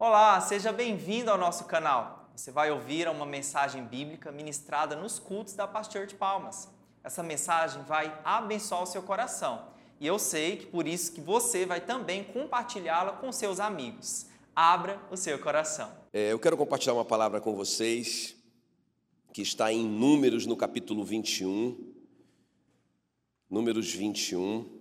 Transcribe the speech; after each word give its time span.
Olá, 0.00 0.40
seja 0.40 0.70
bem-vindo 0.70 1.28
ao 1.28 1.36
nosso 1.36 1.64
canal. 1.64 2.30
Você 2.32 2.52
vai 2.52 2.70
ouvir 2.70 3.08
uma 3.08 3.26
mensagem 3.26 3.84
bíblica 3.84 4.30
ministrada 4.30 4.94
nos 4.94 5.18
cultos 5.18 5.54
da 5.54 5.66
Pastor 5.66 6.06
de 6.06 6.14
Palmas. 6.14 6.68
Essa 7.02 7.20
mensagem 7.20 7.82
vai 7.82 8.16
abençoar 8.24 8.84
o 8.84 8.86
seu 8.86 9.02
coração 9.02 9.66
e 9.98 10.06
eu 10.06 10.16
sei 10.16 10.58
que 10.58 10.66
por 10.66 10.86
isso 10.86 11.10
que 11.10 11.20
você 11.20 11.66
vai 11.66 11.80
também 11.80 12.22
compartilhá-la 12.22 13.14
com 13.14 13.32
seus 13.32 13.58
amigos. 13.58 14.26
Abra 14.54 15.02
o 15.10 15.16
seu 15.16 15.36
coração. 15.40 15.90
É, 16.12 16.30
eu 16.30 16.38
quero 16.38 16.56
compartilhar 16.56 16.94
uma 16.94 17.04
palavra 17.04 17.40
com 17.40 17.56
vocês 17.56 18.36
que 19.32 19.42
está 19.42 19.72
em 19.72 19.84
Números 19.84 20.46
no 20.46 20.56
capítulo 20.56 21.04
21. 21.04 21.92
Números 23.50 23.92
21. 23.92 24.77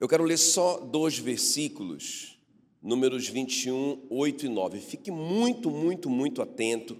Eu 0.00 0.08
quero 0.08 0.24
ler 0.24 0.38
só 0.38 0.78
dois 0.78 1.18
versículos, 1.18 2.38
números 2.82 3.28
21, 3.28 4.06
8 4.08 4.46
e 4.46 4.48
9. 4.48 4.80
Fique 4.80 5.10
muito, 5.10 5.70
muito, 5.70 6.08
muito 6.08 6.40
atento. 6.40 6.98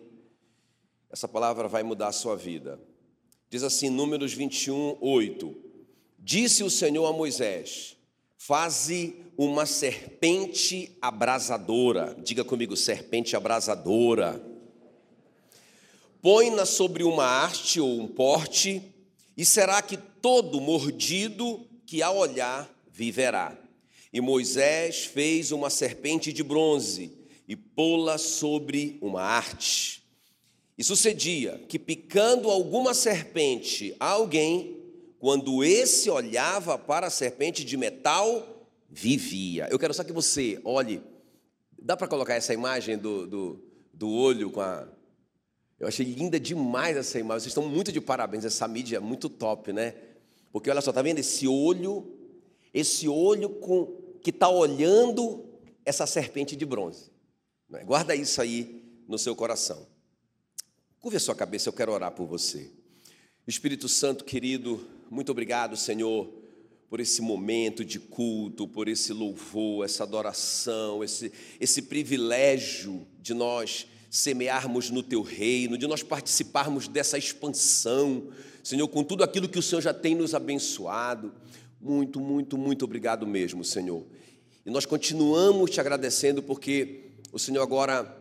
Essa 1.11 1.27
palavra 1.27 1.67
vai 1.67 1.83
mudar 1.83 2.09
a 2.09 2.13
sua 2.13 2.37
vida. 2.37 2.79
Diz 3.49 3.63
assim, 3.63 3.89
números 3.89 4.35
21, 4.35 4.99
8. 5.01 5.57
Disse 6.19 6.63
o 6.63 6.69
Senhor 6.69 7.07
a 7.07 7.13
Moisés: 7.13 7.97
Faze 8.37 9.17
uma 9.35 9.65
serpente 9.65 10.95
abrasadora. 11.01 12.15
Diga 12.23 12.45
comigo, 12.45 12.77
serpente 12.77 13.35
abrasadora. 13.35 14.45
Põe-na 16.21 16.67
sobre 16.67 17.03
uma 17.03 17.47
haste 17.47 17.81
ou 17.81 17.99
um 17.99 18.07
porte, 18.07 18.83
e 19.35 19.47
será 19.47 19.81
que 19.81 19.97
todo 19.97 20.61
mordido 20.61 21.67
que 21.87 22.03
a 22.03 22.11
olhar 22.11 22.71
viverá. 23.01 23.57
E 24.13 24.21
Moisés 24.21 25.07
fez 25.07 25.53
uma 25.53 25.71
serpente 25.71 26.35
de 26.35 26.43
bronze 26.43 27.11
e 27.49 27.57
pô-la 27.57 28.19
sobre 28.19 28.99
uma 29.01 29.23
arte. 29.23 30.05
E 30.77 30.85
sucedia 30.85 31.59
que, 31.67 31.79
picando 31.79 32.51
alguma 32.51 32.93
serpente 32.93 33.97
a 33.99 34.11
alguém, 34.11 34.77
quando 35.19 35.65
esse 35.65 36.11
olhava 36.11 36.77
para 36.77 37.07
a 37.07 37.11
serpente 37.11 37.65
de 37.65 37.75
metal, 37.79 38.69
vivia. 38.91 39.67
Eu 39.71 39.79
quero 39.79 39.95
só 39.95 40.05
que 40.05 40.13
você 40.13 40.61
olhe. 40.63 41.03
Dá 41.81 41.97
para 41.97 42.07
colocar 42.07 42.35
essa 42.35 42.53
imagem 42.53 42.99
do, 42.99 43.27
do, 43.27 43.65
do 43.95 44.11
olho 44.11 44.51
com 44.51 44.61
a. 44.61 44.87
Eu 45.79 45.89
achei 45.89 46.05
linda 46.05 46.39
demais 46.39 46.99
essa 46.99 47.19
imagem. 47.19 47.45
Vocês 47.45 47.53
estão 47.53 47.67
muito 47.67 47.91
de 47.91 48.01
parabéns. 48.01 48.45
Essa 48.45 48.69
mídia 48.69 48.99
é 48.99 49.01
muito 49.01 49.31
top, 49.31 49.73
né? 49.73 49.95
Porque 50.53 50.69
olha 50.69 50.83
só, 50.83 50.93
tá 50.93 51.01
vendo 51.01 51.19
esse 51.19 51.49
olho 51.49 52.20
esse 52.73 53.09
olho 53.09 53.49
com, 53.49 53.87
que 54.23 54.31
está 54.31 54.49
olhando 54.49 55.45
essa 55.85 56.07
serpente 56.07 56.55
de 56.55 56.65
bronze. 56.65 57.11
É? 57.73 57.85
Guarda 57.85 58.15
isso 58.15 58.41
aí 58.41 58.83
no 59.07 59.19
seu 59.19 59.35
coração. 59.35 59.87
Curve 61.01 61.17
a 61.17 61.21
sua 61.21 61.35
cabeça, 61.35 61.69
eu 61.69 61.73
quero 61.73 61.93
orar 61.93 62.13
por 62.13 62.27
você. 62.27 62.71
Espírito 63.47 63.89
Santo 63.89 64.25
querido, 64.25 64.87
muito 65.11 65.33
obrigado, 65.33 65.77
Senhor, 65.77 66.33
por 66.89 67.01
esse 67.01 67.23
momento 67.23 67.85
de 67.85 67.99
culto, 67.99 68.69
por 68.69 68.87
esse 68.87 69.13
louvor, 69.13 69.85
essa 69.85 70.03
adoração, 70.03 71.03
esse, 71.03 71.33
esse 71.59 71.83
privilégio 71.83 73.07
de 73.21 73.33
nós 73.33 73.87
semearmos 74.11 74.91
no 74.91 75.03
teu 75.03 75.23
reino, 75.23 75.79
de 75.79 75.87
nós 75.87 76.03
participarmos 76.03 76.89
dessa 76.89 77.17
expansão, 77.17 78.29
Senhor, 78.63 78.87
com 78.89 79.03
tudo 79.03 79.25
aquilo 79.25 79.49
que 79.49 79.59
o 79.59 79.63
Senhor 79.63 79.81
já 79.81 79.95
tem 79.95 80.15
nos 80.15 80.35
abençoado. 80.35 81.33
Muito, 81.81 82.21
muito, 82.21 82.59
muito 82.59 82.85
obrigado 82.85 83.27
mesmo, 83.27 83.65
Senhor. 83.65 84.05
E 84.67 84.71
nós 84.71 84.85
continuamos 84.85 85.71
te 85.71 85.81
agradecendo 85.81 86.43
porque 86.43 87.13
o 87.33 87.39
Senhor 87.39 87.63
agora 87.63 88.19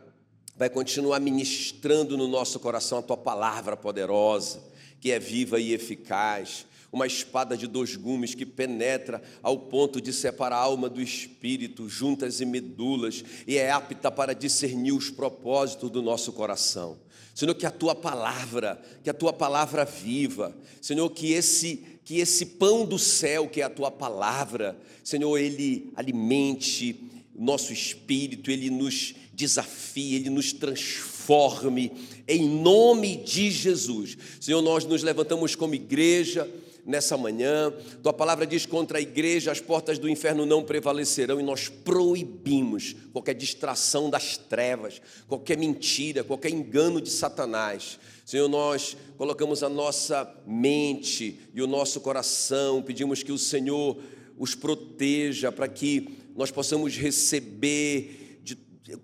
vai 0.56 0.70
continuar 0.70 1.20
ministrando 1.20 2.16
no 2.16 2.26
nosso 2.26 2.58
coração 2.58 2.98
a 2.98 3.02
tua 3.02 3.18
palavra 3.18 3.76
poderosa, 3.76 4.62
que 4.98 5.12
é 5.12 5.18
viva 5.18 5.60
e 5.60 5.74
eficaz, 5.74 6.64
uma 6.90 7.06
espada 7.06 7.54
de 7.54 7.66
dois 7.66 7.96
gumes 7.96 8.34
que 8.34 8.46
penetra 8.46 9.22
ao 9.42 9.58
ponto 9.58 10.00
de 10.00 10.12
separar 10.12 10.56
a 10.56 10.60
alma 10.60 10.88
do 10.88 11.00
espírito, 11.00 11.86
juntas 11.86 12.40
e 12.40 12.46
medulas, 12.46 13.22
e 13.46 13.58
é 13.58 13.70
apta 13.70 14.10
para 14.10 14.34
discernir 14.34 14.92
os 14.92 15.10
propósitos 15.10 15.90
do 15.90 16.00
nosso 16.00 16.32
coração. 16.32 16.98
Senhor, 17.34 17.54
que 17.54 17.66
a 17.66 17.70
tua 17.70 17.94
palavra, 17.94 18.80
que 19.04 19.10
a 19.10 19.14
tua 19.14 19.32
palavra 19.32 19.84
viva, 19.84 20.56
Senhor, 20.80 21.08
que 21.10 21.32
esse 21.32 21.99
que 22.10 22.18
esse 22.18 22.44
pão 22.44 22.84
do 22.84 22.98
céu, 22.98 23.46
que 23.46 23.60
é 23.60 23.64
a 23.64 23.70
tua 23.70 23.88
palavra, 23.88 24.76
Senhor, 25.04 25.38
ele 25.38 25.92
alimente 25.94 26.96
nosso 27.32 27.72
espírito, 27.72 28.50
ele 28.50 28.68
nos 28.68 29.14
desafie, 29.32 30.16
ele 30.16 30.28
nos 30.28 30.52
transforme, 30.52 31.92
em 32.26 32.48
nome 32.48 33.14
de 33.14 33.52
Jesus. 33.52 34.18
Senhor, 34.40 34.60
nós 34.60 34.84
nos 34.84 35.04
levantamos 35.04 35.54
como 35.54 35.76
igreja 35.76 36.50
nessa 36.84 37.16
manhã. 37.16 37.72
Tua 38.02 38.12
palavra 38.12 38.46
diz: 38.46 38.66
contra 38.66 38.98
a 38.98 39.00
igreja 39.00 39.52
as 39.52 39.60
portas 39.60 39.98
do 39.98 40.08
inferno 40.08 40.46
não 40.46 40.62
prevalecerão, 40.62 41.40
e 41.40 41.42
nós 41.42 41.68
proibimos 41.68 42.94
qualquer 43.12 43.34
distração 43.34 44.10
das 44.10 44.36
trevas, 44.36 45.00
qualquer 45.28 45.56
mentira, 45.56 46.24
qualquer 46.24 46.50
engano 46.50 47.00
de 47.00 47.10
Satanás. 47.10 47.98
Senhor, 48.24 48.48
nós 48.48 48.96
colocamos 49.16 49.62
a 49.62 49.68
nossa 49.68 50.32
mente 50.46 51.40
e 51.52 51.60
o 51.60 51.66
nosso 51.66 52.00
coração, 52.00 52.82
pedimos 52.82 53.22
que 53.22 53.32
o 53.32 53.38
Senhor 53.38 53.96
os 54.38 54.54
proteja 54.54 55.52
para 55.52 55.68
que 55.68 56.16
nós 56.34 56.50
possamos 56.50 56.96
receber 56.96 58.40
de, 58.42 58.56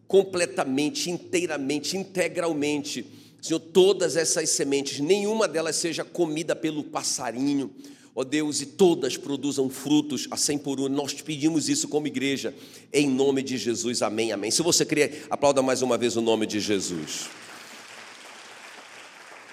completamente, 0.07 1.11
inteiramente, 1.11 1.97
integralmente, 1.97 3.05
Senhor, 3.41 3.61
todas 3.61 4.17
essas 4.17 4.51
sementes, 4.51 5.01
nenhuma 5.01 5.47
delas 5.47 5.77
seja 5.77 6.05
comida 6.05 6.57
pelo 6.57 6.83
passarinho, 6.83 7.71
ó 8.15 8.25
Deus, 8.25 8.61
e 8.61 8.67
todas 8.67 9.17
produzam 9.17 9.69
frutos 9.69 10.27
a 10.31 10.37
cem 10.37 10.59
por 10.59 10.81
um. 10.81 10.89
Nós 10.89 11.13
pedimos 11.21 11.69
isso 11.69 11.87
como 11.89 12.07
igreja, 12.07 12.55
em 12.93 13.09
nome 13.09 13.43
de 13.43 13.57
Jesus, 13.57 14.03
amém, 14.03 14.33
amém. 14.33 14.51
Se 14.51 14.63
você 14.63 14.85
crê, 14.85 15.23
aplauda 15.31 15.63
mais 15.63 15.83
uma 15.83 15.99
vez 15.99 16.17
o 16.17 16.21
nome 16.21 16.47
de 16.47 16.59
Jesus. 16.59 17.29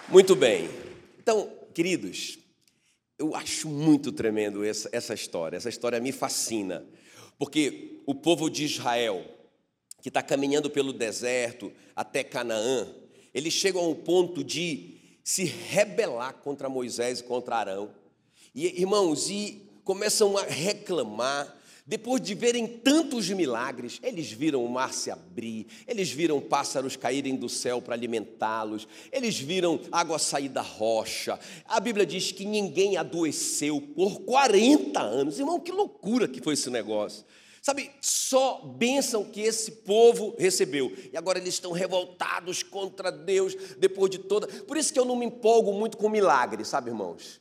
Muito 0.09 0.35
bem. 0.35 0.69
Então, 1.21 1.49
queridos, 1.73 2.37
eu 3.17 3.35
acho 3.35 3.69
muito 3.69 4.11
tremendo 4.11 4.63
essa, 4.63 4.89
essa 4.91 5.13
história. 5.13 5.57
Essa 5.57 5.69
história 5.69 5.99
me 5.99 6.11
fascina. 6.11 6.85
Porque 7.37 8.01
o 8.05 8.13
povo 8.13 8.49
de 8.49 8.63
Israel, 8.63 9.25
que 10.01 10.09
está 10.09 10.21
caminhando 10.21 10.69
pelo 10.69 10.91
deserto 10.91 11.71
até 11.95 12.23
Canaã, 12.23 12.87
eles 13.33 13.53
chegam 13.53 13.83
ao 13.83 13.95
ponto 13.95 14.43
de 14.43 14.95
se 15.23 15.45
rebelar 15.45 16.33
contra 16.35 16.69
Moisés 16.69 17.19
e 17.19 17.23
contra 17.23 17.55
Arão. 17.55 17.89
E, 18.53 18.81
irmãos, 18.81 19.29
e 19.29 19.61
começam 19.83 20.37
a 20.37 20.43
reclamar, 20.43 21.57
depois 21.85 22.21
de 22.21 22.33
verem 22.33 22.65
tantos 22.65 23.29
milagres, 23.29 23.99
eles 24.01 24.31
viram 24.31 24.63
o 24.63 24.69
mar 24.69 24.93
se 24.93 25.11
abrir, 25.11 25.67
eles 25.85 26.09
viram 26.11 26.39
pássaros 26.39 26.95
caírem 26.95 27.35
do 27.35 27.49
céu 27.49 27.81
para 27.81 27.93
alimentá-los, 27.93 28.87
eles 29.11 29.37
viram 29.37 29.81
água 29.91 30.17
sair 30.17 30.47
da 30.47 30.61
rocha. 30.61 31.37
A 31.65 31.79
Bíblia 31.79 32.05
diz 32.05 32.31
que 32.31 32.45
ninguém 32.45 32.95
adoeceu 32.95 33.81
por 33.81 34.21
40 34.21 35.01
anos. 35.01 35.39
Irmão, 35.39 35.59
que 35.59 35.71
loucura 35.71 36.27
que 36.27 36.41
foi 36.41 36.53
esse 36.53 36.69
negócio. 36.69 37.25
Sabe, 37.63 37.91
só 38.01 38.59
bênção 38.77 39.23
que 39.23 39.39
esse 39.39 39.71
povo 39.71 40.35
recebeu. 40.37 40.93
E 41.13 41.15
agora 41.15 41.39
eles 41.39 41.53
estão 41.53 41.71
revoltados 41.71 42.61
contra 42.61 43.09
Deus 43.09 43.55
depois 43.77 44.11
de 44.11 44.17
toda. 44.17 44.47
Por 44.47 44.75
isso 44.75 44.91
que 44.91 44.99
eu 44.99 45.05
não 45.05 45.15
me 45.15 45.27
empolgo 45.27 45.71
muito 45.71 45.95
com 45.95 46.09
milagre, 46.09 46.65
sabe, 46.65 46.89
irmãos? 46.89 47.39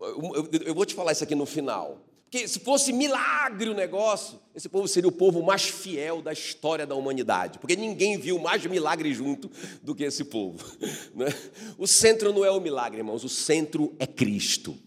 Eu, 0.00 0.48
eu, 0.52 0.60
eu 0.66 0.74
vou 0.74 0.86
te 0.86 0.94
falar 0.94 1.10
isso 1.10 1.24
aqui 1.24 1.34
no 1.34 1.44
final. 1.44 1.98
Porque 2.26 2.46
se 2.46 2.60
fosse 2.60 2.92
milagre 2.92 3.68
o 3.68 3.74
negócio, 3.74 4.38
esse 4.54 4.68
povo 4.68 4.86
seria 4.86 5.08
o 5.08 5.12
povo 5.12 5.42
mais 5.42 5.64
fiel 5.64 6.22
da 6.22 6.32
história 6.32 6.86
da 6.86 6.94
humanidade. 6.94 7.58
Porque 7.58 7.74
ninguém 7.74 8.16
viu 8.18 8.38
mais 8.38 8.64
milagre 8.66 9.12
junto 9.12 9.50
do 9.82 9.96
que 9.96 10.04
esse 10.04 10.24
povo. 10.24 10.64
Né? 11.12 11.26
O 11.76 11.88
centro 11.88 12.32
não 12.32 12.44
é 12.44 12.50
o 12.52 12.60
milagre, 12.60 12.98
irmãos, 12.98 13.24
o 13.24 13.28
centro 13.28 13.96
é 13.98 14.06
Cristo. 14.06 14.78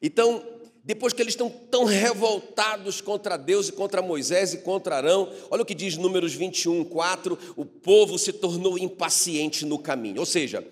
Então, 0.00 0.44
depois 0.88 1.12
que 1.12 1.20
eles 1.20 1.34
estão 1.34 1.50
tão 1.50 1.84
revoltados 1.84 3.02
contra 3.02 3.36
Deus 3.36 3.68
e 3.68 3.72
contra 3.72 4.00
Moisés 4.00 4.54
e 4.54 4.56
contra 4.56 4.96
Arão, 4.96 5.30
olha 5.50 5.60
o 5.60 5.66
que 5.66 5.74
diz 5.74 5.98
Números 5.98 6.32
21, 6.32 6.82
4: 6.82 7.38
o 7.56 7.66
povo 7.66 8.18
se 8.18 8.32
tornou 8.32 8.78
impaciente 8.78 9.66
no 9.66 9.78
caminho. 9.78 10.20
Ou 10.20 10.24
seja, 10.24 10.66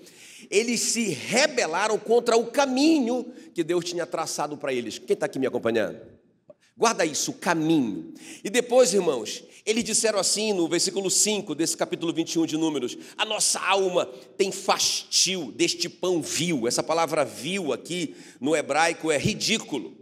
eles 0.51 0.81
se 0.81 1.11
rebelaram 1.11 1.99
contra 1.99 2.35
o 2.35 2.47
caminho 2.47 3.31
que 3.53 3.63
Deus 3.63 3.85
tinha 3.85 4.07
traçado 4.07 4.57
para 4.57 4.73
eles. 4.73 4.99
Quem 4.99 5.13
está 5.13 5.27
aqui 5.27 5.39
me 5.39 5.47
acompanhando? 5.47 6.01
Guarda 6.75 7.05
isso, 7.05 7.33
o 7.33 7.35
caminho. 7.35 8.15
E 8.43 8.49
depois, 8.49 8.95
irmãos, 8.95 9.45
eles 9.67 9.85
disseram 9.85 10.19
assim 10.19 10.55
no 10.55 10.67
versículo 10.67 11.11
5 11.11 11.55
desse 11.55 11.77
capítulo 11.77 12.11
21 12.11 12.47
de 12.47 12.57
Números: 12.57 12.97
A 13.19 13.27
nossa 13.27 13.61
alma 13.61 14.07
tem 14.39 14.51
fastio 14.51 15.53
deste 15.53 15.91
pão 15.91 16.23
vil. 16.23 16.67
Essa 16.67 16.83
palavra 16.83 17.23
vil 17.23 17.71
aqui 17.71 18.17
no 18.41 18.57
hebraico 18.57 19.11
é 19.11 19.19
ridículo. 19.19 19.96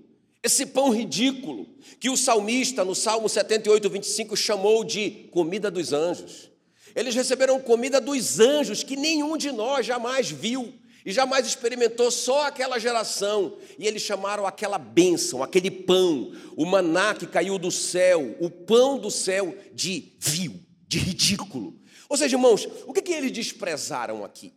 Esse 0.45 0.67
pão 0.67 0.91
ridículo, 0.91 1.67
que 1.99 2.11
o 2.11 2.19
salmista, 2.19 2.85
no 2.85 2.95
Salmo 2.95 3.31
78, 3.31 3.89
25, 3.89 4.37
chamou 4.37 4.85
de 4.85 5.27
comida 5.31 5.71
dos 5.71 5.95
anjos. 5.95 6.51
Eles 6.95 7.15
receberam 7.15 7.59
comida 7.59 7.99
dos 7.99 8.39
anjos 8.39 8.83
que 8.83 8.95
nenhum 8.95 9.39
de 9.39 9.51
nós 9.51 9.87
jamais 9.87 10.31
viu 10.31 10.75
e 11.03 11.11
jamais 11.11 11.47
experimentou, 11.47 12.11
só 12.11 12.47
aquela 12.47 12.79
geração. 12.79 13.57
E 13.79 13.87
eles 13.87 14.03
chamaram 14.03 14.47
aquela 14.47 14.77
bênção, 14.77 15.43
aquele 15.43 15.71
pão, 15.71 16.33
o 16.55 16.67
maná 16.67 17.15
que 17.15 17.27
caiu 17.27 17.59
do 17.59 17.71
céu, 17.71 18.37
o 18.39 18.51
pão 18.51 18.99
do 18.99 19.11
céu, 19.11 19.57
de 19.73 20.13
vil, 20.21 20.61
de 20.87 20.99
ridículo. 20.99 21.81
Ou 22.07 22.19
seja, 22.19 22.37
irmãos, 22.37 22.69
o 22.87 22.93
que, 22.93 23.01
que 23.01 23.15
eles 23.15 23.33
desprezaram 23.33 24.23
aqui? 24.23 24.53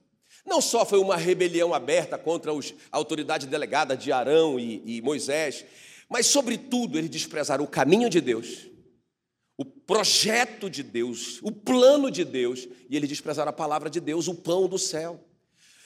Não 0.47 0.61
só 0.61 0.85
foi 0.85 0.97
uma 0.97 1.17
rebelião 1.17 1.73
aberta 1.73 2.17
contra 2.17 2.53
os, 2.53 2.73
a 2.89 2.95
autoridade 2.95 3.45
delegada 3.45 3.97
de 3.97 4.13
Arão 4.13 4.57
e, 4.57 4.81
e 4.85 5.01
Moisés, 5.01 5.65
mas, 6.09 6.25
sobretudo, 6.25 6.97
eles 6.97 7.09
desprezaram 7.09 7.65
o 7.65 7.67
caminho 7.67 8.09
de 8.09 8.21
Deus, 8.21 8.67
o 9.57 9.65
projeto 9.65 10.69
de 10.69 10.81
Deus, 10.81 11.39
o 11.43 11.51
plano 11.51 12.09
de 12.09 12.23
Deus, 12.23 12.65
e 12.89 12.95
eles 12.95 13.09
desprezaram 13.09 13.49
a 13.49 13.53
palavra 13.53 13.89
de 13.89 13.99
Deus, 13.99 14.29
o 14.29 14.35
pão 14.35 14.69
do 14.69 14.79
céu. 14.79 15.19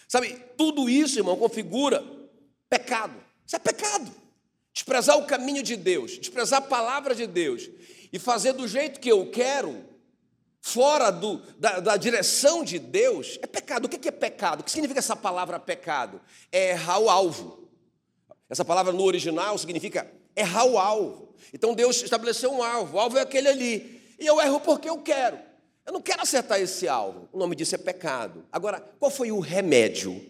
Sabe, 0.07 0.37
tudo 0.55 0.87
isso, 0.87 1.17
irmão, 1.17 1.35
configura 1.37 2.05
pecado. 2.69 3.15
Isso 3.45 3.55
é 3.55 3.59
pecado. 3.59 4.11
Desprezar 4.71 5.17
o 5.17 5.25
caminho 5.25 5.63
de 5.63 5.75
Deus, 5.75 6.19
desprezar 6.19 6.59
a 6.59 6.67
palavra 6.67 7.15
de 7.15 7.25
Deus 7.25 7.67
e 8.13 8.19
fazer 8.19 8.53
do 8.53 8.67
jeito 8.67 8.99
que 8.99 9.09
eu 9.09 9.31
quero, 9.31 9.83
fora 10.61 11.09
do, 11.11 11.37
da, 11.57 11.79
da, 11.79 11.97
direção 11.97 12.63
de 12.63 12.77
Deus, 12.77 13.39
é 13.41 13.47
pecado. 13.47 13.85
O 13.85 13.89
que 13.89 14.07
é 14.07 14.11
pecado? 14.11 14.61
O 14.61 14.63
que 14.63 14.71
significa 14.71 14.99
essa 14.99 15.15
palavra 15.15 15.59
pecado? 15.59 16.21
É 16.51 16.71
errar 16.71 16.99
o 16.99 17.09
alvo. 17.09 17.67
Essa 18.47 18.63
palavra 18.63 18.93
no 18.93 19.03
original 19.03 19.57
significa 19.57 20.09
errar 20.35 20.65
o 20.65 20.77
alvo. 20.77 21.33
Então 21.51 21.73
Deus 21.73 22.01
estabeleceu 22.01 22.51
um 22.51 22.63
alvo, 22.63 22.97
o 22.97 22.99
alvo 22.99 23.17
é 23.17 23.21
aquele 23.21 23.47
ali. 23.47 24.01
E 24.19 24.25
eu 24.25 24.39
erro 24.39 24.59
porque 24.59 24.87
eu 24.87 24.99
quero. 24.99 25.39
Eu 25.85 25.93
não 25.93 26.01
quero 26.01 26.21
acertar 26.21 26.61
esse 26.61 26.87
alvo. 26.87 27.27
O 27.33 27.39
nome 27.39 27.55
disso 27.55 27.73
é 27.73 27.77
pecado. 27.77 28.45
Agora, 28.51 28.79
qual 28.99 29.09
foi 29.09 29.31
o 29.31 29.39
remédio 29.39 30.23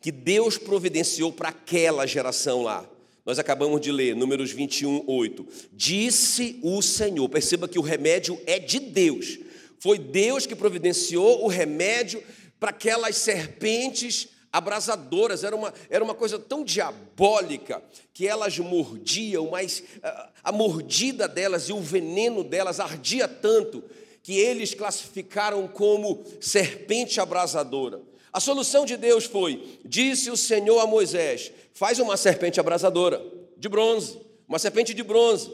que 0.00 0.12
Deus 0.12 0.58
providenciou 0.58 1.32
para 1.32 1.48
aquela 1.48 2.06
geração 2.06 2.62
lá? 2.62 2.88
Nós 3.24 3.38
acabamos 3.38 3.80
de 3.80 3.92
ler, 3.92 4.14
Números 4.14 4.50
21, 4.50 5.04
8. 5.06 5.46
Disse 5.72 6.58
o 6.62 6.82
Senhor. 6.82 7.28
Perceba 7.28 7.68
que 7.68 7.78
o 7.78 7.82
remédio 7.82 8.38
é 8.46 8.58
de 8.58 8.78
Deus. 8.78 9.38
Foi 9.80 9.98
Deus 9.98 10.44
que 10.44 10.54
providenciou 10.54 11.42
o 11.42 11.48
remédio 11.48 12.22
para 12.60 12.68
aquelas 12.68 13.16
serpentes 13.16 14.28
abrasadoras. 14.52 15.42
Era 15.42 15.56
uma, 15.56 15.72
era 15.88 16.04
uma 16.04 16.14
coisa 16.14 16.38
tão 16.38 16.62
diabólica 16.62 17.82
que 18.12 18.26
elas 18.26 18.58
mordiam, 18.58 19.48
mas 19.50 19.82
a, 20.02 20.30
a 20.44 20.52
mordida 20.52 21.26
delas 21.26 21.70
e 21.70 21.72
o 21.72 21.80
veneno 21.80 22.44
delas 22.44 22.78
ardia 22.78 23.26
tanto 23.26 23.82
que 24.22 24.34
eles 24.34 24.74
classificaram 24.74 25.66
como 25.66 26.22
serpente 26.42 27.18
abrasadora. 27.18 28.02
A 28.30 28.38
solução 28.38 28.84
de 28.84 28.98
Deus 28.98 29.24
foi: 29.24 29.80
disse 29.82 30.30
o 30.30 30.36
Senhor 30.36 30.78
a 30.80 30.86
Moisés: 30.86 31.50
faz 31.72 31.98
uma 31.98 32.18
serpente 32.18 32.60
abrasadora 32.60 33.24
de 33.56 33.66
bronze, 33.66 34.20
uma 34.46 34.58
serpente 34.58 34.92
de 34.92 35.02
bronze, 35.02 35.50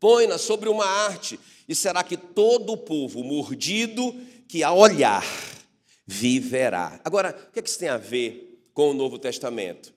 põe-na 0.00 0.38
sobre 0.38 0.70
uma 0.70 0.86
arte 0.86 1.38
e 1.72 1.74
será 1.74 2.04
que 2.04 2.16
todo 2.16 2.74
o 2.74 2.76
povo 2.76 3.24
mordido 3.24 4.14
que 4.46 4.62
a 4.62 4.72
olhar 4.72 5.26
viverá. 6.06 7.00
Agora, 7.04 7.30
o 7.48 7.52
que, 7.52 7.58
é 7.58 7.62
que 7.62 7.68
isso 7.68 7.78
tem 7.78 7.88
a 7.88 7.96
ver 7.96 8.62
com 8.74 8.90
o 8.90 8.94
Novo 8.94 9.18
Testamento? 9.18 9.92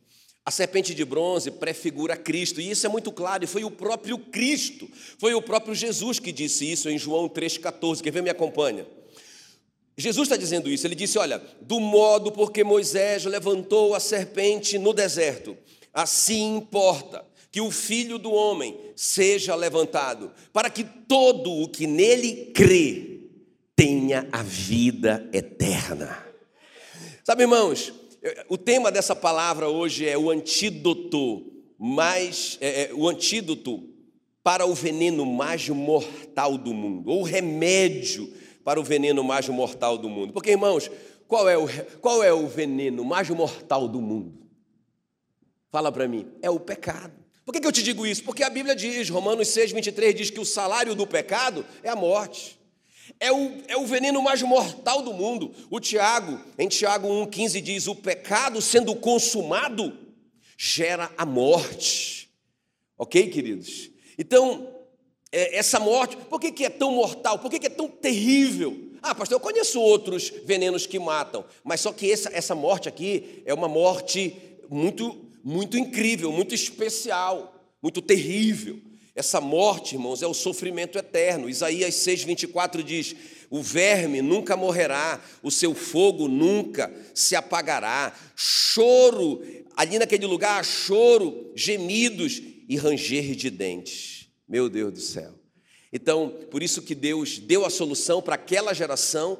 A 0.45 0.51
serpente 0.51 0.93
de 0.93 1.03
bronze 1.03 1.51
prefigura 1.51 2.15
Cristo, 2.15 2.61
e 2.61 2.69
isso 2.69 2.85
é 2.85 2.89
muito 2.89 3.11
claro, 3.11 3.43
e 3.43 3.47
foi 3.47 3.63
o 3.63 3.71
próprio 3.71 4.17
Cristo, 4.17 4.87
foi 5.17 5.33
o 5.33 5.41
próprio 5.41 5.75
Jesus 5.75 6.19
que 6.19 6.31
disse 6.31 6.71
isso 6.71 6.89
em 6.89 6.97
João 6.97 7.27
3,14. 7.27 8.01
Quer 8.01 8.11
ver? 8.11 8.23
Me 8.23 8.29
acompanha. 8.29 8.87
Jesus 9.97 10.27
está 10.27 10.37
dizendo 10.37 10.69
isso, 10.69 10.85
ele 10.87 10.95
disse: 10.95 11.17
Olha, 11.17 11.41
do 11.61 11.79
modo 11.79 12.31
porque 12.31 12.63
Moisés 12.63 13.25
levantou 13.25 13.95
a 13.95 13.99
serpente 13.99 14.77
no 14.77 14.93
deserto, 14.93 15.57
assim 15.93 16.57
importa 16.57 17.25
que 17.55 17.61
o 17.61 17.71
Filho 17.71 18.19
do 18.19 18.33
Homem 18.33 18.77
seja 18.97 19.55
levantado, 19.55 20.29
para 20.51 20.69
que 20.69 20.83
todo 20.83 21.49
o 21.49 21.69
que 21.69 21.87
nele 21.87 22.51
crê 22.53 23.29
tenha 23.73 24.27
a 24.29 24.43
vida 24.43 25.29
eterna. 25.31 26.21
Sabe, 27.23 27.43
irmãos, 27.43 27.93
o 28.49 28.57
tema 28.57 28.91
dessa 28.91 29.15
palavra 29.15 29.69
hoje 29.69 30.05
é 30.05 30.17
o 30.17 30.29
antídoto 30.29 31.49
mais 31.77 32.57
é, 32.59 32.81
é, 32.81 32.93
o 32.93 33.07
antídoto 33.07 33.87
para 34.43 34.65
o 34.65 34.75
veneno 34.75 35.25
mais 35.25 35.69
mortal 35.69 36.57
do 36.57 36.73
mundo, 36.73 37.09
ou 37.09 37.23
remédio 37.23 38.33
para 38.65 38.81
o 38.81 38.83
veneno 38.83 39.23
mais 39.23 39.47
mortal 39.47 39.97
do 39.97 40.09
mundo. 40.09 40.33
Porque, 40.33 40.51
irmãos, 40.51 40.91
qual 41.25 41.47
é 41.47 41.57
o, 41.57 41.67
qual 42.01 42.21
é 42.21 42.33
o 42.33 42.47
veneno 42.47 43.05
mais 43.05 43.29
mortal 43.29 43.87
do 43.87 44.01
mundo? 44.01 44.33
Fala 45.71 45.89
para 45.89 46.05
mim. 46.05 46.27
É 46.41 46.49
o 46.49 46.59
pecado. 46.59 47.24
Por 47.45 47.53
que, 47.53 47.61
que 47.61 47.67
eu 47.67 47.71
te 47.71 47.83
digo 47.83 48.07
isso? 48.07 48.23
Porque 48.23 48.43
a 48.43 48.49
Bíblia 48.49 48.75
diz, 48.75 49.07
Romanos 49.09 49.49
6, 49.49 49.71
23, 49.71 50.15
diz 50.15 50.29
que 50.31 50.39
o 50.39 50.45
salário 50.45 50.95
do 50.95 51.05
pecado 51.05 51.63
é 51.83 51.89
a 51.89 51.95
morte. 51.95 52.59
É 53.19 53.31
o, 53.31 53.51
é 53.67 53.77
o 53.77 53.85
veneno 53.85 54.19
mais 54.21 54.41
mortal 54.41 55.03
do 55.03 55.13
mundo. 55.13 55.53
O 55.69 55.79
Tiago, 55.79 56.39
em 56.57 56.67
Tiago 56.67 57.07
1,15 57.07 57.61
diz: 57.61 57.87
o 57.87 57.95
pecado 57.95 58.59
sendo 58.61 58.95
consumado 58.95 59.95
gera 60.57 61.11
a 61.15 61.23
morte. 61.23 62.31
Ok, 62.97 63.29
queridos? 63.29 63.91
Então, 64.17 64.73
é, 65.31 65.55
essa 65.57 65.79
morte, 65.79 66.17
por 66.17 66.39
que, 66.39 66.51
que 66.51 66.65
é 66.65 66.69
tão 66.69 66.91
mortal? 66.93 67.37
Por 67.37 67.51
que, 67.51 67.59
que 67.59 67.67
é 67.67 67.69
tão 67.69 67.87
terrível? 67.87 68.89
Ah, 69.03 69.13
pastor, 69.13 69.35
eu 69.35 69.39
conheço 69.39 69.79
outros 69.79 70.33
venenos 70.45 70.87
que 70.87 70.97
matam, 70.97 71.45
mas 71.63 71.81
só 71.81 71.93
que 71.93 72.11
essa, 72.11 72.29
essa 72.33 72.55
morte 72.55 72.89
aqui 72.89 73.43
é 73.45 73.53
uma 73.53 73.67
morte 73.67 74.35
muito 74.67 75.24
muito 75.45 75.77
incrível, 75.77 76.31
muito 76.31 76.55
especial, 76.55 77.53
muito 77.79 78.01
terrível. 78.01 78.81
Essa 79.13 79.39
morte, 79.39 79.93
irmãos, 79.93 80.23
é 80.23 80.27
o 80.27 80.33
sofrimento 80.33 80.97
eterno. 80.97 81.47
Isaías 81.47 81.93
6:24 81.93 82.83
diz: 82.83 83.15
"O 83.51 83.61
verme 83.61 84.23
nunca 84.23 84.57
morrerá, 84.57 85.23
o 85.43 85.51
seu 85.51 85.75
fogo 85.75 86.27
nunca 86.27 86.91
se 87.13 87.35
apagará. 87.35 88.11
Choro, 88.35 89.41
ali 89.77 89.99
naquele 89.99 90.25
lugar, 90.25 90.65
choro, 90.65 91.51
gemidos 91.55 92.41
e 92.67 92.75
ranger 92.75 93.35
de 93.35 93.51
dentes." 93.51 94.27
Meu 94.49 94.67
Deus 94.67 94.93
do 94.93 94.99
céu. 94.99 95.35
Então, 95.93 96.29
por 96.49 96.63
isso 96.63 96.81
que 96.81 96.95
Deus 96.95 97.37
deu 97.37 97.63
a 97.65 97.69
solução 97.69 98.21
para 98.21 98.35
aquela 98.35 98.73
geração 98.73 99.39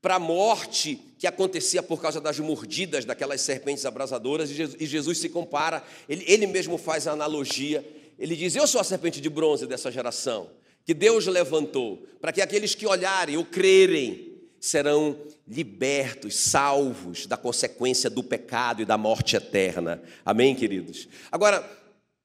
para 0.00 0.14
a 0.14 0.18
morte 0.18 0.98
que 1.18 1.26
acontecia 1.26 1.82
por 1.82 2.00
causa 2.00 2.20
das 2.20 2.38
mordidas 2.38 3.04
daquelas 3.04 3.42
serpentes 3.42 3.84
abrasadoras, 3.84 4.50
e 4.50 4.86
Jesus 4.86 5.18
se 5.18 5.28
compara, 5.28 5.84
ele, 6.08 6.24
ele 6.26 6.46
mesmo 6.46 6.78
faz 6.78 7.06
a 7.06 7.12
analogia, 7.12 7.84
ele 8.18 8.34
diz: 8.34 8.56
Eu 8.56 8.66
sou 8.66 8.80
a 8.80 8.84
serpente 8.84 9.20
de 9.20 9.28
bronze 9.28 9.66
dessa 9.66 9.90
geração, 9.90 10.50
que 10.84 10.94
Deus 10.94 11.26
levantou, 11.26 12.06
para 12.20 12.32
que 12.32 12.40
aqueles 12.40 12.74
que 12.74 12.86
olharem 12.86 13.36
ou 13.36 13.44
crerem 13.44 14.30
serão 14.58 15.16
libertos, 15.46 16.36
salvos 16.36 17.26
da 17.26 17.36
consequência 17.36 18.08
do 18.08 18.22
pecado 18.22 18.82
e 18.82 18.84
da 18.84 18.96
morte 18.96 19.36
eterna. 19.36 20.02
Amém, 20.24 20.54
queridos? 20.54 21.08
Agora, 21.32 21.68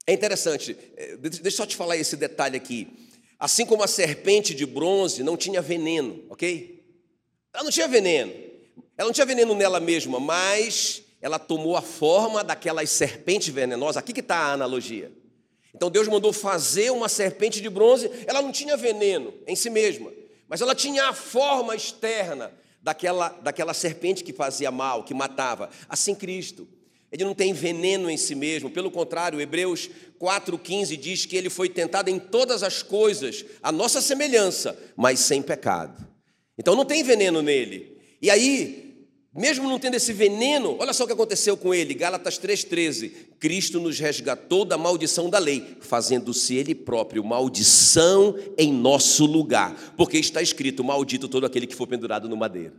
é 0.05 0.13
interessante, 0.13 0.77
eh, 0.96 1.17
deixa 1.17 1.41
eu 1.44 1.51
só 1.51 1.65
te 1.65 1.75
falar 1.75 1.98
esse 1.98 2.15
detalhe 2.15 2.55
aqui. 2.55 2.88
Assim 3.39 3.65
como 3.65 3.84
a 3.84 3.88
serpente 3.88 4.53
de 4.53 4.65
bronze 4.65 5.24
não 5.24 5.36
tinha 5.36 5.62
veneno, 5.62 6.24
ok? 6.29 6.75
Ela 7.56 7.64
não 7.64 7.72
tinha 7.72 7.88
veneno. 7.88 8.34
Ela 8.98 9.08
não 9.08 9.14
tinha 9.14 9.26
veneno 9.26 9.56
nela 9.56 9.80
mesma, 9.80 10.20
mas 10.20 11.04
ela 11.22 11.40
tomou 11.40 11.78
a 11.78 11.82
forma 11.82 12.44
daquelas 12.44 12.90
serpentes 12.90 13.48
venenosas. 13.48 13.98
Aqui 13.98 14.12
que 14.12 14.20
está 14.20 14.36
a 14.36 14.54
analogia. 14.54 15.12
Então 15.74 15.90
Deus 15.90 16.08
mandou 16.08 16.34
fazer 16.34 16.92
uma 16.92 17.08
serpente 17.08 17.62
de 17.62 17.70
bronze. 17.70 18.12
Ela 18.28 18.42
não 18.42 18.52
tinha 18.52 18.76
veneno 18.76 19.34
em 19.48 19.56
si 19.56 19.70
mesma, 19.70 20.12
mas 20.50 20.60
ela 20.62 20.76
tinha 20.76 21.08
a 21.08 21.14
forma 21.14 21.76
externa 21.76 22.52
daquela, 22.82 23.30
daquela 23.30 23.74
serpente 23.74 24.24
que 24.24 24.34
fazia 24.34 24.70
mal, 24.70 25.04
que 25.04 25.14
matava. 25.14 25.70
Assim 25.88 26.14
Cristo. 26.14 26.68
Ele 27.10 27.24
não 27.24 27.34
tem 27.34 27.54
veneno 27.54 28.10
em 28.10 28.18
si 28.18 28.36
mesmo, 28.36 28.70
pelo 28.70 28.92
contrário, 28.92 29.40
Hebreus 29.40 29.90
4,15 30.20 30.98
diz 30.98 31.26
que 31.26 31.38
ele 31.38 31.50
foi 31.50 31.70
tentado 31.70 32.10
em 32.10 32.20
todas 32.20 32.62
as 32.64 32.84
coisas, 32.84 33.46
a 33.64 33.72
nossa 33.72 34.02
semelhança, 34.02 34.78
mas 34.98 35.22
sem 35.22 35.42
pecado. 35.42 36.14
Então 36.58 36.76
não 36.76 36.86
tem 36.86 37.04
veneno 37.04 37.42
nele. 37.42 37.98
E 38.22 38.30
aí, 38.30 38.86
mesmo 39.36 39.70
não 39.70 39.78
tendo 39.78 39.96
esse 39.96 40.14
veneno, 40.14 40.78
olha 40.80 40.94
só 40.94 41.04
o 41.04 41.08
que 41.08 41.14
aconteceu 41.14 41.58
com 41.58 41.74
ele, 41.74 41.94
Gálatas 41.94 42.40
3,13. 42.40 43.12
Cristo 43.38 43.82
nos 43.82 44.00
resgatou 44.00 44.64
da 44.64 44.78
maldição 44.78 45.30
da 45.30 45.38
lei, 45.38 45.76
fazendo-se 45.82 46.56
ele 46.56 46.74
próprio 46.74 47.24
maldição 47.24 48.40
em 48.58 48.72
nosso 48.72 49.26
lugar, 49.26 49.94
porque 49.98 50.18
está 50.18 50.42
escrito: 50.42 50.84
maldito 50.84 51.28
todo 51.28 51.46
aquele 51.46 51.68
que 51.68 51.76
for 51.76 51.86
pendurado 51.86 52.30
no 52.30 52.38
madeiro. 52.38 52.74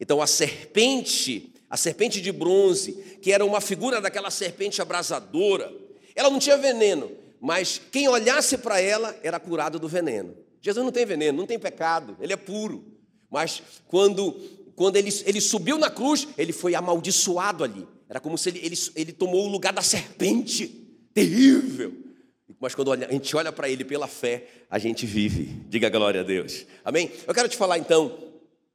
Então 0.00 0.20
a 0.20 0.26
serpente, 0.26 1.54
a 1.70 1.76
serpente 1.76 2.20
de 2.20 2.32
bronze, 2.32 2.92
que 3.22 3.30
era 3.30 3.44
uma 3.44 3.60
figura 3.60 4.00
daquela 4.00 4.30
serpente 4.30 4.82
abrasadora, 4.82 5.72
Ela 6.16 6.30
não 6.30 6.38
tinha 6.38 6.56
veneno, 6.56 7.12
mas 7.40 7.80
quem 7.92 8.08
olhasse 8.08 8.58
para 8.58 8.80
ela 8.80 9.16
era 9.22 9.38
curado 9.38 9.78
do 9.78 9.86
veneno. 9.86 10.45
Jesus 10.66 10.84
não 10.84 10.90
tem 10.90 11.06
veneno, 11.06 11.38
não 11.38 11.46
tem 11.46 11.60
pecado, 11.60 12.16
ele 12.20 12.32
é 12.32 12.36
puro. 12.36 12.84
Mas 13.30 13.62
quando, 13.86 14.32
quando 14.74 14.96
ele, 14.96 15.10
ele 15.24 15.40
subiu 15.40 15.78
na 15.78 15.88
cruz, 15.88 16.26
ele 16.36 16.52
foi 16.52 16.74
amaldiçoado 16.74 17.62
ali. 17.62 17.86
Era 18.08 18.18
como 18.18 18.36
se 18.36 18.48
ele, 18.48 18.58
ele, 18.64 18.76
ele 18.96 19.12
tomou 19.12 19.46
o 19.46 19.48
lugar 19.48 19.72
da 19.72 19.80
serpente. 19.80 20.66
Terrível. 21.14 21.94
Mas 22.58 22.74
quando 22.74 22.92
a 22.92 22.96
gente 22.96 23.36
olha 23.36 23.52
para 23.52 23.68
ele 23.68 23.84
pela 23.84 24.08
fé, 24.08 24.48
a 24.68 24.76
gente 24.76 25.06
vive. 25.06 25.44
Diga 25.68 25.88
glória 25.88 26.22
a 26.22 26.24
Deus. 26.24 26.66
Amém? 26.84 27.12
Eu 27.28 27.32
quero 27.32 27.48
te 27.48 27.56
falar 27.56 27.78
então, 27.78 28.18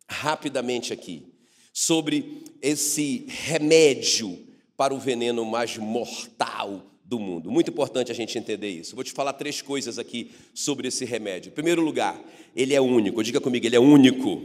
rapidamente 0.08 0.94
aqui, 0.94 1.34
sobre 1.74 2.46
esse 2.62 3.26
remédio 3.28 4.48
para 4.78 4.94
o 4.94 5.00
veneno 5.00 5.44
mais 5.44 5.76
mortal 5.78 6.91
do 7.12 7.20
mundo. 7.20 7.51
Muito 7.51 7.70
importante 7.70 8.10
a 8.10 8.15
gente 8.15 8.38
entender 8.38 8.70
isso. 8.70 8.96
Vou 8.96 9.03
te 9.03 9.12
falar 9.12 9.34
três 9.34 9.62
coisas 9.62 10.00
aqui 10.00 10.32
sobre 10.53 10.88
esse 10.88 11.03
remédio. 11.03 11.50
Em 11.50 11.53
primeiro 11.53 11.82
lugar, 11.82 12.18
ele 12.56 12.74
é 12.74 12.80
único. 12.80 13.22
Diga 13.22 13.41
comigo, 13.41 13.65
ele 13.65 13.75
é 13.75 13.80
único. 13.80 14.41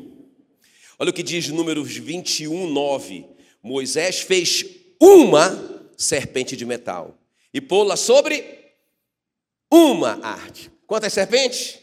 Olha 0.98 1.10
o 1.10 1.12
que 1.12 1.22
diz 1.22 1.48
Números 1.48 1.96
21, 1.96 2.68
9. 2.68 3.24
Moisés 3.62 4.18
fez 4.18 4.66
uma 5.00 5.86
serpente 5.96 6.56
de 6.56 6.66
metal 6.66 7.16
e 7.54 7.60
pô-la 7.60 7.94
sobre 7.94 8.44
uma 9.72 10.18
arte. 10.26 10.68
Quantas 10.88 11.12
serpentes? 11.12 11.78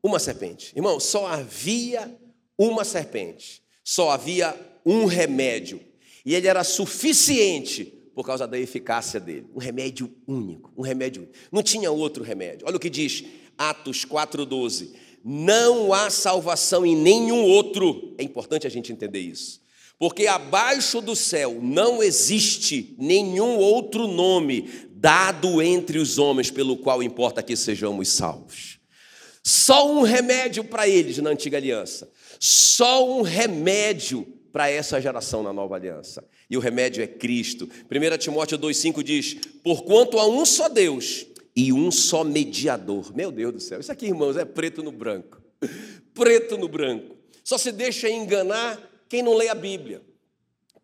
Uma 0.00 0.20
serpente. 0.20 0.72
Irmão, 0.76 1.00
só 1.00 1.26
havia 1.26 2.16
uma 2.56 2.84
serpente. 2.84 3.64
Só 3.82 4.10
havia 4.10 4.54
um 4.86 5.06
remédio. 5.06 5.80
E 6.24 6.36
ele 6.36 6.46
era 6.46 6.62
suficiente 6.62 7.97
por 8.18 8.26
causa 8.26 8.48
da 8.48 8.58
eficácia 8.58 9.20
dele. 9.20 9.46
Um 9.54 9.60
remédio 9.60 10.12
único, 10.26 10.72
um 10.76 10.82
remédio 10.82 11.22
único. 11.22 11.38
Não 11.52 11.62
tinha 11.62 11.88
outro 11.88 12.24
remédio. 12.24 12.66
Olha 12.66 12.76
o 12.76 12.80
que 12.80 12.90
diz 12.90 13.22
Atos 13.56 14.04
4:12. 14.04 14.90
Não 15.24 15.92
há 15.92 16.10
salvação 16.10 16.84
em 16.84 16.96
nenhum 16.96 17.44
outro. 17.44 18.16
É 18.18 18.24
importante 18.24 18.66
a 18.66 18.70
gente 18.70 18.90
entender 18.90 19.20
isso. 19.20 19.60
Porque 20.00 20.26
abaixo 20.26 21.00
do 21.00 21.14
céu 21.14 21.60
não 21.62 22.02
existe 22.02 22.96
nenhum 22.98 23.56
outro 23.56 24.08
nome 24.08 24.68
dado 24.90 25.62
entre 25.62 26.00
os 26.00 26.18
homens 26.18 26.50
pelo 26.50 26.76
qual 26.76 27.00
importa 27.00 27.40
que 27.40 27.54
sejamos 27.54 28.08
salvos. 28.08 28.80
Só 29.44 29.92
um 29.92 30.02
remédio 30.02 30.64
para 30.64 30.88
eles 30.88 31.18
na 31.18 31.30
antiga 31.30 31.56
aliança. 31.56 32.10
Só 32.40 33.08
um 33.08 33.22
remédio 33.22 34.26
para 34.52 34.70
essa 34.70 35.00
geração 35.00 35.42
na 35.42 35.52
nova 35.52 35.74
aliança. 35.74 36.24
E 36.48 36.56
o 36.56 36.60
remédio 36.60 37.02
é 37.02 37.06
Cristo. 37.06 37.68
1 37.90 38.18
Timóteo 38.18 38.58
2,5 38.58 39.02
diz: 39.02 39.34
Porquanto 39.62 40.18
há 40.18 40.26
um 40.26 40.44
só 40.44 40.68
Deus 40.68 41.26
e 41.54 41.72
um 41.72 41.90
só 41.90 42.24
mediador. 42.24 43.14
Meu 43.14 43.30
Deus 43.32 43.52
do 43.52 43.60
céu, 43.60 43.80
isso 43.80 43.92
aqui, 43.92 44.06
irmãos, 44.06 44.36
é 44.36 44.44
preto 44.44 44.82
no 44.82 44.92
branco. 44.92 45.42
Preto 46.14 46.56
no 46.56 46.68
branco. 46.68 47.16
Só 47.44 47.58
se 47.58 47.72
deixa 47.72 48.08
enganar 48.08 48.80
quem 49.08 49.22
não 49.22 49.34
lê 49.34 49.48
a 49.48 49.54
Bíblia. 49.54 50.02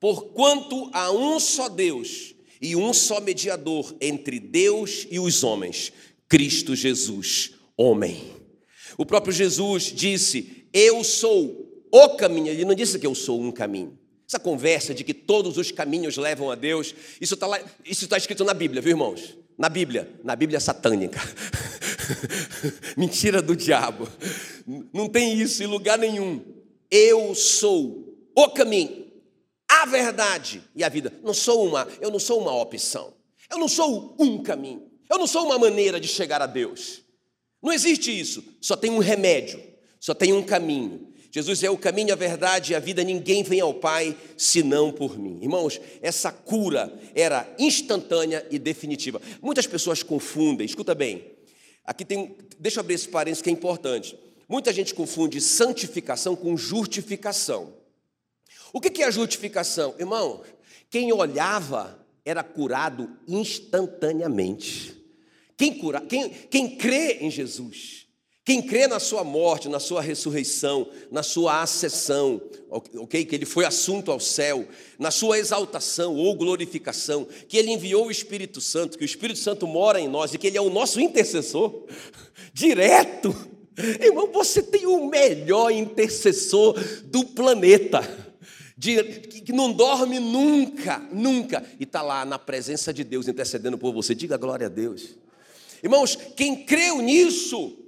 Porquanto 0.00 0.90
há 0.92 1.11
um 1.12 1.38
só 1.38 1.68
Deus 1.68 2.35
e 2.61 2.75
um 2.75 2.92
só 2.92 3.21
mediador 3.21 3.94
entre 4.00 4.38
Deus 4.40 5.06
e 5.11 5.18
os 5.18 5.44
homens, 5.44 5.92
Cristo 6.28 6.75
Jesus, 6.75 7.54
homem. 7.76 8.23
O 8.97 9.06
próprio 9.06 9.33
Jesus 9.33 9.85
disse: 9.85 10.66
Eu 10.73 11.04
sou 11.04 11.63
o 11.97 12.17
caminho, 12.17 12.49
ele 12.49 12.65
não 12.65 12.75
disse 12.75 12.99
que 12.99 13.07
eu 13.07 13.15
sou 13.15 13.41
um 13.41 13.53
caminho. 13.53 13.97
Essa 14.27 14.41
conversa 14.41 14.93
de 14.93 15.05
que 15.05 15.15
todos 15.15 15.57
os 15.57 15.71
caminhos 15.71 16.17
levam 16.17 16.51
a 16.51 16.57
Deus, 16.57 16.93
isso 17.21 17.35
está 17.35 17.47
tá 18.09 18.19
escrito 18.19 18.43
na 18.43 18.53
Bíblia, 18.53 18.83
viu 18.83 18.91
irmãos? 18.91 19.39
Na 19.57 19.69
Bíblia, 19.69 20.13
na 20.25 20.35
Bíblia 20.35 20.59
satânica. 20.59 21.21
Mentira 22.99 23.41
do 23.41 23.55
diabo. 23.55 24.09
Não 24.93 25.09
tem 25.09 25.41
isso 25.41 25.63
em 25.63 25.67
lugar 25.67 25.97
nenhum. 25.97 26.45
Eu 26.91 27.33
sou 27.33 28.13
o 28.35 28.49
caminho, 28.49 29.07
a 29.69 29.87
verdade 29.87 30.65
e 30.75 30.83
a 30.83 30.89
vida. 30.89 31.13
Não 31.23 31.33
sou 31.33 31.65
uma, 31.65 31.87
eu 32.01 32.11
não 32.11 32.19
sou 32.19 32.41
uma 32.41 32.61
opção. 32.61 33.15
Eu 33.49 33.57
não 33.57 33.69
sou 33.69 34.17
um 34.19 34.43
caminho. 34.43 34.91
Eu 35.09 35.17
não 35.17 35.29
sou 35.29 35.47
uma 35.47 35.61
maneira 35.61 36.01
de 36.01 36.09
chegar 36.09 36.43
a 36.43 36.47
Deus. 36.47 37.03
Não 37.63 37.73
existe 37.73 38.11
isso. 38.19 38.43
Só 38.61 38.75
tem 38.75 38.91
um 38.91 38.99
remédio, 38.99 39.63
só 40.01 40.13
tem 40.13 40.33
um 40.33 40.43
caminho. 40.43 41.13
Jesus 41.35 41.64
é 41.64 41.69
o 41.69 41.76
caminho, 41.76 42.12
a 42.12 42.17
verdade 42.17 42.71
e 42.71 42.76
a 42.76 42.79
vida, 42.79 43.03
ninguém 43.03 43.43
vem 43.43 43.59
ao 43.59 43.75
Pai 43.75 44.17
senão 44.37 44.93
por 44.93 45.19
mim. 45.19 45.41
Irmãos, 45.43 45.81
essa 46.00 46.31
cura 46.31 46.97
era 47.12 47.53
instantânea 47.59 48.47
e 48.53 48.57
definitiva. 48.57 49.21
Muitas 49.43 49.67
pessoas 49.67 50.00
confundem, 50.00 50.64
escuta 50.64 50.95
bem, 50.95 51.25
aqui 51.85 52.05
tem, 52.05 52.37
deixa 52.57 52.79
eu 52.79 52.83
abrir 52.83 52.95
esse 52.95 53.09
parênteses 53.09 53.43
que 53.43 53.50
é 53.50 53.53
importante. 53.53 54.17
Muita 54.49 54.73
gente 54.73 54.95
confunde 54.95 55.41
santificação 55.41 56.37
com 56.37 56.57
justificação. 56.57 57.75
O 58.73 58.81
que 58.81 59.03
é 59.03 59.07
a 59.07 59.11
justificação? 59.11 59.93
Irmão, 59.99 60.41
quem 60.88 61.12
olhava 61.12 61.99
era 62.25 62.45
curado 62.45 63.11
instantaneamente. 63.26 65.05
Quem, 65.57 65.75
cura, 65.75 66.00
quem, 66.00 66.31
quem 66.31 66.76
crê 66.76 67.19
em 67.23 67.31
Jesus 67.33 68.03
quem 68.45 68.61
crê 68.61 68.87
na 68.87 69.01
sua 69.01 69.25
morte, 69.25 69.71
na 69.71 69.81
sua 69.81 70.03
ressurreição, 70.03 70.87
na 71.11 71.23
sua 71.23 71.63
ascensão, 71.63 72.43
ok? 72.69 73.25
Que 73.25 73.35
ele 73.35 73.47
foi 73.47 73.65
assunto 73.65 74.13
ao 74.13 74.21
céu, 74.21 74.69
na 74.99 75.11
sua 75.11 75.39
exaltação 75.39 76.15
ou 76.15 76.37
glorificação, 76.37 77.27
que 77.49 77.57
ele 77.57 77.71
enviou 77.71 78.07
o 78.07 78.11
Espírito 78.11 78.61
Santo, 78.61 78.99
que 78.99 79.05
o 79.05 79.07
Espírito 79.07 79.39
Santo 79.39 79.67
mora 79.67 79.99
em 79.99 80.09
nós 80.09 80.35
e 80.35 80.39
que 80.39 80.47
ele 80.47 80.59
é 80.59 80.61
o 80.61 80.69
nosso 80.69 81.01
intercessor, 81.01 81.85
direto. 82.53 83.35
Irmão, 83.79 84.31
você 84.31 84.63
tem 84.63 84.87
o 84.87 85.07
melhor 85.09 85.71
intercessor 85.71 86.79
do 87.05 87.25
planeta, 87.25 88.03
que 88.79 89.53
não 89.53 89.73
dorme 89.73 90.21
nunca, 90.21 90.99
nunca, 91.11 91.65
e 91.81 91.85
está 91.85 92.03
lá 92.03 92.27
na 92.27 92.39
presença 92.39 92.93
de 92.93 93.05
Deus 93.05 93.27
intercedendo 93.27 93.79
por 93.79 93.91
você. 93.95 94.15
Diga 94.15 94.37
glória 94.37 94.67
a 94.67 94.71
Deus. 94.71 95.17
Irmãos, 95.83 96.15
quem 96.37 96.65
creu 96.65 97.01
nisso, 97.01 97.84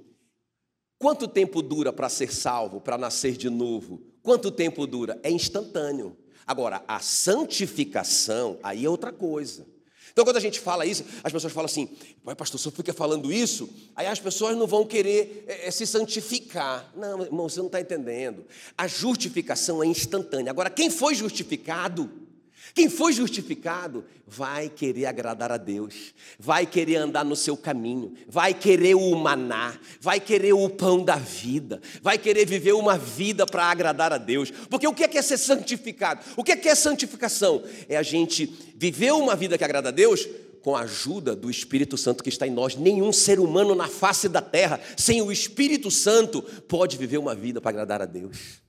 Quanto 0.99 1.27
tempo 1.27 1.61
dura 1.61 1.93
para 1.93 2.09
ser 2.09 2.33
salvo, 2.33 2.81
para 2.81 2.97
nascer 2.97 3.37
de 3.37 3.49
novo? 3.49 4.01
Quanto 4.23 4.49
tempo 4.49 4.87
dura? 4.87 5.19
É 5.21 5.29
instantâneo. 5.29 6.17
Agora, 6.45 6.83
a 6.87 6.99
santificação, 6.99 8.57
aí 8.63 8.85
é 8.85 8.89
outra 8.89 9.11
coisa. 9.11 9.67
Então, 10.11 10.25
quando 10.25 10.37
a 10.37 10.41
gente 10.41 10.59
fala 10.59 10.83
isso, 10.83 11.03
as 11.23 11.31
pessoas 11.31 11.53
falam 11.53 11.67
assim: 11.67 11.95
Pai, 12.25 12.35
pastor, 12.35 12.59
eu 12.65 12.71
fica 12.71 12.91
falando 12.91 13.31
isso, 13.31 13.69
aí 13.95 14.07
as 14.07 14.19
pessoas 14.19 14.57
não 14.57 14.65
vão 14.65 14.83
querer 14.83 15.45
é, 15.47 15.67
é, 15.67 15.71
se 15.71 15.85
santificar. 15.85 16.91
Não, 16.95 17.21
irmão, 17.21 17.47
você 17.47 17.59
não 17.59 17.67
está 17.67 17.79
entendendo. 17.79 18.43
A 18.75 18.87
justificação 18.87 19.83
é 19.83 19.85
instantânea. 19.85 20.49
Agora, 20.49 20.71
quem 20.71 20.89
foi 20.89 21.13
justificado, 21.13 22.09
quem 22.73 22.89
foi 22.89 23.13
justificado 23.13 24.03
vai 24.25 24.69
querer 24.69 25.05
agradar 25.05 25.51
a 25.51 25.57
Deus, 25.57 26.13
vai 26.37 26.65
querer 26.65 26.97
andar 26.97 27.23
no 27.23 27.35
seu 27.35 27.55
caminho, 27.55 28.13
vai 28.27 28.53
querer 28.53 28.95
o 28.95 29.15
maná, 29.15 29.77
vai 30.01 30.19
querer 30.19 30.53
o 30.53 30.69
pão 30.69 31.03
da 31.03 31.15
vida, 31.15 31.81
vai 32.01 32.17
querer 32.17 32.45
viver 32.45 32.73
uma 32.73 32.97
vida 32.97 33.45
para 33.45 33.65
agradar 33.65 34.11
a 34.11 34.17
Deus. 34.17 34.51
Porque 34.69 34.87
o 34.87 34.93
que 34.93 35.03
é, 35.17 35.21
ser 35.21 35.37
santificado? 35.37 36.21
O 36.35 36.43
que 36.43 36.51
é, 36.51 36.57
que 36.57 36.67
é 36.67 36.75
santificação? 36.75 37.63
É 37.87 37.95
a 37.95 38.03
gente 38.03 38.53
viver 38.75 39.13
uma 39.13 39.35
vida 39.35 39.57
que 39.57 39.63
agrada 39.63 39.89
a 39.89 39.91
Deus 39.91 40.27
com 40.61 40.75
a 40.75 40.81
ajuda 40.81 41.33
do 41.33 41.49
Espírito 41.49 41.95
Santo 41.97 42.21
que 42.21 42.29
está 42.29 42.45
em 42.45 42.51
nós. 42.51 42.75
Nenhum 42.75 43.13
ser 43.13 43.39
humano 43.39 43.73
na 43.73 43.87
face 43.87 44.27
da 44.27 44.41
terra, 44.41 44.81
sem 44.97 45.21
o 45.21 45.31
Espírito 45.31 45.89
Santo, 45.89 46.41
pode 46.41 46.97
viver 46.97 47.17
uma 47.17 47.33
vida 47.33 47.61
para 47.61 47.69
agradar 47.69 48.01
a 48.01 48.05
Deus. 48.05 48.61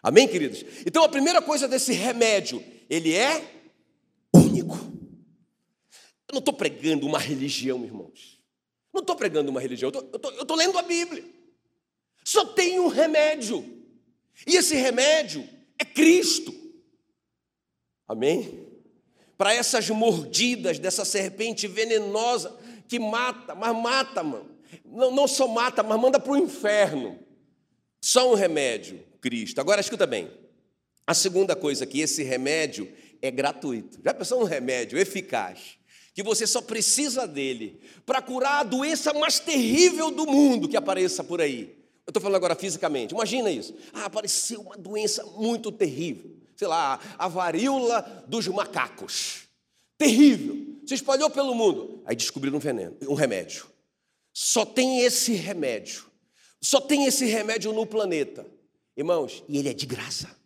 Amém, 0.00 0.28
queridos? 0.28 0.64
Então 0.86 1.02
a 1.02 1.08
primeira 1.08 1.42
coisa 1.42 1.66
desse 1.66 1.92
remédio 1.92 2.62
ele 2.88 3.14
é 3.14 3.62
único. 4.34 4.76
Eu 6.28 6.32
não 6.32 6.38
estou 6.38 6.54
pregando 6.54 7.06
uma 7.06 7.18
religião, 7.18 7.84
irmãos. 7.84 8.42
Não 8.92 9.00
estou 9.00 9.16
pregando 9.16 9.50
uma 9.50 9.60
religião, 9.60 9.90
eu 9.94 10.42
estou 10.42 10.56
lendo 10.56 10.76
a 10.78 10.82
Bíblia. 10.82 11.24
Só 12.24 12.44
tem 12.44 12.78
um 12.80 12.88
remédio. 12.88 13.64
E 14.46 14.56
esse 14.56 14.74
remédio 14.74 15.48
é 15.78 15.84
Cristo. 15.84 16.54
Amém? 18.06 18.66
Para 19.36 19.54
essas 19.54 19.88
mordidas 19.90 20.78
dessa 20.78 21.04
serpente 21.04 21.66
venenosa 21.66 22.58
que 22.88 22.98
mata, 22.98 23.54
mas 23.54 23.76
mata, 23.76 24.22
mano. 24.22 24.58
Não, 24.84 25.10
não 25.10 25.28
só 25.28 25.46
mata, 25.46 25.82
mas 25.82 26.00
manda 26.00 26.18
para 26.18 26.32
o 26.32 26.36
inferno. 26.36 27.18
Só 28.02 28.30
um 28.30 28.34
remédio, 28.34 29.04
Cristo. 29.20 29.60
Agora 29.60 29.80
escuta 29.80 30.06
bem. 30.06 30.30
A 31.08 31.14
segunda 31.14 31.56
coisa 31.56 31.86
que 31.86 32.00
esse 32.00 32.22
remédio 32.22 32.86
é 33.22 33.30
gratuito. 33.30 33.98
Já 34.04 34.12
pensou 34.12 34.42
um 34.42 34.44
remédio 34.44 34.98
eficaz? 34.98 35.78
Que 36.12 36.22
você 36.22 36.46
só 36.46 36.60
precisa 36.60 37.26
dele 37.26 37.80
para 38.04 38.20
curar 38.20 38.60
a 38.60 38.62
doença 38.62 39.14
mais 39.14 39.40
terrível 39.40 40.10
do 40.10 40.26
mundo 40.26 40.68
que 40.68 40.76
apareça 40.76 41.24
por 41.24 41.40
aí. 41.40 41.74
Eu 42.06 42.10
estou 42.10 42.20
falando 42.20 42.36
agora 42.36 42.54
fisicamente. 42.54 43.14
Imagina 43.14 43.50
isso. 43.50 43.74
Ah, 43.94 44.04
apareceu 44.04 44.60
uma 44.60 44.76
doença 44.76 45.24
muito 45.24 45.72
terrível. 45.72 46.30
Sei 46.54 46.68
lá, 46.68 47.00
a 47.16 47.26
varíola 47.26 48.26
dos 48.28 48.46
macacos. 48.46 49.44
Terrível. 49.96 50.76
se 50.86 50.92
espalhou 50.92 51.30
pelo 51.30 51.54
mundo. 51.54 52.02
Aí 52.04 52.14
descobriram 52.14 52.58
um 52.58 52.60
veneno, 52.60 52.94
um 53.08 53.14
remédio. 53.14 53.66
Só 54.34 54.66
tem 54.66 55.00
esse 55.00 55.32
remédio. 55.32 56.04
Só 56.60 56.82
tem 56.82 57.06
esse 57.06 57.24
remédio 57.24 57.72
no 57.72 57.86
planeta. 57.86 58.46
Irmãos, 58.94 59.42
e 59.48 59.56
ele 59.56 59.70
é 59.70 59.72
de 59.72 59.86
graça. 59.86 60.37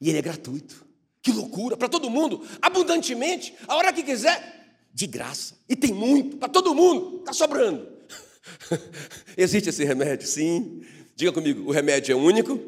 E 0.00 0.08
ele 0.08 0.18
é 0.18 0.22
gratuito. 0.22 0.86
Que 1.22 1.32
loucura, 1.32 1.76
para 1.76 1.88
todo 1.88 2.08
mundo, 2.08 2.42
abundantemente, 2.62 3.54
a 3.66 3.76
hora 3.76 3.92
que 3.92 4.02
quiser, 4.02 4.78
de 4.94 5.06
graça. 5.06 5.56
E 5.68 5.76
tem 5.76 5.92
muito, 5.92 6.36
para 6.36 6.48
todo 6.48 6.74
mundo, 6.74 7.18
está 7.18 7.32
sobrando. 7.32 7.86
Existe 9.36 9.68
esse 9.68 9.84
remédio? 9.84 10.26
Sim. 10.26 10.82
Diga 11.14 11.32
comigo, 11.32 11.68
o 11.68 11.72
remédio 11.72 12.12
é 12.12 12.16
único 12.16 12.60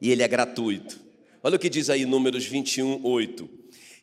e 0.00 0.10
ele 0.10 0.22
é 0.22 0.28
gratuito. 0.28 1.00
Olha 1.42 1.56
o 1.56 1.58
que 1.58 1.70
diz 1.70 1.88
aí 1.90 2.04
Números 2.04 2.44
21, 2.44 3.04
8. 3.04 3.48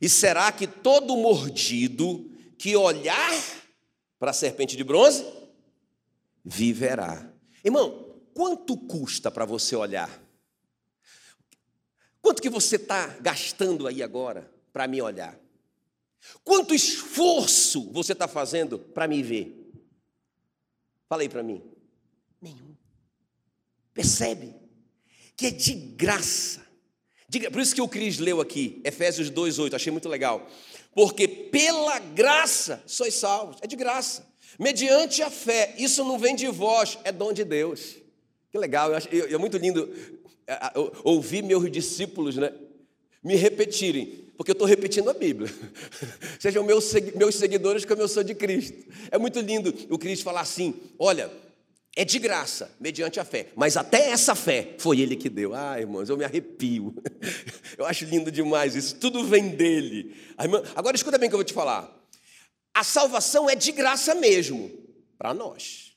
E 0.01 0.09
será 0.09 0.51
que 0.51 0.65
todo 0.65 1.15
mordido 1.15 2.29
que 2.57 2.75
olhar 2.75 3.31
para 4.17 4.31
a 4.31 4.33
serpente 4.33 4.75
de 4.75 4.83
bronze 4.83 5.25
viverá? 6.43 7.31
Irmão, 7.63 8.15
quanto 8.33 8.75
custa 8.75 9.29
para 9.29 9.45
você 9.45 9.75
olhar? 9.75 10.09
Quanto 12.21 12.41
que 12.41 12.49
você 12.49 12.75
está 12.75 13.07
gastando 13.21 13.87
aí 13.87 14.03
agora 14.03 14.51
para 14.71 14.87
me 14.87 15.01
olhar? 15.01 15.39
Quanto 16.43 16.73
esforço 16.73 17.89
você 17.91 18.13
está 18.13 18.27
fazendo 18.27 18.77
para 18.77 19.07
me 19.07 19.23
ver? 19.23 19.71
Fala 21.07 21.21
aí 21.21 21.29
para 21.29 21.43
mim. 21.43 21.63
Nenhum. 22.41 22.75
Percebe? 23.93 24.55
Que 25.35 25.47
é 25.47 25.51
de 25.51 25.73
graça. 25.73 26.67
Por 27.51 27.61
isso 27.61 27.75
que 27.75 27.81
o 27.81 27.87
Cris 27.87 28.17
leu 28.17 28.41
aqui, 28.41 28.81
Efésios 28.83 29.29
2,8, 29.29 29.75
achei 29.75 29.91
muito 29.91 30.09
legal. 30.09 30.47
Porque 30.93 31.27
pela 31.27 31.99
graça 31.99 32.83
sois 32.87 33.13
salvos, 33.13 33.57
é 33.61 33.67
de 33.67 33.75
graça. 33.75 34.27
Mediante 34.57 35.21
a 35.21 35.29
fé, 35.29 35.75
isso 35.77 36.03
não 36.03 36.17
vem 36.17 36.35
de 36.35 36.47
vós, 36.47 36.97
é 37.03 37.11
dom 37.11 37.31
de 37.31 37.43
Deus. 37.43 37.97
Que 38.51 38.57
legal, 38.57 38.89
eu 38.89 38.97
acho, 38.97 39.07
eu, 39.09 39.35
é 39.35 39.37
muito 39.37 39.57
lindo 39.57 39.87
ouvir 41.03 41.43
meus 41.43 41.71
discípulos 41.71 42.35
né, 42.35 42.53
me 43.23 43.35
repetirem, 43.35 44.29
porque 44.37 44.51
eu 44.51 44.53
estou 44.53 44.67
repetindo 44.67 45.09
a 45.09 45.13
Bíblia. 45.13 45.51
Sejam 46.39 46.63
meus, 46.63 46.93
meus 47.15 47.35
seguidores 47.35 47.85
como 47.85 48.01
eu 48.01 48.07
sou 48.07 48.23
de 48.23 48.33
Cristo. 48.33 48.87
É 49.11 49.17
muito 49.17 49.39
lindo 49.39 49.73
o 49.89 49.97
Cristo 49.97 50.23
falar 50.23 50.41
assim: 50.41 50.73
olha, 50.97 51.29
é 51.95 52.05
de 52.05 52.17
graça, 52.19 52.71
mediante 52.79 53.19
a 53.19 53.25
fé, 53.25 53.47
mas 53.55 53.75
até 53.75 54.09
essa 54.09 54.35
fé 54.35 54.75
foi 54.77 54.99
Ele 54.99 55.15
que 55.15 55.29
deu. 55.29 55.53
Ah, 55.53 55.79
irmãos, 55.79 56.09
eu 56.09 56.17
me 56.17 56.23
arrepio. 56.23 56.95
Eu 57.77 57.85
acho 57.85 58.03
lindo 58.05 58.29
demais 58.29 58.75
isso, 58.75 58.95
tudo 58.95 59.23
vem 59.23 59.49
dele. 59.49 60.15
Agora 60.75 60.95
escuta 60.95 61.17
bem 61.17 61.27
o 61.27 61.29
que 61.29 61.35
eu 61.35 61.39
vou 61.39 61.45
te 61.45 61.53
falar. 61.53 61.89
A 62.73 62.83
salvação 62.83 63.49
é 63.49 63.55
de 63.55 63.71
graça 63.71 64.13
mesmo, 64.15 64.69
para 65.17 65.33
nós. 65.33 65.89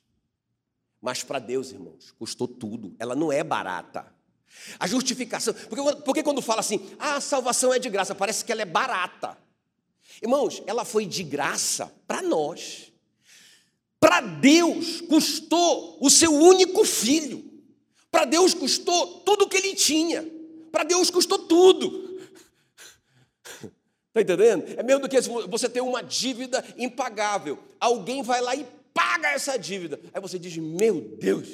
Mas 1.00 1.24
para 1.24 1.40
Deus, 1.40 1.72
irmãos, 1.72 2.12
custou 2.12 2.46
tudo. 2.46 2.94
Ela 3.00 3.16
não 3.16 3.32
é 3.32 3.42
barata. 3.42 4.11
A 4.78 4.86
justificação, 4.86 5.54
porque, 5.68 5.96
porque 6.04 6.22
quando 6.22 6.40
fala 6.40 6.60
assim, 6.60 6.80
ah, 6.98 7.16
a 7.16 7.20
salvação 7.20 7.72
é 7.72 7.78
de 7.78 7.90
graça, 7.90 8.14
parece 8.14 8.44
que 8.44 8.52
ela 8.52 8.62
é 8.62 8.66
barata. 8.66 9.36
Irmãos, 10.20 10.62
ela 10.66 10.84
foi 10.84 11.06
de 11.06 11.22
graça 11.22 11.92
para 12.06 12.22
nós. 12.22 12.92
Para 13.98 14.20
Deus 14.20 15.00
custou 15.02 15.98
o 16.00 16.10
seu 16.10 16.32
único 16.32 16.84
filho. 16.84 17.44
Para 18.10 18.24
Deus 18.24 18.52
custou 18.52 19.20
tudo 19.20 19.44
o 19.44 19.48
que 19.48 19.56
ele 19.56 19.74
tinha. 19.74 20.28
Para 20.70 20.84
Deus 20.84 21.10
custou 21.10 21.38
tudo. 21.38 22.18
Está 24.08 24.20
entendendo? 24.20 24.64
É 24.76 24.82
mesmo 24.82 25.02
do 25.02 25.08
que 25.08 25.18
você 25.48 25.68
ter 25.68 25.80
uma 25.80 26.02
dívida 26.02 26.62
impagável. 26.76 27.58
Alguém 27.80 28.22
vai 28.22 28.40
lá 28.40 28.54
e 28.54 28.66
paga 28.92 29.30
essa 29.30 29.56
dívida. 29.56 29.98
Aí 30.12 30.20
você 30.20 30.38
diz: 30.38 30.56
Meu 30.58 31.00
Deus, 31.00 31.48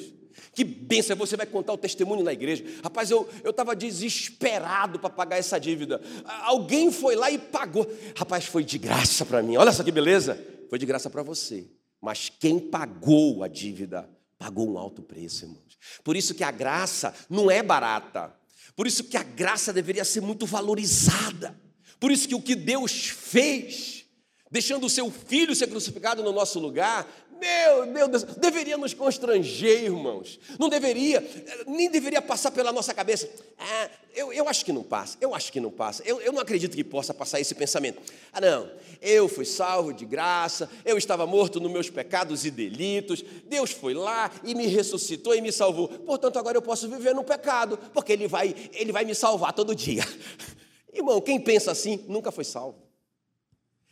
que 0.53 0.63
bênção, 0.63 1.15
você 1.15 1.35
vai 1.35 1.45
contar 1.45 1.73
o 1.73 1.77
testemunho 1.77 2.23
na 2.23 2.33
igreja. 2.33 2.63
Rapaz, 2.83 3.11
eu 3.11 3.29
estava 3.45 3.75
desesperado 3.75 4.99
para 4.99 5.09
pagar 5.09 5.37
essa 5.37 5.59
dívida. 5.59 6.01
Alguém 6.43 6.91
foi 6.91 7.15
lá 7.15 7.29
e 7.31 7.37
pagou. 7.37 7.87
Rapaz, 8.15 8.45
foi 8.45 8.63
de 8.63 8.77
graça 8.77 9.25
para 9.25 9.41
mim. 9.41 9.57
Olha 9.57 9.71
só 9.71 9.83
que 9.83 9.91
beleza. 9.91 10.39
Foi 10.69 10.77
de 10.77 10.85
graça 10.85 11.09
para 11.09 11.23
você. 11.23 11.67
Mas 12.01 12.29
quem 12.29 12.59
pagou 12.59 13.43
a 13.43 13.47
dívida, 13.47 14.09
pagou 14.37 14.69
um 14.69 14.77
alto 14.77 15.01
preço, 15.01 15.45
irmãos. 15.45 15.77
Por 16.03 16.15
isso 16.15 16.33
que 16.33 16.43
a 16.43 16.51
graça 16.51 17.13
não 17.29 17.49
é 17.49 17.61
barata. 17.61 18.33
Por 18.75 18.87
isso 18.87 19.03
que 19.03 19.17
a 19.17 19.23
graça 19.23 19.73
deveria 19.73 20.05
ser 20.05 20.21
muito 20.21 20.45
valorizada. 20.45 21.59
Por 21.99 22.11
isso 22.11 22.27
que 22.27 22.35
o 22.35 22.41
que 22.41 22.55
Deus 22.55 23.09
fez, 23.09 24.05
deixando 24.49 24.85
o 24.85 24.89
seu 24.89 25.11
filho 25.11 25.53
ser 25.53 25.67
crucificado 25.67 26.23
no 26.23 26.31
nosso 26.31 26.59
lugar, 26.59 27.05
meu, 27.39 27.85
meu 27.85 28.07
Deus, 28.07 28.23
deveria 28.23 28.77
nos 28.77 28.93
constranger, 28.93 29.83
irmãos. 29.83 30.39
Não 30.59 30.69
deveria, 30.69 31.25
nem 31.65 31.89
deveria 31.89 32.21
passar 32.21 32.51
pela 32.51 32.71
nossa 32.71 32.93
cabeça. 32.93 33.29
Ah, 33.57 33.89
eu, 34.13 34.33
eu 34.33 34.47
acho 34.47 34.65
que 34.65 34.73
não 34.73 34.83
passa, 34.83 35.17
eu 35.21 35.33
acho 35.33 35.51
que 35.51 35.59
não 35.59 35.71
passa. 35.71 36.03
Eu, 36.05 36.19
eu 36.21 36.31
não 36.31 36.41
acredito 36.41 36.75
que 36.75 36.83
possa 36.83 37.13
passar 37.13 37.39
esse 37.39 37.55
pensamento. 37.55 38.01
Ah, 38.33 38.41
não, 38.41 38.69
eu 39.01 39.27
fui 39.29 39.45
salvo 39.45 39.93
de 39.93 40.05
graça, 40.05 40.69
eu 40.83 40.97
estava 40.97 41.25
morto 41.25 41.59
nos 41.59 41.71
meus 41.71 41.89
pecados 41.89 42.45
e 42.45 42.51
delitos. 42.51 43.23
Deus 43.45 43.71
foi 43.71 43.93
lá 43.93 44.31
e 44.43 44.53
me 44.53 44.67
ressuscitou 44.67 45.33
e 45.33 45.41
me 45.41 45.51
salvou. 45.51 45.87
Portanto, 45.87 46.37
agora 46.37 46.57
eu 46.57 46.61
posso 46.61 46.89
viver 46.89 47.15
no 47.15 47.23
pecado, 47.23 47.77
porque 47.93 48.11
Ele 48.11 48.27
vai, 48.27 48.53
ele 48.73 48.91
vai 48.91 49.05
me 49.05 49.15
salvar 49.15 49.53
todo 49.53 49.73
dia. 49.73 50.03
Irmão, 50.93 51.21
quem 51.21 51.39
pensa 51.39 51.71
assim 51.71 52.03
nunca 52.07 52.31
foi 52.31 52.43
salvo. 52.43 52.89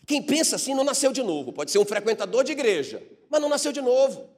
Quem 0.06 0.24
pensa 0.24 0.56
assim 0.56 0.74
não 0.74 0.86
nasceu 0.86 1.12
de 1.12 1.22
novo. 1.22 1.52
Pode 1.52 1.70
ser 1.70 1.80
um 1.80 1.86
frequentador 1.86 2.44
de 2.44 2.54
igreja, 2.54 3.04
mas 3.30 3.42
não 3.42 3.50
nasceu 3.50 3.72
de 3.72 3.82
novo. 3.82 4.30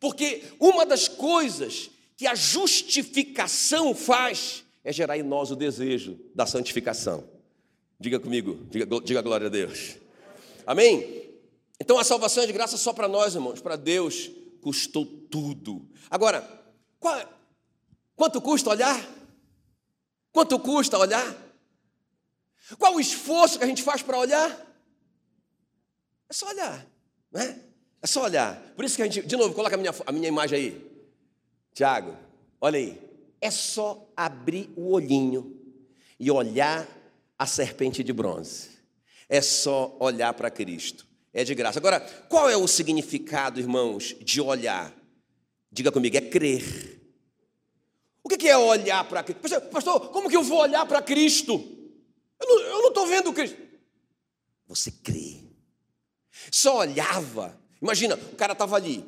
Porque 0.00 0.44
uma 0.60 0.86
das 0.86 1.08
coisas 1.08 1.90
que 2.16 2.26
a 2.26 2.34
justificação 2.34 3.94
faz 3.94 4.64
é 4.84 4.92
gerar 4.92 5.18
em 5.18 5.22
nós 5.22 5.50
o 5.50 5.56
desejo 5.56 6.18
da 6.34 6.46
santificação. 6.46 7.28
Diga 7.98 8.18
comigo, 8.20 8.66
diga, 8.70 8.86
diga 9.00 9.22
glória 9.22 9.48
a 9.48 9.50
Deus. 9.50 9.96
Amém? 10.66 11.28
Então 11.80 11.98
a 11.98 12.04
salvação 12.04 12.42
é 12.42 12.46
de 12.46 12.52
graça 12.52 12.76
só 12.76 12.92
para 12.92 13.08
nós, 13.08 13.34
irmãos. 13.34 13.60
Para 13.60 13.76
Deus 13.76 14.30
custou 14.60 15.04
tudo. 15.06 15.88
Agora, 16.10 16.42
qual, 16.98 17.20
quanto 18.14 18.40
custa 18.40 18.70
olhar? 18.70 19.18
Quanto 20.32 20.58
custa 20.58 20.98
olhar? 20.98 21.36
Qual 22.78 22.94
o 22.94 23.00
esforço 23.00 23.58
que 23.58 23.64
a 23.64 23.68
gente 23.68 23.82
faz 23.82 24.02
para 24.02 24.18
olhar? 24.18 24.50
É 26.28 26.32
só 26.32 26.48
olhar, 26.48 26.86
né? 27.32 27.67
É 28.02 28.06
só 28.06 28.24
olhar. 28.24 28.56
Por 28.76 28.84
isso 28.84 28.96
que 28.96 29.02
a 29.02 29.06
gente, 29.06 29.26
de 29.26 29.36
novo, 29.36 29.54
coloca 29.54 29.74
a 29.74 29.78
minha, 29.78 29.94
a 30.06 30.12
minha 30.12 30.28
imagem 30.28 30.58
aí. 30.58 30.90
Tiago, 31.74 32.16
olha 32.60 32.78
aí. 32.78 33.00
É 33.40 33.50
só 33.50 34.08
abrir 34.16 34.70
o 34.76 34.92
olhinho 34.92 35.56
e 36.18 36.30
olhar 36.30 36.86
a 37.38 37.46
serpente 37.46 38.02
de 38.02 38.12
bronze. 38.12 38.70
É 39.28 39.40
só 39.40 39.96
olhar 40.00 40.32
para 40.34 40.50
Cristo. 40.50 41.06
É 41.32 41.44
de 41.44 41.54
graça. 41.54 41.78
Agora, 41.78 42.00
qual 42.28 42.48
é 42.48 42.56
o 42.56 42.66
significado, 42.66 43.60
irmãos, 43.60 44.16
de 44.20 44.40
olhar? 44.40 44.92
Diga 45.70 45.92
comigo, 45.92 46.16
é 46.16 46.20
crer. 46.20 46.98
O 48.24 48.28
que 48.28 48.48
é 48.48 48.56
olhar 48.56 49.04
para 49.08 49.22
Cristo? 49.22 49.60
Pastor, 49.70 50.10
como 50.10 50.28
que 50.28 50.36
eu 50.36 50.42
vou 50.42 50.60
olhar 50.60 50.84
para 50.86 51.00
Cristo? 51.00 51.52
Eu 52.40 52.82
não 52.82 52.88
estou 52.88 53.06
vendo 53.06 53.32
Cristo. 53.32 53.56
Você 54.66 54.90
crê. 54.90 55.44
Só 56.50 56.78
olhava. 56.78 57.58
Imagina, 57.80 58.16
o 58.16 58.36
cara 58.36 58.52
estava 58.52 58.76
ali, 58.76 59.04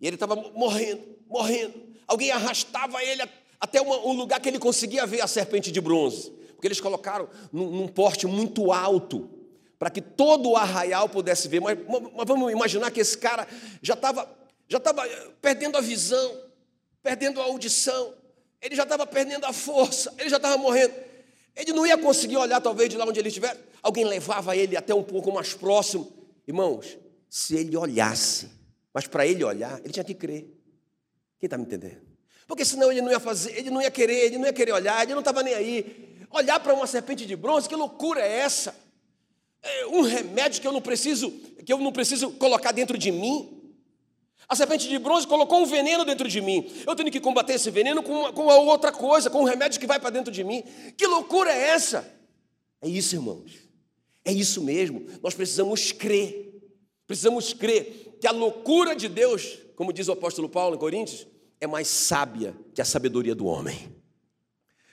e 0.00 0.06
ele 0.06 0.16
estava 0.16 0.34
morrendo, 0.34 1.02
morrendo. 1.28 1.74
Alguém 2.06 2.30
arrastava 2.30 3.02
ele 3.02 3.22
até 3.60 3.80
uma, 3.80 3.96
um 4.06 4.12
lugar 4.12 4.40
que 4.40 4.48
ele 4.48 4.58
conseguia 4.58 5.06
ver 5.06 5.20
a 5.20 5.26
serpente 5.26 5.70
de 5.70 5.80
bronze. 5.80 6.30
Porque 6.52 6.66
eles 6.66 6.80
colocaram 6.80 7.28
num, 7.52 7.70
num 7.70 7.88
porte 7.88 8.26
muito 8.26 8.72
alto, 8.72 9.30
para 9.78 9.90
que 9.90 10.00
todo 10.00 10.50
o 10.50 10.56
arraial 10.56 11.08
pudesse 11.08 11.48
ver. 11.48 11.60
Mas, 11.60 11.78
mas 11.88 12.26
vamos 12.26 12.50
imaginar 12.52 12.90
que 12.90 13.00
esse 13.00 13.16
cara 13.16 13.46
já 13.82 13.94
estava 13.94 14.28
já 14.68 14.80
tava 14.80 15.06
perdendo 15.40 15.76
a 15.76 15.80
visão, 15.80 16.40
perdendo 17.02 17.40
a 17.40 17.44
audição, 17.44 18.14
ele 18.60 18.74
já 18.74 18.84
estava 18.84 19.06
perdendo 19.06 19.44
a 19.44 19.52
força, 19.52 20.12
ele 20.18 20.28
já 20.28 20.36
estava 20.36 20.56
morrendo. 20.56 20.94
Ele 21.54 21.72
não 21.72 21.86
ia 21.86 21.96
conseguir 21.96 22.36
olhar, 22.36 22.60
talvez, 22.60 22.88
de 22.88 22.96
lá 22.96 23.04
onde 23.04 23.20
ele 23.20 23.28
estivesse. 23.28 23.60
Alguém 23.82 24.04
levava 24.04 24.56
ele 24.56 24.76
até 24.76 24.94
um 24.94 25.02
pouco 25.02 25.30
mais 25.30 25.54
próximo. 25.54 26.10
Irmãos, 26.48 26.98
se 27.34 27.56
ele 27.56 27.76
olhasse, 27.76 28.48
mas 28.92 29.08
para 29.08 29.26
ele 29.26 29.42
olhar, 29.42 29.80
ele 29.80 29.92
tinha 29.92 30.04
que 30.04 30.14
crer. 30.14 30.42
Quem 31.40 31.48
está 31.48 31.58
me 31.58 31.64
entendendo? 31.64 32.00
Porque 32.46 32.64
senão 32.64 32.92
ele 32.92 33.02
não 33.02 33.10
ia 33.10 33.18
fazer, 33.18 33.58
ele 33.58 33.70
não 33.70 33.82
ia 33.82 33.90
querer, 33.90 34.26
ele 34.26 34.38
não 34.38 34.46
ia 34.46 34.52
querer 34.52 34.70
olhar, 34.70 35.02
ele 35.02 35.14
não 35.14 35.18
estava 35.18 35.42
nem 35.42 35.52
aí. 35.52 36.16
Olhar 36.30 36.60
para 36.60 36.72
uma 36.72 36.86
serpente 36.86 37.26
de 37.26 37.34
bronze, 37.34 37.68
que 37.68 37.74
loucura 37.74 38.20
é 38.20 38.38
essa? 38.38 38.72
É 39.60 39.86
um 39.88 40.02
remédio 40.02 40.60
que 40.60 40.68
eu 40.68 40.70
não 40.70 40.80
preciso, 40.80 41.28
que 41.66 41.72
eu 41.72 41.78
não 41.78 41.90
preciso 41.90 42.30
colocar 42.34 42.70
dentro 42.70 42.96
de 42.96 43.10
mim. 43.10 43.74
A 44.48 44.54
serpente 44.54 44.88
de 44.88 44.96
bronze 45.00 45.26
colocou 45.26 45.60
um 45.60 45.66
veneno 45.66 46.04
dentro 46.04 46.28
de 46.28 46.40
mim. 46.40 46.72
Eu 46.86 46.94
tenho 46.94 47.10
que 47.10 47.18
combater 47.18 47.54
esse 47.54 47.68
veneno 47.68 48.00
com, 48.00 48.12
uma, 48.12 48.32
com 48.32 48.42
outra 48.44 48.92
coisa, 48.92 49.28
com 49.28 49.40
um 49.40 49.44
remédio 49.44 49.80
que 49.80 49.88
vai 49.88 49.98
para 49.98 50.10
dentro 50.10 50.30
de 50.32 50.44
mim. 50.44 50.62
Que 50.96 51.08
loucura 51.08 51.52
é 51.52 51.70
essa? 51.70 52.08
É 52.80 52.88
isso, 52.88 53.16
irmãos. 53.16 53.50
É 54.24 54.32
isso 54.32 54.62
mesmo, 54.62 55.04
nós 55.20 55.34
precisamos 55.34 55.90
crer. 55.90 56.43
Precisamos 57.06 57.52
crer 57.52 58.16
que 58.20 58.26
a 58.26 58.30
loucura 58.30 58.94
de 58.94 59.08
Deus, 59.08 59.58
como 59.76 59.92
diz 59.92 60.08
o 60.08 60.12
apóstolo 60.12 60.48
Paulo 60.48 60.76
em 60.76 60.78
Coríntios, 60.78 61.26
é 61.60 61.66
mais 61.66 61.88
sábia 61.88 62.54
que 62.74 62.80
a 62.80 62.84
sabedoria 62.84 63.34
do 63.34 63.46
homem. 63.46 63.94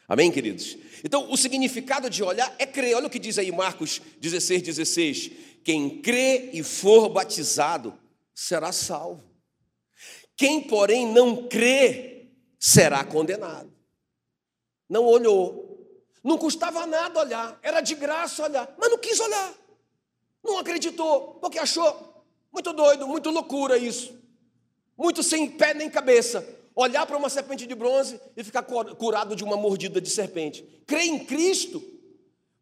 Amém, 0.08 0.32
queridos? 0.32 0.78
Então, 1.04 1.32
o 1.32 1.38
significado 1.38 2.10
de 2.10 2.22
olhar 2.22 2.54
é 2.60 2.66
crer. 2.66 2.96
Olha 2.96 3.08
o 3.08 3.10
que 3.10 3.20
diz 3.20 3.38
aí 3.38 3.52
Marcos 3.52 4.02
16, 4.20 4.62
16. 4.62 5.32
Quem 5.64 6.02
crê 6.02 6.50
e 6.52 6.64
for 6.64 7.08
batizado 7.08 7.98
será 8.34 8.72
salvo. 8.72 9.24
Quem, 10.36 10.62
porém, 10.62 11.08
não 11.08 11.48
crê 11.48 12.32
será 12.60 13.04
condenado. 13.06 13.72
Não 14.90 15.06
olhou. 15.06 15.72
Não 16.24 16.38
custava 16.38 16.86
nada 16.86 17.20
olhar, 17.20 17.60
era 17.64 17.82
de 17.82 17.96
graça 17.96 18.44
olhar, 18.44 18.76
mas 18.78 18.92
não 18.92 18.98
quis 18.98 19.20
olhar. 19.20 19.54
Não 20.44 20.58
acreditou, 20.58 21.36
porque 21.42 21.60
achou 21.60 22.26
muito 22.52 22.74
doido, 22.74 23.08
muito 23.08 23.30
loucura 23.30 23.78
isso. 23.78 24.20
Muito 24.98 25.24
sem 25.24 25.50
pé 25.50 25.74
nem 25.74 25.90
cabeça 25.90 26.46
olhar 26.76 27.06
para 27.06 27.18
uma 27.18 27.30
serpente 27.30 27.68
de 27.68 27.76
bronze 27.76 28.20
e 28.36 28.44
ficar 28.44 28.64
curado 28.64 29.36
de 29.36 29.44
uma 29.44 29.58
mordida 29.58 30.00
de 30.00 30.10
serpente. 30.10 30.64
Crer 30.86 31.06
em 31.06 31.20
Cristo 31.20 31.84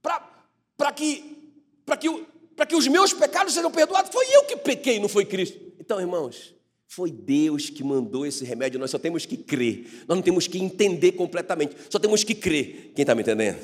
para 0.02 0.92
que, 0.92 1.52
que, 2.00 2.65
que 2.68 2.76
os 2.76 2.88
meus 2.88 3.13
pecados 3.13 3.54
sejam 3.54 3.72
perdoados. 3.72 4.12
Foi 4.12 4.26
eu 4.34 4.44
que 4.44 4.58
pequei, 4.58 5.00
não 5.00 5.10
foi 5.10 5.26
Cristo. 5.26 5.60
Então, 5.80 6.00
irmãos, 6.00 6.54
foi 6.88 7.12
Deus 7.12 7.70
que 7.70 7.84
mandou 7.84 8.26
esse 8.26 8.44
remédio, 8.44 8.80
nós 8.80 8.92
só 8.92 8.98
temos 8.98 9.26
que 9.26 9.38
crer, 9.38 10.04
nós 10.08 10.18
não 10.18 10.24
temos 10.24 10.48
que 10.48 10.58
entender 10.58 11.12
completamente, 11.12 11.76
só 11.89 12.00
temos 12.00 12.24
que 12.24 12.34
crer. 12.34 12.92
Quem 12.96 13.04
está 13.04 13.13
me 13.13 13.22
entendendo? 13.22 13.60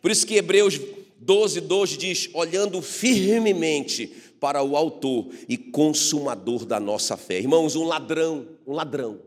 Por 0.00 0.10
isso 0.10 0.26
que 0.26 0.34
Hebreus 0.34 0.80
12, 1.24 1.62
12 1.62 1.96
diz: 1.96 2.30
olhando 2.34 2.82
firmemente 2.82 4.06
para 4.38 4.62
o 4.62 4.76
Autor 4.76 5.30
e 5.48 5.56
Consumador 5.56 6.66
da 6.66 6.78
nossa 6.78 7.16
fé. 7.16 7.38
Irmãos, 7.38 7.74
um 7.74 7.84
ladrão, 7.84 8.46
um 8.66 8.72
ladrão, 8.72 9.20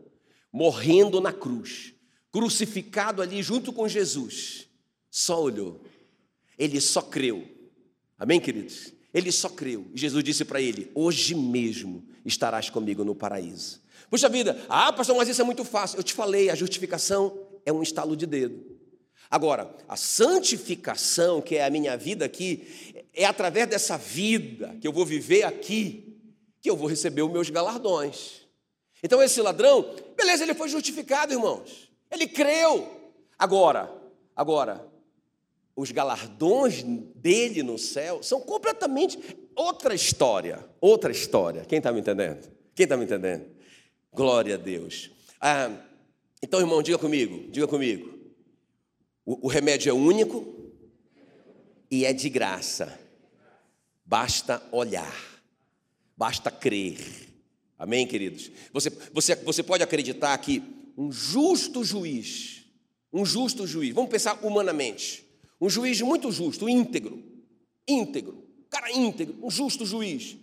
morrendo 0.52 1.20
na 1.20 1.32
cruz, 1.32 1.92
crucificado 2.30 3.20
ali 3.20 3.42
junto 3.42 3.72
com 3.72 3.88
Jesus, 3.88 4.68
só 5.10 5.42
olhou, 5.42 5.80
ele 6.56 6.80
só 6.80 7.02
creu. 7.02 7.44
Amém, 8.16 8.40
queridos? 8.40 8.92
Ele 9.12 9.32
só 9.32 9.48
creu. 9.48 9.86
E 9.92 9.98
Jesus 9.98 10.22
disse 10.22 10.44
para 10.44 10.60
ele: 10.60 10.90
Hoje 10.94 11.34
mesmo 11.34 12.04
estarás 12.24 12.70
comigo 12.70 13.04
no 13.04 13.14
paraíso. 13.14 13.80
Puxa 14.08 14.28
vida, 14.28 14.64
ah, 14.68 14.92
pastor, 14.92 15.16
mas 15.16 15.28
isso 15.28 15.42
é 15.42 15.44
muito 15.44 15.64
fácil. 15.64 15.98
Eu 15.98 16.02
te 16.02 16.14
falei, 16.14 16.48
a 16.48 16.54
justificação 16.54 17.36
é 17.66 17.72
um 17.72 17.82
estalo 17.82 18.16
de 18.16 18.24
dedo. 18.24 18.77
Agora, 19.30 19.74
a 19.86 19.96
santificação, 19.96 21.40
que 21.40 21.56
é 21.56 21.64
a 21.64 21.70
minha 21.70 21.96
vida 21.96 22.24
aqui, 22.24 23.04
é 23.12 23.24
através 23.24 23.68
dessa 23.68 23.98
vida 23.98 24.76
que 24.80 24.88
eu 24.88 24.92
vou 24.92 25.04
viver 25.04 25.42
aqui, 25.42 26.16
que 26.60 26.70
eu 26.70 26.76
vou 26.76 26.88
receber 26.88 27.22
os 27.22 27.30
meus 27.30 27.50
galardões. 27.50 28.46
Então 29.02 29.22
esse 29.22 29.40
ladrão, 29.40 29.94
beleza, 30.16 30.44
ele 30.44 30.54
foi 30.54 30.68
justificado, 30.68 31.32
irmãos. 31.32 31.90
Ele 32.10 32.26
creu. 32.26 32.88
Agora, 33.38 33.92
agora, 34.34 34.84
os 35.76 35.92
galardões 35.92 36.82
dele 37.14 37.62
no 37.62 37.78
céu 37.78 38.22
são 38.22 38.40
completamente 38.40 39.18
outra 39.54 39.94
história. 39.94 40.64
Outra 40.80 41.12
história. 41.12 41.64
Quem 41.64 41.78
está 41.78 41.92
me 41.92 42.00
entendendo? 42.00 42.50
Quem 42.74 42.84
está 42.84 42.96
me 42.96 43.04
entendendo? 43.04 43.44
Glória 44.12 44.54
a 44.54 44.58
Deus. 44.58 45.10
Ah, 45.40 45.70
então, 46.42 46.60
irmão, 46.60 46.82
diga 46.82 46.98
comigo, 46.98 47.48
diga 47.50 47.68
comigo. 47.68 48.17
O, 49.28 49.46
o 49.46 49.48
remédio 49.48 49.90
é 49.90 49.92
único 49.92 50.72
e 51.90 52.06
é 52.06 52.14
de 52.14 52.30
graça. 52.30 52.98
Basta 54.02 54.66
olhar, 54.72 55.44
basta 56.16 56.50
crer. 56.50 57.28
Amém, 57.78 58.06
queridos? 58.06 58.50
Você, 58.72 58.88
você, 59.12 59.34
você 59.36 59.62
pode 59.62 59.82
acreditar 59.82 60.38
que 60.38 60.62
um 60.96 61.12
justo 61.12 61.84
juiz, 61.84 62.64
um 63.12 63.22
justo 63.22 63.66
juiz, 63.66 63.94
vamos 63.94 64.10
pensar 64.10 64.42
humanamente, 64.42 65.28
um 65.60 65.68
juiz 65.68 66.00
muito 66.00 66.32
justo, 66.32 66.66
íntegro, 66.66 67.22
íntegro, 67.86 68.48
cara 68.70 68.90
íntegro, 68.90 69.36
um 69.42 69.50
justo 69.50 69.84
juiz. 69.84 70.38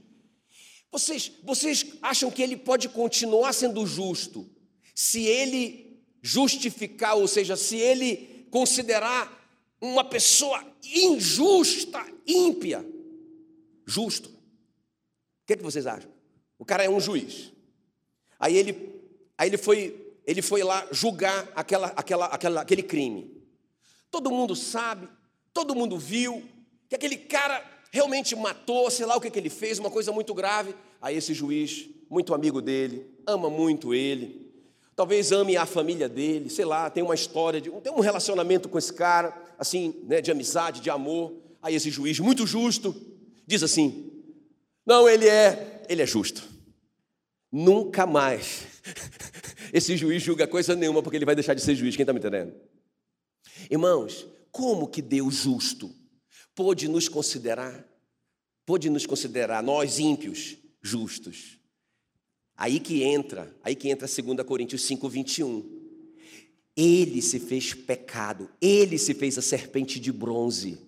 Vocês, 0.91 1.31
vocês 1.43 1.87
acham 2.03 2.29
que 2.29 2.43
ele 2.43 2.55
pode 2.55 2.87
continuar 2.89 3.51
sendo 3.51 3.83
justo 3.87 4.47
se 4.93 5.23
ele 5.23 6.03
justificar, 6.21 7.15
ou 7.15 7.27
seja, 7.27 7.55
se 7.55 7.77
ele 7.77 8.34
considerar 8.55 9.29
uma 9.81 10.01
pessoa 10.01 10.63
injusta, 10.81 12.01
ímpia, 12.25 12.85
justo? 13.85 14.29
O 14.29 15.45
que, 15.45 15.51
é 15.51 15.57
que 15.57 15.61
vocês 15.61 15.85
acham? 15.85 16.09
O 16.57 16.63
cara 16.63 16.81
é 16.81 16.89
um 16.89 17.01
juiz. 17.01 17.51
Aí 18.39 18.55
ele, 18.55 19.03
aí 19.37 19.49
ele, 19.49 19.57
foi, 19.57 20.15
ele 20.25 20.41
foi 20.41 20.63
lá 20.63 20.87
julgar 20.89 21.51
aquela, 21.53 21.87
aquela, 21.87 22.27
aquela, 22.27 22.61
aquele 22.61 22.81
crime. 22.81 23.45
Todo 24.09 24.31
mundo 24.31 24.55
sabe, 24.55 25.09
todo 25.53 25.75
mundo 25.75 25.99
viu 25.99 26.41
que 26.87 26.95
aquele 26.95 27.17
cara 27.17 27.61
realmente 27.91 28.37
matou, 28.37 28.89
sei 28.89 29.05
lá 29.05 29.17
o 29.17 29.21
que, 29.21 29.29
que 29.29 29.37
ele 29.37 29.49
fez, 29.49 29.79
uma 29.79 29.91
coisa 29.91 30.13
muito 30.13 30.33
grave. 30.33 30.73
Aí 31.01 31.17
esse 31.17 31.33
juiz, 31.33 31.89
muito 32.09 32.33
amigo 32.33 32.61
dele, 32.61 33.05
ama 33.27 33.49
muito 33.49 33.93
ele, 33.93 34.44
talvez 34.95 35.31
ame 35.31 35.57
a 35.57 35.65
família 35.65 36.07
dele, 36.07 36.49
sei 36.49 36.65
lá, 36.65 36.89
tem 36.89 37.03
uma 37.03 37.15
história, 37.15 37.59
de, 37.59 37.69
tem 37.69 37.91
um 37.91 37.99
relacionamento 37.99 38.69
com 38.69 38.77
esse 38.77 38.93
cara, 38.93 39.35
assim, 39.57 40.01
né, 40.03 40.21
de 40.21 40.31
amizade, 40.31 40.81
de 40.81 40.89
amor. 40.89 41.33
Aí 41.61 41.75
esse 41.75 41.89
juiz, 41.89 42.19
muito 42.19 42.47
justo, 42.47 42.95
diz 43.45 43.61
assim: 43.61 44.11
não, 44.85 45.09
ele 45.09 45.27
é, 45.27 45.83
ele 45.89 46.01
é 46.01 46.05
justo. 46.05 46.47
Nunca 47.51 48.05
mais 48.05 48.63
esse 49.73 49.97
juiz 49.97 50.21
julga 50.21 50.47
coisa 50.47 50.75
nenhuma 50.75 51.01
porque 51.01 51.17
ele 51.17 51.25
vai 51.25 51.35
deixar 51.35 51.53
de 51.53 51.61
ser 51.61 51.75
juiz. 51.75 51.95
Quem 51.95 52.03
está 52.03 52.13
me 52.13 52.19
entendendo? 52.19 52.53
Irmãos, 53.69 54.27
como 54.51 54.87
que 54.87 55.01
Deus 55.01 55.35
justo 55.35 55.93
pôde 56.53 56.87
nos 56.87 57.09
considerar, 57.09 57.85
pôde 58.65 58.89
nos 58.89 59.05
considerar, 59.05 59.63
nós 59.63 59.99
ímpios, 59.99 60.57
justos? 60.81 61.59
Aí 62.57 62.79
que 62.79 63.03
entra, 63.03 63.55
aí 63.63 63.75
que 63.75 63.89
entra 63.89 64.07
2 64.07 64.45
Coríntios 64.45 64.83
5, 64.83 65.09
21. 65.09 65.75
Ele 66.75 67.21
se 67.21 67.39
fez 67.39 67.73
pecado, 67.73 68.49
ele 68.61 68.97
se 68.97 69.13
fez 69.13 69.37
a 69.37 69.41
serpente 69.41 69.99
de 69.99 70.11
bronze 70.11 70.85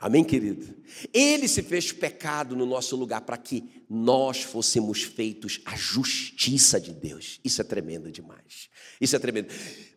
Amém, 0.00 0.22
querido? 0.22 0.76
Ele 1.12 1.48
se 1.48 1.60
fez 1.60 1.90
pecado 1.90 2.54
no 2.54 2.64
nosso 2.64 2.94
lugar 2.94 3.22
para 3.22 3.36
que 3.36 3.64
nós 3.90 4.42
fôssemos 4.42 5.02
feitos 5.02 5.60
a 5.64 5.74
justiça 5.74 6.80
de 6.80 6.92
Deus. 6.92 7.40
Isso 7.42 7.60
é 7.60 7.64
tremendo 7.64 8.12
demais. 8.12 8.68
Isso 9.00 9.16
é 9.16 9.18
tremendo. 9.18 9.48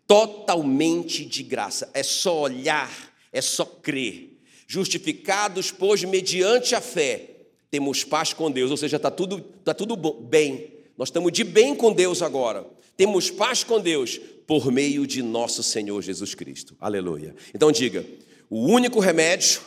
Totalmente 0.07 1.23
de 1.23 1.43
graça. 1.43 1.91
É 1.93 2.01
só 2.01 2.41
olhar, 2.41 2.91
é 3.31 3.41
só 3.41 3.63
crer. 3.63 4.41
Justificados, 4.65 5.69
pois, 5.69 6.03
mediante 6.03 6.73
a 6.73 6.81
fé, 6.81 7.49
temos 7.69 8.03
paz 8.03 8.33
com 8.33 8.49
Deus. 8.49 8.71
Ou 8.71 8.77
seja, 8.77 8.97
está 8.97 9.11
tudo, 9.11 9.39
tá 9.39 9.73
tudo 9.73 9.95
bem. 9.95 10.70
Nós 11.01 11.07
estamos 11.07 11.31
de 11.31 11.43
bem 11.43 11.75
com 11.75 11.91
Deus 11.91 12.21
agora. 12.21 12.63
Temos 12.95 13.31
paz 13.31 13.63
com 13.63 13.81
Deus 13.81 14.19
por 14.45 14.71
meio 14.71 15.07
de 15.07 15.23
nosso 15.23 15.63
Senhor 15.63 15.99
Jesus 15.99 16.35
Cristo. 16.35 16.77
Aleluia. 16.79 17.33
Então 17.55 17.71
diga: 17.71 18.05
o 18.47 18.67
único 18.67 18.99
remédio 18.99 19.61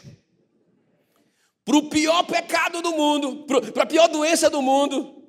para 1.65 1.77
o 1.77 1.89
pior 1.89 2.23
pecado 2.23 2.81
do 2.81 2.93
mundo, 2.93 3.47
para 3.73 3.83
a 3.83 3.87
pior 3.87 4.07
doença 4.07 4.49
do 4.49 4.63
mundo, 4.63 5.25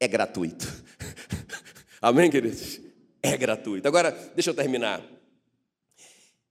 é 0.00 0.08
gratuito. 0.08 0.66
Amém, 2.00 2.30
queridos? 2.30 2.80
É 3.22 3.36
gratuito. 3.36 3.86
Agora, 3.86 4.10
deixa 4.34 4.48
eu 4.48 4.54
terminar. 4.54 5.04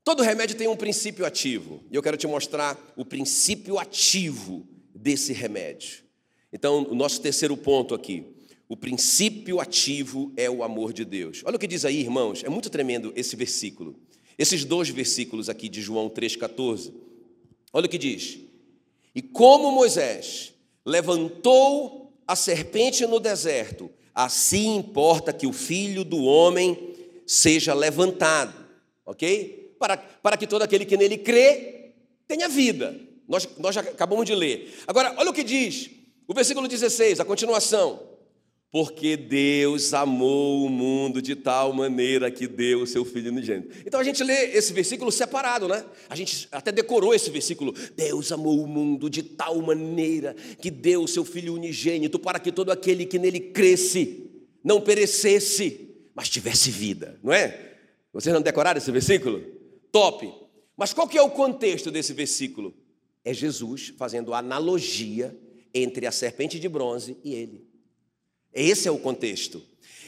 Todo 0.03 0.21
remédio 0.21 0.55
tem 0.55 0.67
um 0.67 0.77
princípio 0.77 1.25
ativo, 1.25 1.83
e 1.89 1.95
eu 1.95 2.03
quero 2.03 2.17
te 2.17 2.27
mostrar 2.27 2.77
o 2.95 3.03
princípio 3.03 3.79
ativo 3.79 4.67
desse 4.93 5.33
remédio. 5.33 6.07
Então, 6.51 6.87
o 6.89 6.95
nosso 6.95 7.21
terceiro 7.21 7.55
ponto 7.55 7.93
aqui, 7.93 8.25
o 8.67 8.75
princípio 8.75 9.59
ativo 9.59 10.31
é 10.35 10.49
o 10.49 10.63
amor 10.63 10.93
de 10.93 11.05
Deus. 11.05 11.41
Olha 11.45 11.55
o 11.55 11.59
que 11.59 11.67
diz 11.67 11.85
aí, 11.85 11.99
irmãos, 11.99 12.43
é 12.43 12.49
muito 12.49 12.69
tremendo 12.69 13.11
esse 13.15 13.35
versículo. 13.35 13.95
Esses 14.37 14.63
dois 14.63 14.89
versículos 14.89 15.49
aqui 15.49 15.67
de 15.67 15.81
João 15.81 16.09
3,14. 16.09 16.93
Olha 17.73 17.85
o 17.85 17.89
que 17.89 17.97
diz: 17.97 18.39
E 19.13 19.21
como 19.21 19.71
Moisés 19.71 20.53
levantou 20.85 22.13
a 22.27 22.35
serpente 22.35 23.05
no 23.05 23.19
deserto, 23.19 23.89
assim 24.13 24.75
importa 24.75 25.33
que 25.33 25.47
o 25.47 25.53
filho 25.53 26.03
do 26.03 26.23
homem 26.23 26.93
seja 27.25 27.73
levantado, 27.73 28.53
ok? 29.05 29.75
Para, 29.77 29.97
para 29.97 30.37
que 30.37 30.47
todo 30.47 30.61
aquele 30.61 30.85
que 30.85 30.97
nele 30.97 31.17
crê 31.17 31.93
tenha 32.27 32.47
vida. 32.47 32.99
Nós, 33.27 33.47
nós 33.57 33.77
acabamos 33.77 34.25
de 34.25 34.33
ler. 34.33 34.73
Agora, 34.87 35.13
olha 35.17 35.29
o 35.29 35.33
que 35.33 35.43
diz 35.43 35.98
o 36.29 36.33
versículo 36.33 36.67
16, 36.67 37.19
a 37.19 37.25
continuação. 37.25 38.07
porque 38.71 39.17
Deus 39.17 39.93
amou 39.95 40.63
o 40.63 40.69
mundo 40.69 41.21
de 41.21 41.35
tal 41.35 41.73
maneira 41.73 42.29
que 42.29 42.47
deu 42.47 42.83
o 42.83 42.87
seu 42.87 43.03
Filho 43.03 43.31
unigênito. 43.31 43.75
Então 43.85 43.99
a 43.99 44.03
gente 44.03 44.23
lê 44.23 44.51
esse 44.55 44.71
versículo 44.71 45.11
separado, 45.11 45.67
né? 45.67 45.83
A 46.07 46.15
gente 46.15 46.47
até 46.51 46.71
decorou 46.71 47.13
esse 47.13 47.31
versículo. 47.31 47.73
Deus 47.95 48.31
amou 48.31 48.61
o 48.61 48.67
mundo 48.67 49.09
de 49.09 49.23
tal 49.23 49.59
maneira 49.61 50.35
que 50.61 50.69
deu 50.69 51.01
o 51.03 51.07
seu 51.07 51.25
Filho 51.25 51.55
unigênito 51.55 52.19
para 52.19 52.39
que 52.39 52.51
todo 52.51 52.71
aquele 52.71 53.07
que 53.07 53.17
nele 53.17 53.39
cresce 53.39 54.29
não 54.63 54.79
perecesse, 54.79 55.89
mas 56.13 56.29
tivesse 56.29 56.69
vida, 56.69 57.19
não 57.23 57.33
é? 57.33 57.77
Vocês 58.13 58.31
não 58.31 58.41
decoraram 58.41 58.77
esse 58.77 58.91
versículo? 58.91 59.43
Top! 59.91 60.31
Mas 60.77 60.93
qual 60.93 61.07
que 61.07 61.17
é 61.17 61.21
o 61.23 61.31
contexto 61.31 61.89
desse 61.89 62.13
versículo? 62.13 62.71
É 63.25 63.33
Jesus 63.33 63.91
fazendo 63.97 64.33
analogia 64.33 65.35
entre 65.73 66.05
a 66.07 66.11
serpente 66.11 66.59
de 66.59 66.67
bronze 66.67 67.17
e 67.23 67.33
ele. 67.33 67.67
Esse 68.53 68.87
é 68.87 68.91
o 68.91 68.97
contexto. 68.97 69.61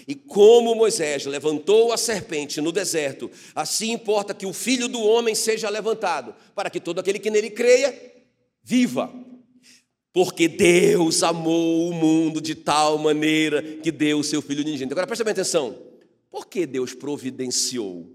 E 0.08 0.16
como 0.16 0.76
Moisés 0.76 1.26
levantou 1.26 1.92
a 1.92 1.98
serpente 1.98 2.60
no 2.60 2.72
deserto, 2.72 3.30
assim 3.54 3.92
importa 3.92 4.34
que 4.34 4.46
o 4.46 4.54
filho 4.54 4.88
do 4.88 5.02
homem 5.02 5.36
seja 5.36 5.70
levantado, 5.70 6.36
para 6.56 6.70
que 6.70 6.80
todo 6.80 7.00
aquele 7.00 7.20
que 7.20 7.30
nele 7.30 7.52
creia, 7.52 7.94
viva. 8.64 9.14
Porque 10.12 10.48
Deus 10.48 11.24
amou 11.24 11.90
o 11.90 11.94
mundo 11.94 12.42
de 12.42 12.56
tal 12.56 12.98
maneira 12.98 13.62
que 13.62 13.92
deu 13.92 14.20
o 14.20 14.24
seu 14.24 14.42
filho 14.42 14.62
unigênito. 14.62 14.94
Agora 14.94 15.08
presta 15.08 15.24
bem 15.24 15.32
atenção. 15.32 15.78
Por 16.30 16.48
que 16.48 16.66
Deus 16.66 16.94
providenciou? 16.94 18.10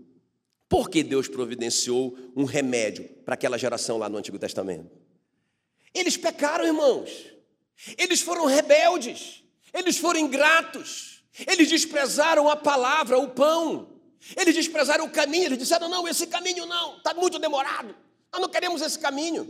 Por 0.68 0.90
que 0.90 1.02
Deus 1.02 1.28
providenciou 1.28 2.16
um 2.34 2.44
remédio 2.44 3.04
para 3.24 3.34
aquela 3.34 3.56
geração 3.56 3.96
lá 3.96 4.08
no 4.08 4.18
Antigo 4.18 4.38
Testamento? 4.38 4.90
Eles 5.94 6.16
pecaram, 6.16 6.66
irmãos. 6.66 7.35
Eles 7.98 8.20
foram 8.20 8.46
rebeldes. 8.46 9.46
Eles 9.76 9.98
foram 9.98 10.20
ingratos, 10.20 11.22
eles 11.46 11.68
desprezaram 11.68 12.48
a 12.48 12.56
palavra, 12.56 13.18
o 13.18 13.28
pão, 13.28 13.88
eles 14.34 14.54
desprezaram 14.54 15.04
o 15.04 15.10
caminho, 15.10 15.44
eles 15.44 15.58
disseram: 15.58 15.86
não, 15.86 16.08
esse 16.08 16.26
caminho 16.26 16.64
não, 16.64 16.96
está 16.96 17.12
muito 17.12 17.38
demorado, 17.38 17.94
nós 18.32 18.40
não 18.40 18.48
queremos 18.48 18.80
esse 18.80 18.98
caminho. 18.98 19.46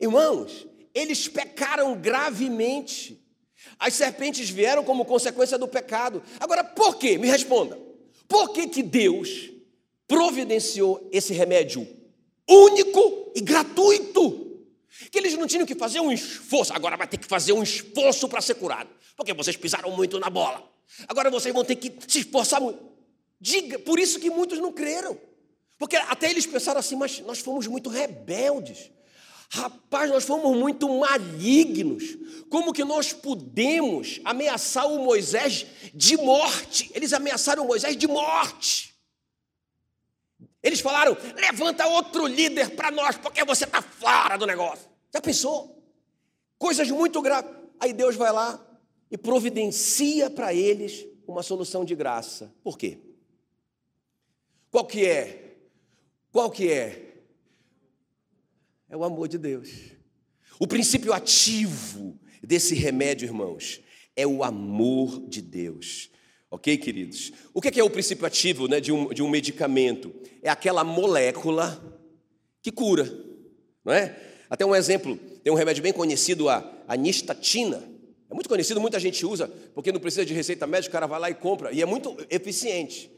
Irmãos, 0.00 0.66
eles 0.92 1.28
pecaram 1.28 1.94
gravemente. 1.96 3.22
As 3.78 3.94
serpentes 3.94 4.50
vieram 4.50 4.84
como 4.84 5.04
consequência 5.04 5.56
do 5.56 5.66
pecado. 5.66 6.22
Agora, 6.40 6.62
por 6.62 6.96
quê? 6.96 7.16
Me 7.16 7.26
responda. 7.26 7.78
Por 8.28 8.52
que, 8.52 8.68
que 8.68 8.82
Deus 8.82 9.50
providenciou 10.06 11.08
esse 11.12 11.32
remédio 11.32 11.86
único 12.48 13.32
e 13.34 13.40
gratuito? 13.40 14.45
Que 15.10 15.18
eles 15.18 15.34
não 15.34 15.46
tinham 15.46 15.66
que 15.66 15.74
fazer 15.74 16.00
um 16.00 16.10
esforço, 16.10 16.72
agora 16.72 16.96
vai 16.96 17.06
ter 17.06 17.18
que 17.18 17.26
fazer 17.26 17.52
um 17.52 17.62
esforço 17.62 18.28
para 18.28 18.40
ser 18.40 18.54
curado, 18.54 18.90
porque 19.16 19.32
vocês 19.32 19.56
pisaram 19.56 19.90
muito 19.90 20.18
na 20.18 20.30
bola. 20.30 20.68
Agora 21.08 21.30
vocês 21.30 21.54
vão 21.54 21.64
ter 21.64 21.76
que 21.76 21.92
se 22.08 22.20
esforçar 22.20 22.60
muito. 22.60 22.78
Diga, 23.40 23.78
por 23.78 23.98
isso 23.98 24.18
que 24.18 24.30
muitos 24.30 24.58
não 24.58 24.72
creram. 24.72 25.18
Porque 25.78 25.96
até 25.96 26.30
eles 26.30 26.46
pensaram 26.46 26.80
assim, 26.80 26.96
mas 26.96 27.20
nós 27.20 27.40
fomos 27.40 27.66
muito 27.66 27.90
rebeldes. 27.90 28.90
Rapaz, 29.50 30.10
nós 30.10 30.24
fomos 30.24 30.56
muito 30.56 30.88
malignos. 30.88 32.16
Como 32.48 32.72
que 32.72 32.84
nós 32.84 33.12
podemos 33.12 34.20
ameaçar 34.24 34.90
o 34.90 34.98
Moisés 34.98 35.66
de 35.94 36.16
morte? 36.16 36.90
Eles 36.94 37.12
ameaçaram 37.12 37.64
o 37.64 37.66
Moisés 37.66 37.96
de 37.96 38.06
morte. 38.06 38.95
Eles 40.66 40.80
falaram: 40.80 41.16
levanta 41.36 41.86
outro 41.86 42.26
líder 42.26 42.70
para 42.70 42.90
nós, 42.90 43.16
porque 43.16 43.44
você 43.44 43.62
está 43.62 43.80
fora 43.80 44.36
do 44.36 44.44
negócio. 44.44 44.90
Já 45.14 45.20
pensou? 45.20 45.80
Coisas 46.58 46.90
muito 46.90 47.22
graves. 47.22 47.52
Aí 47.78 47.92
Deus 47.92 48.16
vai 48.16 48.32
lá 48.32 48.60
e 49.08 49.16
providencia 49.16 50.28
para 50.28 50.52
eles 50.52 51.06
uma 51.24 51.44
solução 51.44 51.84
de 51.84 51.94
graça. 51.94 52.52
Por 52.64 52.76
quê? 52.76 52.98
Qual 54.68 54.84
que 54.84 55.06
é? 55.06 55.56
Qual 56.32 56.50
que 56.50 56.68
é? 56.68 57.22
É 58.88 58.96
o 58.96 59.04
amor 59.04 59.28
de 59.28 59.38
Deus. 59.38 59.70
O 60.58 60.66
princípio 60.66 61.12
ativo 61.12 62.18
desse 62.42 62.74
remédio, 62.74 63.26
irmãos, 63.26 63.80
é 64.16 64.26
o 64.26 64.42
amor 64.42 65.28
de 65.28 65.40
Deus. 65.40 66.10
Ok, 66.50 66.76
queridos? 66.78 67.32
O 67.52 67.60
que 67.60 67.80
é, 67.80 67.82
o 67.82 67.90
princípio 67.90 68.24
ativo 68.24 68.68
né, 68.68 68.80
de, 68.80 68.92
um, 68.92 69.08
de 69.08 69.22
um 69.22 69.28
medicamento? 69.28 70.14
É 70.42 70.48
aquela 70.48 70.84
molécula 70.84 71.82
que 72.62 72.70
cura, 72.70 73.12
não 73.84 73.92
é? 73.92 74.16
Até 74.48 74.64
um 74.64 74.74
exemplo, 74.74 75.16
tem 75.42 75.52
um 75.52 75.56
remédio 75.56 75.82
bem 75.82 75.92
conhecido, 75.92 76.48
a, 76.48 76.64
a 76.86 76.96
nistatina. 76.96 77.82
É 78.30 78.34
muito 78.34 78.48
conhecido, 78.48 78.80
muita 78.80 79.00
gente 79.00 79.26
usa, 79.26 79.48
porque 79.74 79.90
não 79.90 80.00
precisa 80.00 80.24
de 80.24 80.34
receita 80.34 80.66
médica, 80.66 80.90
o 80.90 80.92
cara 80.92 81.06
vai 81.06 81.18
lá 81.18 81.30
e 81.30 81.34
compra, 81.34 81.72
e 81.72 81.82
é 81.82 81.86
muito 81.86 82.16
eficiente. 82.30 83.10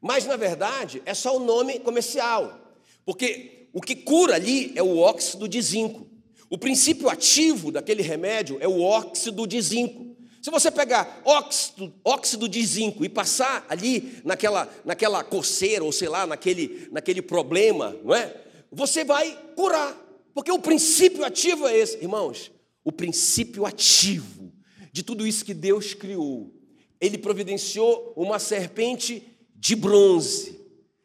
Mas, 0.00 0.26
na 0.26 0.36
verdade, 0.36 1.00
é 1.06 1.14
só 1.14 1.36
o 1.36 1.44
nome 1.44 1.78
comercial, 1.78 2.74
porque 3.04 3.68
o 3.72 3.80
que 3.80 3.94
cura 3.94 4.34
ali 4.34 4.72
é 4.74 4.82
o 4.82 4.98
óxido 4.98 5.48
de 5.48 5.62
zinco. 5.62 6.06
O 6.50 6.58
princípio 6.58 7.08
ativo 7.08 7.70
daquele 7.70 8.02
remédio 8.02 8.58
é 8.60 8.66
o 8.66 8.82
óxido 8.82 9.46
de 9.46 9.60
zinco. 9.62 10.01
Se 10.42 10.50
você 10.50 10.72
pegar 10.72 11.22
óxido, 11.24 11.94
óxido 12.04 12.48
de 12.48 12.66
zinco 12.66 13.04
e 13.04 13.08
passar 13.08 13.64
ali 13.68 14.20
naquela, 14.24 14.68
naquela 14.84 15.22
coceira, 15.22 15.84
ou 15.84 15.92
sei 15.92 16.08
lá, 16.08 16.26
naquele, 16.26 16.88
naquele 16.90 17.22
problema, 17.22 17.96
não 18.02 18.12
é? 18.12 18.42
Você 18.72 19.04
vai 19.04 19.38
curar. 19.54 19.96
Porque 20.34 20.50
o 20.50 20.58
princípio 20.58 21.24
ativo 21.24 21.68
é 21.68 21.78
esse. 21.78 21.98
Irmãos, 21.98 22.50
o 22.82 22.90
princípio 22.90 23.64
ativo 23.64 24.52
de 24.92 25.04
tudo 25.04 25.24
isso 25.24 25.44
que 25.44 25.54
Deus 25.54 25.94
criou, 25.94 26.52
ele 27.00 27.18
providenciou 27.18 28.12
uma 28.16 28.40
serpente 28.40 29.22
de 29.54 29.76
bronze, 29.76 30.58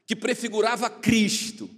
que 0.07 0.15
prefigurava 0.15 0.89
Cristo. 0.89 1.69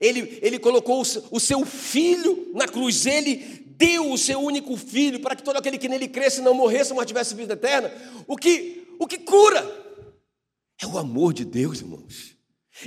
Ele, 0.00 0.38
ele 0.40 0.60
colocou 0.60 1.02
o 1.02 1.40
seu 1.40 1.66
filho 1.66 2.52
na 2.54 2.68
cruz, 2.68 3.04
ele 3.04 3.69
deu 3.80 4.12
o 4.12 4.18
seu 4.18 4.38
único 4.38 4.76
filho 4.76 5.20
para 5.20 5.34
que 5.34 5.42
todo 5.42 5.56
aquele 5.56 5.78
que 5.78 5.88
nele 5.88 6.06
cresce 6.06 6.42
não 6.42 6.52
morresse, 6.52 6.92
mas 6.92 7.06
tivesse 7.06 7.34
vida 7.34 7.54
eterna, 7.54 7.90
o 8.26 8.36
que, 8.36 8.86
o 8.98 9.06
que 9.06 9.16
cura 9.16 9.80
é 10.82 10.86
o 10.86 10.98
amor 10.98 11.32
de 11.32 11.44
Deus, 11.46 11.80
irmãos. 11.80 12.36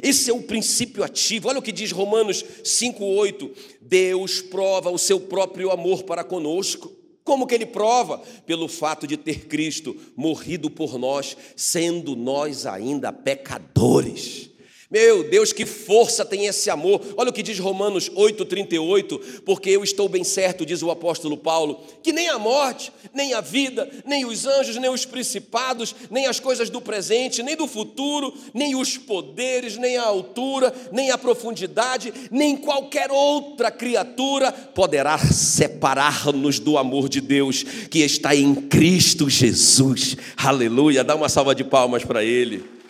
Esse 0.01 0.29
é 0.29 0.34
o 0.34 0.41
princípio 0.43 1.03
ativo. 1.03 1.49
Olha 1.49 1.60
o 1.60 1.62
que 1.62 1.71
diz 1.71 1.91
Romanos 1.91 2.43
5:8. 2.63 3.51
Deus 3.82 4.41
prova 4.41 4.89
o 4.89 4.97
seu 4.97 5.19
próprio 5.19 5.71
amor 5.71 6.03
para 6.03 6.23
conosco. 6.23 6.91
Como 7.23 7.45
que 7.45 7.53
ele 7.53 7.67
prova? 7.67 8.17
Pelo 8.45 8.67
fato 8.67 9.06
de 9.06 9.15
ter 9.15 9.47
Cristo 9.47 9.95
morrido 10.15 10.69
por 10.69 10.97
nós, 10.97 11.38
sendo 11.56 12.15
nós 12.15 12.65
ainda 12.65 13.13
pecadores. 13.13 14.49
Meu 14.93 15.27
Deus, 15.27 15.51
que 15.51 15.65
força 15.65 16.23
tem 16.23 16.45
esse 16.45 16.69
amor. 16.69 17.01
Olha 17.17 17.32
o 17.32 17.34
que 17.34 17.41
diz 17.41 17.58
Romanos 17.58 18.12
8,38. 18.12 19.41
Porque 19.43 19.71
eu 19.71 19.84
estou 19.84 20.08
bem 20.08 20.23
certo, 20.23 20.67
diz 20.67 20.84
o 20.84 20.91
apóstolo 20.91 21.36
Paulo, 21.36 21.82
que 22.03 22.13
nem 22.13 22.29
a 22.29 22.38
morte, 22.38 22.93
nem 23.12 23.34
a 23.34 23.41
vida, 23.41 23.89
nem 24.06 24.23
os 24.23 24.45
anjos, 24.45 24.77
nem 24.77 24.91
os 24.91 25.03
principados, 25.03 25.95
nem 26.12 26.27
as 26.27 26.39
coisas 26.39 26.69
do 26.69 26.79
presente, 26.79 27.41
nem 27.41 27.56
do 27.56 27.65
futuro, 27.65 28.36
nem 28.53 28.75
os 28.75 28.95
poderes, 28.95 29.77
nem 29.77 29.97
a 29.97 30.03
altura, 30.03 30.71
nem 30.91 31.10
a 31.10 31.17
profundidade, 31.17 32.13
nem 32.29 32.56
qualquer 32.56 33.10
outra 33.10 33.71
criatura 33.71 34.51
poderá 34.51 35.17
separar-nos 35.17 36.60
do 36.60 36.77
amor 36.77 37.10
de 37.10 37.19
Deus 37.19 37.63
que 37.63 38.03
está 38.03 38.36
em 38.36 38.53
Cristo 38.53 39.27
Jesus. 39.27 40.15
Aleluia. 40.38 41.03
Dá 41.03 41.15
uma 41.15 41.29
salva 41.29 41.56
de 41.56 41.63
palmas 41.63 42.06
para 42.06 42.23
Ele. 42.23 42.83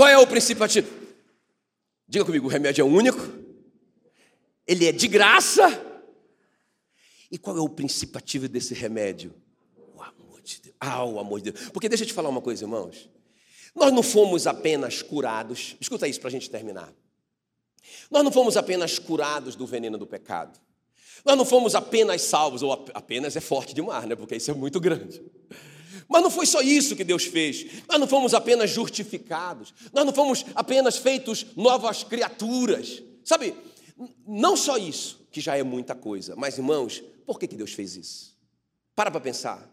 Qual 0.00 0.08
é 0.08 0.16
o 0.16 0.26
princípio 0.26 0.64
ativo? 0.64 0.90
Diga 2.08 2.24
comigo, 2.24 2.46
o 2.46 2.48
remédio 2.48 2.80
é 2.80 2.84
único, 2.86 3.20
ele 4.66 4.86
é 4.86 4.92
de 4.92 5.06
graça. 5.06 5.68
E 7.30 7.36
qual 7.36 7.58
é 7.58 7.60
o 7.60 7.68
princípio 7.68 8.16
ativo 8.16 8.48
desse 8.48 8.72
remédio? 8.72 9.34
O 9.94 10.00
amor 10.00 10.40
de 10.40 10.58
Deus. 10.62 10.74
Ah, 10.80 11.04
o 11.04 11.20
amor 11.20 11.42
de 11.42 11.52
Deus. 11.52 11.68
Porque 11.68 11.86
deixa 11.86 12.04
eu 12.04 12.08
te 12.08 12.14
falar 12.14 12.30
uma 12.30 12.40
coisa, 12.40 12.64
irmãos. 12.64 13.10
Nós 13.74 13.92
não 13.92 14.02
fomos 14.02 14.46
apenas 14.46 15.02
curados, 15.02 15.76
escuta 15.78 16.08
isso 16.08 16.18
para 16.18 16.28
a 16.28 16.32
gente 16.32 16.48
terminar. 16.48 16.90
Nós 18.10 18.24
não 18.24 18.32
fomos 18.32 18.56
apenas 18.56 18.98
curados 18.98 19.54
do 19.54 19.66
veneno 19.66 19.98
do 19.98 20.06
pecado. 20.06 20.58
Nós 21.26 21.36
não 21.36 21.44
fomos 21.44 21.74
apenas 21.74 22.22
salvos, 22.22 22.62
ou 22.62 22.72
apenas 22.94 23.36
é 23.36 23.40
forte 23.40 23.74
demais, 23.74 24.06
né? 24.06 24.16
Porque 24.16 24.36
isso 24.36 24.50
é 24.50 24.54
muito 24.54 24.80
grande. 24.80 25.22
Mas 26.08 26.22
não 26.22 26.30
foi 26.30 26.46
só 26.46 26.60
isso 26.60 26.96
que 26.96 27.04
Deus 27.04 27.24
fez. 27.24 27.66
Nós 27.88 27.98
não 27.98 28.06
fomos 28.06 28.34
apenas 28.34 28.70
justificados. 28.70 29.72
Nós 29.92 30.04
não 30.04 30.12
fomos 30.12 30.44
apenas 30.54 30.96
feitos 30.96 31.46
novas 31.56 32.02
criaturas. 32.04 33.02
Sabe, 33.24 33.54
não 34.26 34.56
só 34.56 34.76
isso, 34.76 35.26
que 35.30 35.40
já 35.40 35.56
é 35.56 35.62
muita 35.62 35.94
coisa. 35.94 36.34
Mas, 36.36 36.58
irmãos, 36.58 37.02
por 37.26 37.38
que, 37.38 37.46
que 37.46 37.56
Deus 37.56 37.72
fez 37.72 37.96
isso? 37.96 38.36
Para 38.94 39.10
para 39.10 39.20
pensar. 39.20 39.70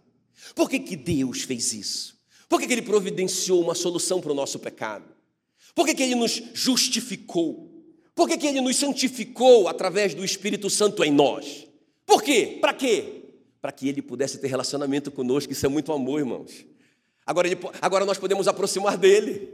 Por 0.56 0.70
que, 0.70 0.80
que 0.80 0.96
Deus 0.96 1.42
fez 1.42 1.74
isso? 1.74 2.18
Por 2.48 2.60
que, 2.60 2.68
que 2.68 2.74
Ele 2.74 2.82
providenciou 2.82 3.62
uma 3.62 3.76
solução 3.76 4.22
para 4.22 4.32
o 4.32 4.36
nosso 4.36 4.60
pecado? 4.60 5.06
Por 5.74 5.86
que, 5.86 5.96
que 5.96 6.04
Ele 6.04 6.16
nos 6.16 6.42
justificou? 6.54 7.72
Por 8.16 8.28
que, 8.28 8.38
que 8.38 8.48
Ele 8.48 8.62
nos 8.62 8.78
santificou 8.78 9.68
através 9.68 10.14
do 10.14 10.24
Espírito 10.24 10.70
Santo 10.70 11.04
em 11.04 11.12
nós? 11.12 11.68
Por 12.06 12.24
quê? 12.24 12.58
Para 12.62 12.74
quê? 12.74 13.17
Para 13.62 13.72
que 13.72 13.90
ele 13.90 14.02
pudesse 14.02 14.38
ter 14.40 14.48
relacionamento 14.48 15.12
conosco. 15.12 15.52
Isso 15.52 15.66
é 15.66 15.70
muito 15.70 15.92
amor, 15.92 16.20
irmãos. 16.20 16.66
Agora, 17.26 17.48
ele, 17.48 17.60
agora 17.82 18.06
nós 18.06 18.18
podemos 18.18 18.48
aproximar 18.48 18.98
dele. 18.98 19.50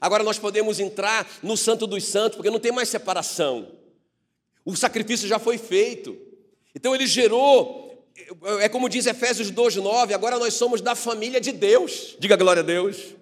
Agora 0.00 0.22
nós 0.22 0.38
podemos 0.38 0.80
entrar 0.80 1.26
no 1.42 1.56
Santo 1.56 1.86
dos 1.86 2.04
Santos, 2.04 2.36
porque 2.36 2.50
não 2.50 2.60
tem 2.60 2.72
mais 2.72 2.88
separação. 2.88 3.68
O 4.64 4.76
sacrifício 4.76 5.26
já 5.26 5.38
foi 5.38 5.58
feito. 5.58 6.16
Então 6.74 6.94
ele 6.94 7.06
gerou, 7.06 8.06
é 8.60 8.68
como 8.68 8.88
diz 8.88 9.06
Efésios 9.06 9.50
2:9, 9.50 10.12
agora 10.12 10.38
nós 10.38 10.54
somos 10.54 10.80
da 10.80 10.94
família 10.94 11.40
de 11.40 11.52
Deus. 11.52 12.16
Diga 12.18 12.36
glória 12.36 12.60
a 12.60 12.64
Deus. 12.64 13.17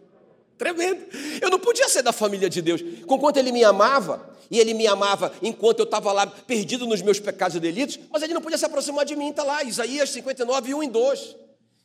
Tremendo. 0.58 1.06
Eu 1.40 1.50
não 1.50 1.58
podia 1.58 1.88
ser 1.88 2.02
da 2.02 2.12
família 2.12 2.48
de 2.48 2.62
Deus. 2.62 2.82
Conquanto 3.06 3.36
ele 3.36 3.52
me 3.52 3.62
amava, 3.62 4.34
e 4.50 4.58
ele 4.58 4.74
me 4.74 4.86
amava 4.86 5.32
enquanto 5.42 5.80
eu 5.80 5.84
estava 5.84 6.12
lá 6.12 6.26
perdido 6.26 6.86
nos 6.86 7.02
meus 7.02 7.18
pecados 7.18 7.56
e 7.56 7.60
delitos, 7.60 7.98
mas 8.10 8.22
ele 8.22 8.34
não 8.34 8.40
podia 8.40 8.58
se 8.58 8.64
aproximar 8.64 9.04
de 9.04 9.16
mim, 9.16 9.30
está 9.30 9.42
lá, 9.42 9.62
Isaías 9.62 10.10
59, 10.10 10.74
1 10.74 10.82
e 10.82 10.88
2. 10.88 11.36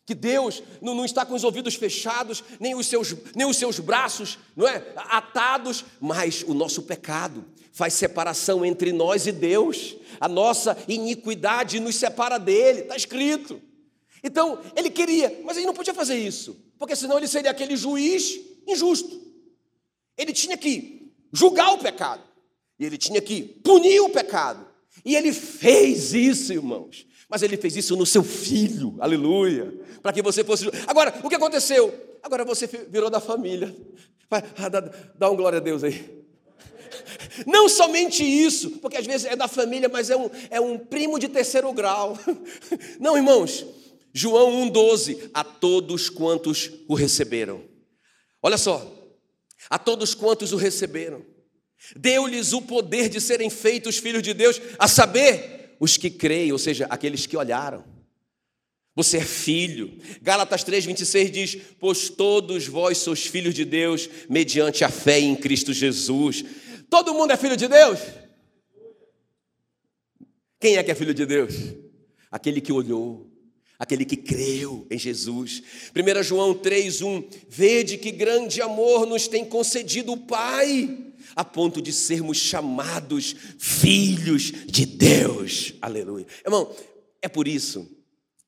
Que 0.05 0.15
Deus 0.15 0.63
não, 0.81 0.95
não, 0.95 1.05
está 1.05 1.25
com 1.25 1.33
os 1.33 1.43
ouvidos 1.43 1.75
fechados, 1.75 2.43
nem 2.59 2.75
os, 2.75 2.87
seus, 2.87 3.15
nem 3.35 3.47
os 3.47 3.55
seus 3.55 3.79
braços 3.79 4.37
não 4.55 4.67
é, 4.67 4.83
atados, 4.95 5.85
mas 5.99 6.43
o 6.47 6.53
nosso 6.53 6.83
pecado 6.83 7.45
faz 7.71 7.93
separação 7.93 8.65
entre 8.65 8.91
nós 8.91 9.27
e 9.27 9.31
Deus. 9.31 9.95
A 10.19 10.27
nossa 10.27 10.77
iniquidade 10.87 11.79
nos 11.79 11.95
separa 11.95 12.37
dele, 12.37 12.81
está 12.81 12.95
escrito. 12.95 13.61
Então, 14.23 14.59
ele 14.75 14.89
queria, 14.89 15.41
mas 15.43 15.55
ele 15.57 15.65
não 15.65 15.73
podia 15.73 15.93
fazer 15.93 16.15
isso, 16.15 16.59
porque 16.77 16.95
senão 16.95 17.17
ele 17.17 17.27
seria 17.27 17.51
aquele 17.51 17.75
juiz 17.75 18.39
injusto. 18.67 19.21
Ele 20.17 20.33
tinha 20.33 20.57
que 20.57 21.11
julgar 21.31 21.73
o 21.73 21.77
pecado, 21.77 22.23
e 22.79 22.85
ele 22.85 22.97
tinha 22.97 23.21
que 23.21 23.41
punir 23.41 23.99
o 24.01 24.09
pecado. 24.09 24.65
E 25.05 25.15
ele 25.15 25.31
fez 25.31 26.13
isso, 26.13 26.51
irmãos. 26.51 27.05
Mas 27.29 27.41
ele 27.41 27.55
fez 27.55 27.77
isso 27.77 27.95
no 27.95 28.05
seu 28.05 28.23
filho, 28.23 28.97
aleluia, 28.99 29.73
para 30.01 30.11
que 30.11 30.21
você 30.21 30.43
fosse. 30.43 30.69
Agora, 30.85 31.17
o 31.23 31.29
que 31.29 31.35
aconteceu? 31.35 31.93
Agora 32.21 32.43
você 32.43 32.67
virou 32.67 33.09
da 33.09 33.21
família. 33.21 33.73
Vai, 34.29 34.43
ah, 34.57 34.69
dá, 34.69 34.79
dá 35.17 35.29
um 35.29 35.35
glória 35.35 35.57
a 35.57 35.61
Deus 35.61 35.83
aí. 35.83 36.23
Não 37.47 37.69
somente 37.69 38.23
isso, 38.23 38.71
porque 38.81 38.97
às 38.97 39.05
vezes 39.05 39.25
é 39.25 39.35
da 39.35 39.47
família, 39.47 39.87
mas 39.87 40.09
é 40.09 40.17
um, 40.17 40.29
é 40.49 40.59
um 40.59 40.77
primo 40.77 41.17
de 41.17 41.29
terceiro 41.29 41.71
grau. 41.71 42.17
Não, 42.99 43.15
irmãos. 43.15 43.65
João 44.13 44.69
1,12: 44.69 45.29
A 45.33 45.43
todos 45.43 46.09
quantos 46.09 46.69
o 46.87 46.93
receberam. 46.93 47.70
Olha 48.41 48.57
só, 48.57 48.91
a 49.69 49.77
todos 49.77 50.15
quantos 50.15 50.51
o 50.51 50.57
receberam, 50.57 51.25
deu-lhes 51.95 52.53
o 52.53 52.61
poder 52.61 53.09
de 53.09 53.21
serem 53.21 53.49
feitos 53.49 53.97
filhos 53.97 54.23
de 54.23 54.33
Deus, 54.33 54.61
a 54.79 54.87
saber, 54.87 55.75
os 55.79 55.97
que 55.97 56.09
creem, 56.09 56.51
ou 56.51 56.59
seja, 56.59 56.85
aqueles 56.89 57.25
que 57.25 57.37
olharam. 57.37 57.83
Você 58.95 59.17
é 59.17 59.25
filho. 59.25 59.97
Gálatas 60.21 60.63
3,26 60.63 61.29
diz: 61.31 61.57
Pois 61.79 62.09
todos 62.09 62.67
vós 62.67 62.97
sois 62.97 63.25
filhos 63.25 63.53
de 63.53 63.63
Deus, 63.63 64.09
mediante 64.29 64.83
a 64.83 64.89
fé 64.89 65.19
em 65.19 65.35
Cristo 65.35 65.71
Jesus. 65.71 66.43
Todo 66.89 67.13
mundo 67.13 67.31
é 67.31 67.37
filho 67.37 67.55
de 67.55 67.67
Deus? 67.67 67.99
Quem 70.59 70.75
é 70.75 70.83
que 70.83 70.91
é 70.91 70.95
filho 70.95 71.13
de 71.13 71.25
Deus? 71.25 71.53
Aquele 72.29 72.59
que 72.59 72.71
olhou, 72.71 73.30
aquele 73.81 74.05
que 74.05 74.15
creu 74.15 74.85
em 74.91 74.97
Jesus. 74.99 75.63
1 75.95 76.21
João 76.21 76.53
3,1: 76.53 77.25
Vede 77.49 77.97
que 77.97 78.11
grande 78.11 78.61
amor 78.61 79.07
nos 79.07 79.27
tem 79.27 79.43
concedido 79.43 80.11
o 80.11 80.17
Pai, 80.17 80.95
a 81.35 81.43
ponto 81.43 81.81
de 81.81 81.91
sermos 81.91 82.37
chamados 82.37 83.35
filhos 83.57 84.51
de 84.67 84.85
Deus. 84.85 85.73
Aleluia. 85.81 86.27
Irmão, 86.45 86.71
é 87.23 87.27
por 87.27 87.47
isso, 87.47 87.89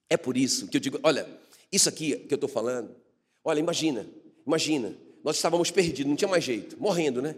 é 0.07 0.15
por 0.15 0.37
isso 0.37 0.67
que 0.67 0.77
eu 0.77 0.81
digo: 0.81 0.99
olha, 1.01 1.27
isso 1.71 1.89
aqui 1.89 2.15
que 2.15 2.33
eu 2.33 2.35
estou 2.35 2.49
falando, 2.49 2.95
olha, 3.43 3.59
imagina, 3.59 4.07
imagina, 4.45 4.95
nós 5.23 5.37
estávamos 5.37 5.71
perdidos, 5.71 6.05
não 6.05 6.15
tinha 6.15 6.29
mais 6.29 6.43
jeito, 6.43 6.79
morrendo, 6.79 7.23
né? 7.23 7.35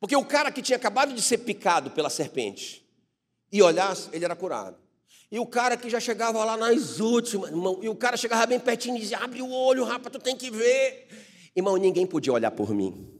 Porque 0.00 0.16
o 0.16 0.24
cara 0.24 0.50
que 0.50 0.60
tinha 0.60 0.76
acabado 0.76 1.14
de 1.14 1.22
ser 1.22 1.38
picado 1.38 1.92
pela 1.92 2.10
serpente 2.10 2.84
e 3.52 3.62
olhasse, 3.62 4.08
ele 4.12 4.24
era 4.24 4.34
curado. 4.34 4.87
E 5.30 5.38
o 5.38 5.46
cara 5.46 5.76
que 5.76 5.90
já 5.90 6.00
chegava 6.00 6.42
lá 6.44 6.56
nas 6.56 7.00
últimas, 7.00 7.50
irmão, 7.50 7.78
e 7.82 7.88
o 7.88 7.94
cara 7.94 8.16
chegava 8.16 8.46
bem 8.46 8.58
pertinho 8.58 8.96
e 8.96 9.00
dizia: 9.00 9.18
abre 9.18 9.42
o 9.42 9.50
olho, 9.50 9.84
rapaz, 9.84 10.12
tu 10.12 10.18
tem 10.18 10.36
que 10.36 10.50
ver. 10.50 11.08
Irmão, 11.54 11.76
ninguém 11.76 12.06
podia 12.06 12.32
olhar 12.32 12.50
por 12.50 12.74
mim. 12.74 13.18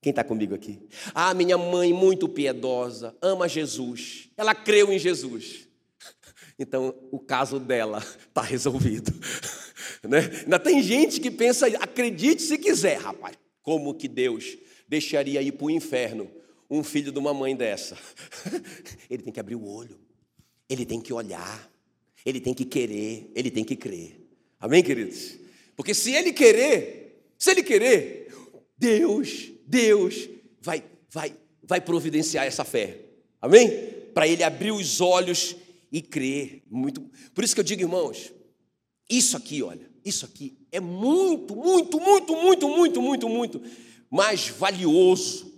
Quem 0.00 0.10
está 0.10 0.22
comigo 0.22 0.54
aqui? 0.54 0.80
Ah, 1.14 1.34
minha 1.34 1.58
mãe, 1.58 1.92
muito 1.92 2.28
piedosa, 2.28 3.16
ama 3.20 3.48
Jesus. 3.48 4.28
Ela 4.36 4.54
creu 4.54 4.92
em 4.92 4.98
Jesus. 4.98 5.66
Então, 6.60 6.92
o 7.12 7.20
caso 7.20 7.60
dela 7.60 7.98
está 7.98 8.42
resolvido. 8.42 9.12
Né? 10.02 10.18
Ainda 10.44 10.58
tem 10.60 10.80
gente 10.80 11.20
que 11.20 11.30
pensa, 11.30 11.66
acredite 11.66 12.40
se 12.42 12.56
quiser, 12.56 12.98
rapaz, 12.98 13.36
como 13.62 13.94
que 13.94 14.06
Deus 14.06 14.56
deixaria 14.86 15.42
ir 15.42 15.52
para 15.52 15.66
o 15.66 15.70
inferno 15.70 16.30
um 16.70 16.84
filho 16.84 17.10
de 17.10 17.18
uma 17.18 17.34
mãe 17.34 17.56
dessa? 17.56 17.98
Ele 19.10 19.22
tem 19.22 19.32
que 19.32 19.40
abrir 19.40 19.56
o 19.56 19.68
olho, 19.68 19.98
ele 20.68 20.84
tem 20.84 21.00
que 21.00 21.12
olhar, 21.12 21.70
ele 22.24 22.40
tem 22.40 22.52
que 22.52 22.64
querer, 22.64 23.30
ele 23.34 23.50
tem 23.50 23.64
que 23.64 23.76
crer. 23.76 24.20
Amém, 24.60 24.82
queridos? 24.82 25.38
Porque 25.76 25.94
se 25.94 26.12
ele 26.12 26.32
querer, 26.32 27.22
se 27.38 27.50
ele 27.50 27.62
querer, 27.62 28.32
Deus, 28.76 29.50
Deus 29.66 30.28
vai, 30.60 30.84
vai, 31.10 31.34
vai 31.62 31.80
providenciar 31.80 32.46
essa 32.46 32.64
fé. 32.64 32.98
Amém? 33.40 33.70
Para 34.12 34.26
ele 34.26 34.42
abrir 34.42 34.72
os 34.72 35.00
olhos 35.00 35.56
e 35.92 36.02
crer. 36.02 36.62
Muito. 36.70 37.00
Por 37.34 37.44
isso 37.44 37.54
que 37.54 37.60
eu 37.60 37.64
digo, 37.64 37.82
irmãos, 37.82 38.32
isso 39.08 39.36
aqui, 39.36 39.62
olha, 39.62 39.88
isso 40.04 40.24
aqui 40.24 40.58
é 40.70 40.80
muito, 40.80 41.54
muito, 41.56 42.00
muito, 42.00 42.34
muito, 42.34 42.68
muito, 42.68 43.02
muito, 43.02 43.28
muito 43.28 43.62
mais 44.10 44.48
valioso, 44.48 45.52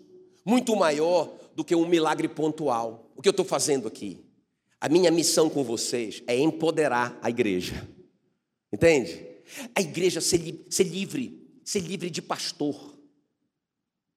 muito 0.44 0.74
maior 0.76 1.32
do 1.54 1.64
que 1.64 1.74
um 1.74 1.86
milagre 1.86 2.28
pontual. 2.28 3.10
O 3.16 3.22
que 3.22 3.28
eu 3.28 3.32
estou 3.32 3.44
fazendo 3.44 3.86
aqui? 3.86 4.18
A 4.80 4.88
minha 4.88 5.10
missão 5.10 5.50
com 5.50 5.62
vocês 5.62 6.22
é 6.26 6.38
empoderar 6.38 7.18
a 7.20 7.28
igreja. 7.28 7.86
Entende? 8.72 9.26
A 9.74 9.80
igreja 9.80 10.20
ser, 10.20 10.38
li 10.38 10.64
ser 10.70 10.84
livre, 10.84 11.46
ser 11.64 11.80
livre 11.80 12.08
de 12.08 12.22
pastor. 12.22 12.98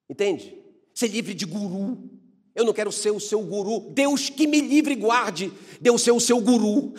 Entende? 0.09 0.57
Ser 0.93 1.07
livre 1.07 1.33
de 1.33 1.45
guru. 1.45 2.09
Eu 2.55 2.63
não 2.63 2.71
quero 2.71 2.91
ser 2.91 3.11
o 3.11 3.19
seu 3.19 3.41
guru. 3.41 3.91
Deus 3.91 4.29
que 4.29 4.45
me 4.45 4.61
livre 4.61 4.93
e 4.93 4.95
guarde, 4.95 5.51
Deus 5.81 6.01
ser 6.01 6.11
o 6.11 6.19
seu 6.19 6.39
guru. 6.39 6.93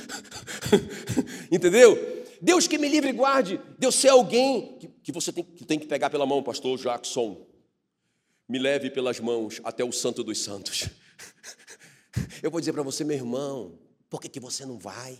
Entendeu? 1.50 2.24
Deus 2.42 2.66
que 2.66 2.77
me 2.77 2.88
livre 2.88 3.11
e 3.11 3.12
guarde, 3.12 3.59
Deus 3.79 3.94
ser 3.94 4.09
alguém 4.09 4.77
que, 4.79 4.88
que 5.05 5.12
você 5.12 5.33
tem 5.33 5.44
que, 5.44 5.64
tem 5.64 5.79
que 5.79 5.87
pegar 5.87 6.11
pela 6.11 6.27
mão, 6.27 6.42
pastor 6.42 6.79
Jackson. 6.79 7.46
Me 8.46 8.59
leve 8.59 8.90
pelas 8.90 9.18
mãos 9.20 9.61
até 9.64 9.83
o 9.83 9.92
Santo 9.92 10.22
dos 10.22 10.38
Santos. 10.40 10.88
Eu 12.44 12.50
vou 12.50 12.61
dizer 12.61 12.74
para 12.74 12.83
você, 12.83 13.04
meu 13.04 13.16
irmão, 13.16 13.78
por 14.11 14.20
que, 14.20 14.28
que 14.28 14.38
você 14.38 14.66
não 14.66 14.76
vai? 14.76 15.18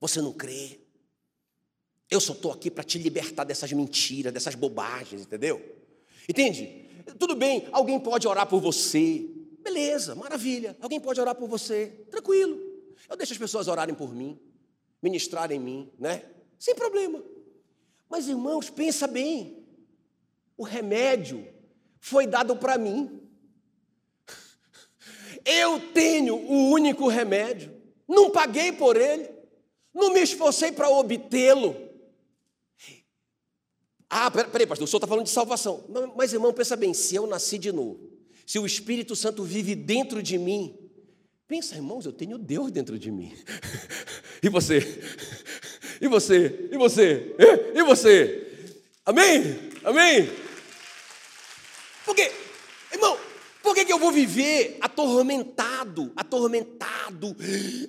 Você 0.00 0.20
não 0.20 0.32
crê? 0.32 0.80
Eu 2.10 2.20
só 2.20 2.32
estou 2.32 2.50
aqui 2.50 2.68
para 2.68 2.82
te 2.82 2.98
libertar 2.98 3.44
dessas 3.44 3.72
mentiras, 3.72 4.32
dessas 4.32 4.56
bobagens, 4.56 5.22
entendeu? 5.22 5.64
Entende? 6.28 6.88
Tudo 7.16 7.36
bem, 7.36 7.68
alguém 7.70 8.00
pode 8.00 8.26
orar 8.26 8.44
por 8.48 8.60
você. 8.60 9.24
Beleza, 9.60 10.16
maravilha. 10.16 10.76
Alguém 10.80 10.98
pode 10.98 11.20
orar 11.20 11.36
por 11.36 11.48
você. 11.48 11.86
Tranquilo. 12.10 12.58
Eu 13.08 13.16
deixo 13.16 13.32
as 13.32 13.38
pessoas 13.38 13.68
orarem 13.68 13.94
por 13.94 14.12
mim, 14.12 14.36
ministrarem 15.00 15.60
em 15.60 15.62
mim, 15.62 15.92
né? 15.96 16.24
Sem 16.58 16.74
problema. 16.74 17.22
Mas, 18.10 18.26
irmãos, 18.26 18.68
pensa 18.68 19.06
bem. 19.06 19.64
O 20.56 20.64
remédio 20.64 21.46
foi 22.00 22.26
dado 22.26 22.56
para 22.56 22.76
mim. 22.76 23.23
Eu 25.44 25.80
tenho 25.92 26.36
o 26.36 26.70
único 26.70 27.08
remédio. 27.08 27.72
Não 28.08 28.30
paguei 28.30 28.72
por 28.72 28.96
ele. 28.96 29.28
Não 29.92 30.12
me 30.12 30.20
esforcei 30.20 30.72
para 30.72 30.88
obtê-lo. 30.88 31.76
Ah, 34.08 34.30
peraí, 34.30 34.66
pastor, 34.66 34.84
o 34.84 34.88
senhor 34.88 34.98
está 34.98 35.06
falando 35.06 35.26
de 35.26 35.32
salvação. 35.32 35.84
Mas, 36.16 36.32
irmão, 36.32 36.52
pensa 36.52 36.76
bem: 36.76 36.94
se 36.94 37.14
eu 37.14 37.26
nasci 37.26 37.58
de 37.58 37.72
novo, 37.72 37.98
se 38.46 38.58
o 38.58 38.66
Espírito 38.66 39.16
Santo 39.16 39.42
vive 39.42 39.74
dentro 39.74 40.22
de 40.22 40.38
mim, 40.38 40.78
pensa, 41.46 41.74
irmãos, 41.74 42.06
eu 42.06 42.12
tenho 42.12 42.38
Deus 42.38 42.70
dentro 42.70 42.98
de 42.98 43.10
mim. 43.10 43.32
e 44.42 44.48
você? 44.48 45.00
E 46.00 46.08
você? 46.08 46.68
E 46.70 46.76
você? 46.76 47.34
E 47.74 47.82
você? 47.82 48.74
Amém? 49.04 49.58
Amém? 49.84 50.30
Porque, 52.04 52.30
por 53.74 53.80
que, 53.80 53.86
que 53.86 53.92
eu 53.92 53.98
vou 53.98 54.12
viver 54.12 54.76
atormentado, 54.80 56.12
atormentado, 56.14 57.36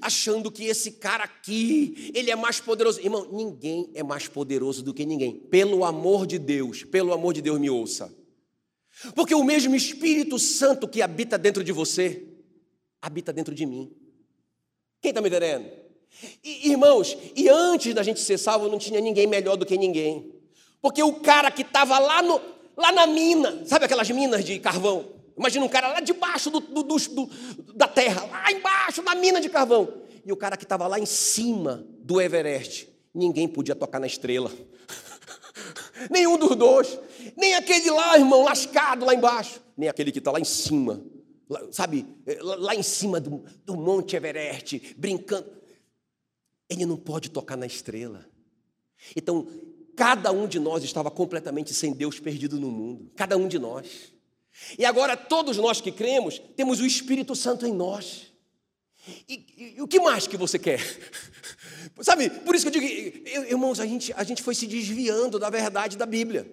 achando 0.02 0.52
que 0.52 0.64
esse 0.64 0.94
cara 0.94 1.24
aqui, 1.24 2.12
ele 2.16 2.32
é 2.32 2.36
mais 2.36 2.60
poderoso? 2.60 3.00
Irmão, 3.02 3.28
ninguém 3.32 3.92
é 3.94 4.02
mais 4.02 4.28
poderoso 4.28 4.82
do 4.82 4.96
que 4.96 5.06
ninguém. 5.06 5.36
Pelo 5.36 5.86
amor 5.86 6.26
de 6.26 6.40
Deus, 6.40 6.84
pelo 6.84 7.14
amor 7.14 7.36
de 7.36 7.42
Deus, 7.44 7.60
me 7.60 7.70
ouça. 7.70 8.12
Porque 9.14 9.36
o 9.36 9.44
mesmo 9.44 9.76
Espírito 9.76 10.40
Santo 10.40 10.88
que 10.88 11.04
habita 11.04 11.38
dentro 11.38 11.64
de 11.64 11.72
você, 11.72 12.30
habita 13.00 13.32
dentro 13.32 13.54
de 13.54 13.68
mim. 13.68 13.96
Quem 15.00 15.10
está 15.10 15.22
me 15.22 15.28
entendendo? 15.28 15.70
E, 16.44 16.72
irmãos, 16.72 17.16
e 17.36 17.48
antes 17.48 17.94
da 17.94 18.02
gente 18.02 18.22
ser 18.22 18.40
salvo, 18.40 18.68
não 18.70 18.80
tinha 18.80 19.00
ninguém 19.00 19.28
melhor 19.28 19.56
do 19.56 19.68
que 19.68 19.78
ninguém. 19.78 20.34
Porque 20.82 21.04
o 21.04 21.14
cara 21.14 21.52
que 21.52 21.62
estava 21.62 22.00
lá, 22.00 22.24
no, 22.24 22.42
lá 22.76 22.92
na 22.92 23.06
mina, 23.06 23.64
sabe 23.68 23.86
aquelas 23.86 24.10
minas 24.10 24.44
de 24.44 24.58
carvão? 24.58 25.14
Imagina 25.38 25.66
um 25.66 25.70
cara 25.70 25.90
lá 25.90 26.00
debaixo 26.00 26.50
do, 26.50 26.60
do, 26.60 26.84
do, 26.84 27.30
da 27.76 27.88
terra, 27.88 28.26
lá 28.26 28.52
embaixo, 28.52 29.02
na 29.02 29.16
mina 29.16 29.42
de 29.42 29.50
carvão. 29.50 30.02
E 30.26 30.32
o 30.32 30.38
cara 30.38 30.56
que 30.56 30.64
estava 30.64 30.88
lá 30.88 30.98
em 30.98 31.06
cima 31.06 31.86
do 32.00 32.22
Everest, 32.22 32.90
ninguém 33.14 33.48
podia 33.48 33.76
tocar 33.76 34.00
na 34.00 34.08
estrela. 34.08 34.52
Nenhum 36.10 36.38
dos 36.38 36.56
dois. 36.56 37.00
Nem 37.36 37.54
aquele 37.54 37.92
lá, 37.92 38.18
irmão, 38.18 38.44
lascado 38.44 39.06
lá 39.06 39.14
embaixo. 39.14 39.62
Nem 39.76 39.90
aquele 39.90 40.12
que 40.12 40.20
está 40.20 40.32
lá 40.32 40.40
em 40.40 40.46
cima. 40.46 41.04
Lá, 41.50 41.62
sabe, 41.72 42.08
lá 42.42 42.74
em 42.74 42.82
cima 42.82 43.20
do, 43.20 43.44
do 43.66 43.76
Monte 43.76 44.16
Everest, 44.16 44.96
brincando. 44.98 45.48
Ele 46.70 46.86
não 46.86 46.98
pode 46.98 47.30
tocar 47.30 47.56
na 47.56 47.66
estrela. 47.66 48.26
Então, 49.16 49.48
cada 49.96 50.32
um 50.32 50.48
de 50.48 50.60
nós 50.60 50.84
estava 50.84 51.12
completamente 51.12 51.74
sem 51.74 51.94
Deus 51.94 52.20
perdido 52.20 52.60
no 52.60 52.72
mundo. 52.72 53.12
Cada 53.16 53.38
um 53.38 53.48
de 53.48 53.60
nós. 53.60 54.15
E 54.78 54.86
agora, 54.86 55.18
todos 55.18 55.58
nós 55.58 55.82
que 55.82 55.92
cremos, 55.92 56.40
temos 56.56 56.80
o 56.80 56.86
Espírito 56.86 57.36
Santo 57.36 57.66
em 57.66 57.74
nós. 57.74 58.32
E, 59.28 59.46
e, 59.58 59.76
e, 59.78 59.82
o 59.82 59.88
que 59.88 60.00
mais 60.00 60.28
que 60.28 60.38
você 60.38 60.58
quer? 60.58 60.80
Sabe, 62.02 62.30
por 62.30 62.56
isso 62.56 62.70
que 62.70 62.78
eu 62.78 62.82
digo, 62.82 63.30
irmãos, 63.50 63.80
a 63.80 63.86
gente, 63.86 64.12
a 64.14 64.24
gente 64.24 64.42
foi 64.42 64.56
se 64.56 64.66
desviando 64.66 65.38
da 65.38 65.50
verdade 65.50 65.98
da 65.98 66.06
Bíblia. 66.06 66.52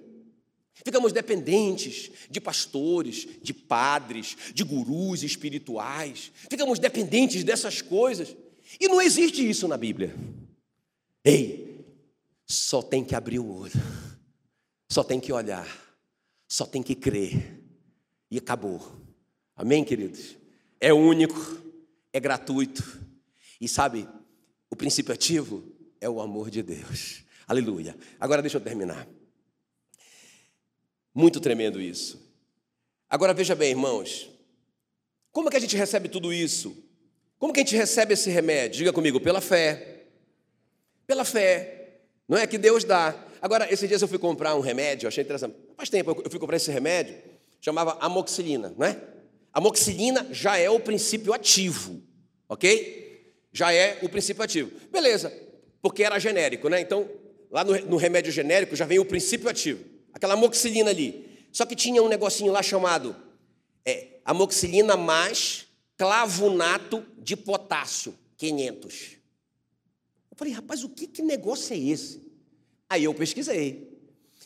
Ficamos 0.84 1.12
dependentes 1.12 2.10
de 2.30 2.40
pastores, 2.40 3.26
de 3.40 3.54
padres, 3.54 4.36
de 4.52 4.64
gurus 4.64 5.22
espirituais. 5.22 6.32
Ficamos 6.50 6.78
dependentes 6.78 7.44
dessas 7.44 7.80
coisas. 7.80 8.34
E 8.80 8.88
não 8.88 9.00
existe 9.00 9.48
isso 9.48 9.68
na 9.68 9.76
Bíblia. 9.76 10.14
Ei, 11.24 11.84
só 12.46 12.82
tem 12.82 13.04
que 13.04 13.14
abrir 13.14 13.38
o 13.38 13.50
olho, 13.50 13.72
só 14.90 15.04
tem 15.04 15.20
que 15.20 15.32
olhar, 15.32 15.68
só 16.48 16.66
tem 16.66 16.82
que 16.82 16.94
crer. 16.94 17.61
E 18.32 18.38
acabou. 18.38 18.80
Amém, 19.54 19.84
queridos? 19.84 20.38
É 20.80 20.90
único, 20.90 21.62
é 22.10 22.18
gratuito. 22.18 22.82
E 23.60 23.68
sabe, 23.68 24.08
o 24.70 24.74
princípio 24.74 25.12
ativo 25.12 25.62
é 26.00 26.08
o 26.08 26.18
amor 26.18 26.50
de 26.50 26.62
Deus. 26.62 27.24
Aleluia. 27.46 27.94
Agora 28.18 28.40
deixa 28.40 28.56
eu 28.56 28.60
terminar. 28.62 29.06
Muito 31.14 31.40
tremendo 31.40 31.78
isso. 31.78 32.26
Agora 33.06 33.34
veja 33.34 33.54
bem, 33.54 33.72
irmãos. 33.72 34.30
Como 35.30 35.50
que 35.50 35.56
a 35.58 35.60
gente 35.60 35.76
recebe 35.76 36.08
tudo 36.08 36.32
isso? 36.32 36.74
Como 37.38 37.52
que 37.52 37.60
a 37.60 37.62
gente 37.62 37.76
recebe 37.76 38.14
esse 38.14 38.30
remédio? 38.30 38.78
Diga 38.78 38.94
comigo, 38.94 39.20
pela 39.20 39.42
fé. 39.42 40.06
Pela 41.06 41.26
fé. 41.26 42.00
Não 42.26 42.38
é 42.38 42.46
que 42.46 42.56
Deus 42.56 42.82
dá. 42.82 43.14
Agora, 43.42 43.70
esses 43.70 43.86
dias 43.86 44.00
eu 44.00 44.08
fui 44.08 44.18
comprar 44.18 44.54
um 44.54 44.60
remédio, 44.60 45.06
achei 45.06 45.22
interessante. 45.22 45.54
Faz 45.76 45.90
tempo 45.90 46.22
eu 46.24 46.30
fui 46.30 46.40
comprar 46.40 46.56
esse 46.56 46.70
remédio, 46.70 47.31
chamava 47.62 47.96
amoxicilina, 48.00 48.74
não 48.76 48.84
é? 48.84 49.00
Amoxicilina 49.52 50.26
já 50.32 50.58
é 50.58 50.68
o 50.68 50.80
princípio 50.80 51.32
ativo, 51.32 52.02
ok? 52.48 53.34
Já 53.52 53.72
é 53.72 54.00
o 54.02 54.08
princípio 54.08 54.42
ativo. 54.42 54.72
Beleza, 54.90 55.32
porque 55.80 56.02
era 56.02 56.18
genérico, 56.18 56.68
né? 56.68 56.80
Então, 56.80 57.08
lá 57.50 57.62
no, 57.62 57.78
no 57.86 57.96
remédio 57.96 58.32
genérico 58.32 58.74
já 58.74 58.84
vem 58.84 58.98
o 58.98 59.04
princípio 59.04 59.48
ativo, 59.48 59.84
aquela 60.12 60.34
amoxicilina 60.34 60.90
ali. 60.90 61.46
Só 61.52 61.64
que 61.64 61.76
tinha 61.76 62.02
um 62.02 62.08
negocinho 62.08 62.50
lá 62.50 62.62
chamado 62.62 63.14
é, 63.86 64.18
amoxicilina 64.24 64.96
mais 64.96 65.68
clavunato 65.96 67.06
de 67.16 67.36
potássio, 67.36 68.18
500. 68.38 69.18
Eu 70.32 70.36
falei, 70.36 70.52
rapaz, 70.52 70.82
o 70.82 70.88
que, 70.88 71.06
que 71.06 71.22
negócio 71.22 71.74
é 71.74 71.78
esse? 71.78 72.20
Aí 72.88 73.04
eu 73.04 73.14
pesquisei. 73.14 73.88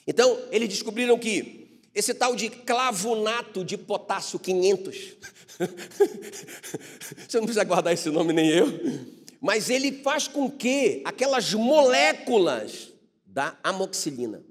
Então, 0.06 0.38
eles 0.50 0.68
descobriram 0.68 1.18
que 1.18 1.65
esse 1.96 2.12
tal 2.12 2.36
de 2.36 2.50
clavunato 2.50 3.64
de 3.64 3.78
potássio 3.78 4.38
500, 4.38 5.16
você 7.26 7.38
não 7.38 7.44
precisa 7.44 7.64
guardar 7.64 7.94
esse 7.94 8.10
nome 8.10 8.34
nem 8.34 8.50
eu, 8.50 8.66
mas 9.40 9.70
ele 9.70 10.02
faz 10.02 10.28
com 10.28 10.50
que 10.50 11.00
aquelas 11.06 11.54
moléculas 11.54 12.92
da 13.24 13.56
amoxicilina 13.64 14.44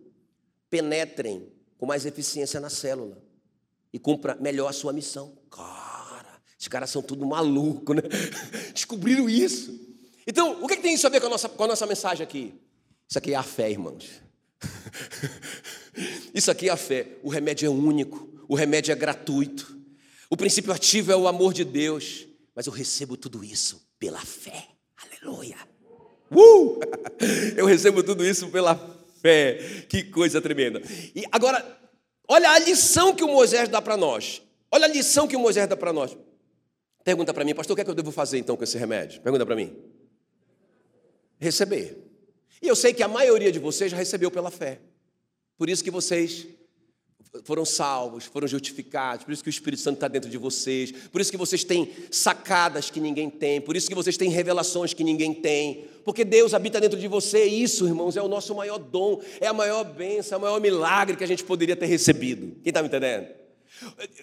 penetrem 0.72 1.48
com 1.78 1.86
mais 1.86 2.04
eficiência 2.08 2.60
na 2.60 2.72
célula 2.72 3.24
e 3.94 4.00
cumpra 4.00 4.36
melhor 4.42 4.68
a 4.68 4.74
sua 4.74 4.92
missão. 4.92 5.38
Os 6.60 6.68
caras 6.68 6.90
são 6.90 7.04
tudo 7.04 7.28
maluco, 7.28 7.94
né? 7.94 8.02
Descobriram 8.74 9.30
isso. 9.30 9.80
Então, 10.26 10.64
o 10.64 10.68
que, 10.68 10.78
tem 10.78 10.96
isso 10.96 11.06
a 11.06 11.12
ver 11.12 11.20
com 11.22 11.28
a, 11.28 11.30
nossa, 11.30 11.48
com 11.48 11.64
a 11.64 11.68
nossa 11.68 11.86
mensagem 11.86 12.24
aqui? 12.24 12.60
Isso 13.08 13.20
aqui 13.20 13.34
é 13.34 13.36
a 13.36 13.44
fé, 13.44 13.70
irmãos. 13.70 14.10
Isso 16.34 16.52
aqui 16.52 16.70
é 16.70 16.72
a 16.72 16.78
fé. 16.78 17.08
O 17.24 17.30
remédio 17.30 17.68
é 17.68 17.70
único, 17.70 18.30
o 18.48 18.56
remédio 18.56 18.92
é 18.92 18.96
gratuito. 18.96 19.76
O 20.30 20.38
princípio 20.38 20.74
ativo 20.74 21.12
é 21.12 21.16
o 21.16 21.28
amor 21.28 21.54
de 21.54 21.64
Deus. 21.64 22.28
Mas 22.56 22.68
eu 22.68 22.74
recebo 22.74 23.18
tudo 23.18 23.44
isso 23.44 23.86
pela 24.00 24.20
fé. 24.20 24.68
Aleluia. 25.04 25.58
Uh! 26.32 26.80
Eu 27.56 27.66
recebo 27.66 28.02
tudo 28.02 28.26
isso 28.26 28.50
pela 28.50 28.76
fé. 29.22 29.86
Que 29.90 30.04
coisa 30.04 30.42
tremenda. 30.42 30.82
E 31.14 31.24
agora, 31.32 31.64
olha 32.28 32.50
a 32.50 32.60
lição 32.60 33.14
que 33.14 33.24
o 33.24 33.28
Moisés 33.28 33.70
dá 33.70 33.82
para 33.82 33.98
nós. 33.98 34.42
Olha 34.72 34.86
a 34.86 34.88
lição 34.88 35.28
que 35.28 35.36
o 35.36 35.40
Moisés 35.40 35.68
dá 35.68 35.76
para 35.76 35.94
nós. 35.94 36.18
Pergunta 37.04 37.34
para 37.34 37.46
mim, 37.46 37.54
pastor, 37.54 37.74
o 37.74 37.76
que 37.76 37.82
é 37.82 37.84
que 37.84 37.90
eu 37.90 37.96
devo 37.96 38.12
fazer 38.12 38.40
então 38.40 38.58
com 38.58 38.64
esse 38.64 38.78
remédio? 38.78 39.22
Pergunta 39.22 39.46
para 39.46 39.56
mim. 39.56 39.76
Receber. 41.38 41.98
E 42.62 42.68
eu 42.68 42.76
sei 42.76 42.94
que 42.94 43.04
a 43.04 43.08
maioria 43.08 43.52
de 43.52 43.60
vocês 43.60 43.92
já 43.92 43.98
recebeu 43.98 44.32
pela 44.32 44.50
fé. 44.50 44.80
Por 45.58 45.70
isso 45.70 45.84
que 45.84 45.92
vocês 45.92 46.48
foram 47.44 47.66
salvos, 47.66 48.26
foram 48.26 48.48
justificados, 48.48 49.26
por 49.26 49.34
isso 49.34 49.44
que 49.44 49.50
o 49.50 49.52
Espírito 49.52 49.82
Santo 49.82 49.96
está 49.96 50.08
dentro 50.08 50.30
de 50.30 50.38
vocês, 50.38 50.92
por 50.92 51.20
isso 51.20 51.32
que 51.32 51.38
vocês 51.38 51.64
têm 51.64 51.92
sacadas 52.10 52.90
que 52.90 53.00
ninguém 53.00 53.30
tem, 53.30 53.60
por 53.60 53.76
isso 53.76 53.90
que 53.90 53.96
vocês 53.96 54.16
têm 54.16 54.30
revelações 54.30 54.94
que 54.94 55.04
ninguém 55.04 55.34
tem, 55.34 55.86
porque 56.06 56.24
Deus 56.24 56.54
habita 56.54 56.80
dentro 56.80 57.00
de 57.00 57.08
você, 57.08 57.48
e 57.48 57.64
isso, 57.64 57.88
irmãos, 57.88 58.16
é 58.16 58.22
o 58.22 58.28
nosso 58.28 58.56
maior 58.56 58.78
dom, 58.78 59.22
é 59.42 59.48
a 59.48 59.54
maior 59.54 59.84
bênção, 59.84 60.36
é 60.36 60.40
o 60.40 60.42
maior 60.42 60.62
milagre 60.62 61.18
que 61.18 61.24
a 61.24 61.28
gente 61.28 61.44
poderia 61.44 61.76
ter 61.76 61.88
recebido. 61.88 62.56
Quem 62.62 62.70
está 62.70 62.82
me 62.82 62.88
entendendo? 62.88 63.28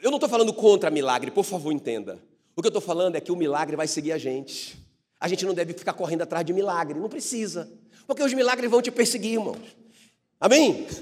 Eu 0.03 0.11
não 0.11 0.17
estou 0.17 0.31
falando 0.31 0.53
contra 0.53 0.91
milagre, 0.91 1.31
por 1.31 1.45
favor, 1.45 1.73
entenda. 1.73 2.19
O 2.57 2.63
que 2.63 2.67
eu 2.67 2.71
estou 2.71 2.83
falando 2.83 3.17
é 3.17 3.21
que 3.21 3.33
o 3.33 3.37
milagre 3.37 3.77
vai 3.77 3.87
seguir 3.87 4.13
a 4.13 4.19
gente. 4.19 4.79
A 5.19 5.29
gente 5.29 5.45
não 5.45 5.55
deve 5.55 5.73
ficar 5.73 5.93
correndo 5.93 6.23
atrás 6.23 6.45
de 6.45 6.53
milagre, 6.53 6.99
não 6.99 7.09
precisa. 7.09 7.71
Porque 8.07 8.23
os 8.23 8.33
milagres 8.33 8.71
vão 8.71 8.81
te 8.81 8.91
perseguir, 8.91 9.35
irmãos. 9.35 9.82
Amém? 10.43 10.87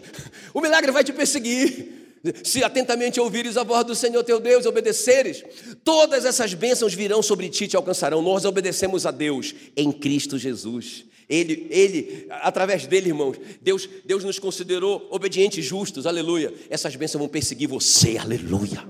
O 0.52 0.60
milagre 0.60 0.90
vai 0.90 1.04
te 1.04 1.12
perseguir. 1.12 2.00
Se 2.42 2.64
atentamente 2.64 3.20
ouvires 3.20 3.56
a 3.56 3.62
voz 3.62 3.84
do 3.84 3.94
Senhor 3.94 4.24
teu 4.24 4.40
Deus 4.40 4.64
e 4.64 4.68
obedeceres, 4.68 5.44
todas 5.84 6.24
essas 6.24 6.52
bênçãos 6.54 6.92
virão 6.92 7.22
sobre 7.22 7.48
ti 7.48 7.64
e 7.64 7.68
te 7.68 7.76
alcançarão. 7.76 8.20
Nós 8.20 8.44
obedecemos 8.44 9.06
a 9.06 9.12
Deus 9.12 9.54
em 9.76 9.92
Cristo 9.92 10.36
Jesus. 10.36 11.04
Ele, 11.28 11.68
ele, 11.70 12.26
através 12.28 12.84
dele, 12.84 13.10
irmãos, 13.10 13.36
Deus, 13.62 13.88
Deus 14.04 14.24
nos 14.24 14.40
considerou 14.40 15.06
obedientes, 15.08 15.64
justos, 15.64 16.04
aleluia. 16.04 16.52
Essas 16.68 16.96
bênçãos 16.96 17.20
vão 17.20 17.28
perseguir 17.28 17.68
você, 17.68 18.18
aleluia. 18.18 18.84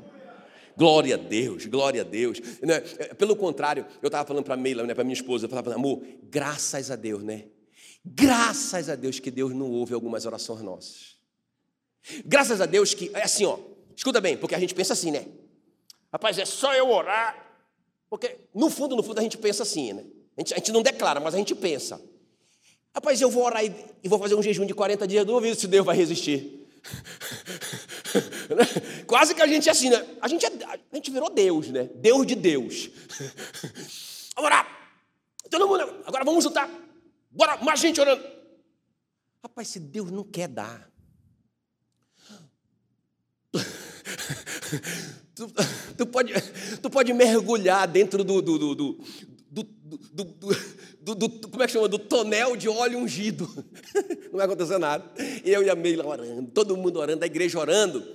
Glória 0.77 1.17
a 1.17 1.19
Deus, 1.19 1.67
glória 1.67 2.01
a 2.01 2.05
Deus. 2.05 2.41
Né? 2.63 2.81
Pelo 3.19 3.37
contrário, 3.37 3.85
eu 4.01 4.07
estava 4.07 4.27
falando 4.27 4.45
para 4.45 4.55
a 4.55 4.57
Meila, 4.57 4.83
né, 4.85 4.95
para 4.95 5.05
minha 5.05 5.13
esposa, 5.13 5.45
eu 5.45 5.51
falava, 5.51 5.75
amor, 5.75 6.01
graças 6.31 6.91
a 6.91 6.97
Deus, 6.97 7.23
né? 7.23 7.45
Graças 8.05 8.89
a 8.89 8.95
Deus 8.95 9.19
que 9.19 9.31
Deus 9.31 9.53
não 9.53 9.71
ouve 9.71 9.95
algumas 9.95 10.25
orações 10.25 10.63
nossas. 10.63 11.17
Graças 12.25 12.61
a 12.61 12.67
Deus 12.67 12.95
que, 12.95 13.11
é 13.15 13.23
assim, 13.23 13.45
ó, 13.45 13.59
escuta 13.95 14.21
bem, 14.21 14.37
porque 14.37 14.55
a 14.55 14.59
gente 14.59 14.75
pensa 14.75 14.95
assim, 14.95 15.11
né? 15.11 15.27
Rapaz, 16.13 16.39
é 16.39 16.45
só 16.45 16.75
eu 16.75 16.91
orar. 16.91 17.47
Porque 18.09 18.39
no 18.55 18.71
fundo, 18.71 18.97
no 18.97 19.03
fundo, 19.03 19.21
a 19.21 19.23
gente 19.23 19.39
pensa 19.39 19.63
assim, 19.63 19.93
né? 19.93 20.05
A 20.37 20.41
gente, 20.41 20.55
a 20.55 20.57
gente 20.57 20.73
não 20.73 20.83
declara, 20.83 21.21
mas 21.21 21.35
a 21.35 21.39
gente 21.39 21.55
pensa. 21.55 22.01
Rapaz, 22.95 23.21
eu 23.21 23.31
vou 23.31 23.45
orar 23.45 23.65
e, 23.65 23.73
e 24.03 24.09
vou 24.09 24.19
fazer 24.19 24.35
um 24.35 24.43
jejum 24.43 24.67
de 24.67 24.75
40 24.75 25.07
dias, 25.07 25.25
duvido 25.25 25.55
se 25.55 25.69
Deus 25.69 25.87
vai 25.87 25.97
resistir. 25.97 26.67
Quase 29.07 29.35
que 29.35 29.43
a 29.43 29.47
gente 29.47 29.69
é 29.69 29.73
assim, 29.73 29.91
né? 29.91 30.05
A 30.21 30.27
gente, 30.27 30.45
é, 30.45 30.51
a 30.91 30.97
gente 30.97 31.11
virou 31.11 31.31
Deus, 31.31 31.69
né? 31.69 31.89
Deus 31.95 32.27
de 32.27 32.35
Deus. 32.35 32.91
Agora, 34.35 34.67
todo 35.51 35.69
mundo, 35.69 35.83
agora 36.07 36.25
vamos 36.25 36.43
juntar. 36.43 36.69
Bora, 37.31 37.57
mais 37.59 37.81
gente 37.81 38.01
orando. 38.01 38.23
Rapaz, 39.43 39.69
se 39.69 39.79
Deus 39.79 40.11
não 40.11 40.25
quer 40.25 40.49
dar. 40.49 40.91
Tu, 45.35 45.51
tu, 45.97 46.07
pode, 46.07 46.35
tu 46.83 46.91
pode 46.91 47.13
mergulhar 47.15 47.89
dentro 47.89 48.23
do 48.23 48.43
do 48.43 48.59
do, 48.59 48.75
do, 48.75 48.93
do, 49.51 50.25
do, 51.01 51.15
do 51.15 51.49
como 51.49 51.63
é 51.63 51.67
que 51.67 51.73
chama? 51.73 51.89
Do 51.89 51.99
tonel 51.99 52.57
de 52.57 52.69
óleo 52.69 52.99
ungido. 52.99 53.49
Não 54.31 54.37
vai 54.37 54.45
acontecer 54.45 54.79
nada. 54.79 55.11
Eu 55.45 55.63
e 55.63 55.71
a 55.71 55.75
Meila 55.75 56.07
orando, 56.07 56.51
todo 56.51 56.77
mundo 56.77 56.99
orando, 56.99 57.25
a 57.25 57.27
igreja 57.27 57.59
orando, 57.59 58.07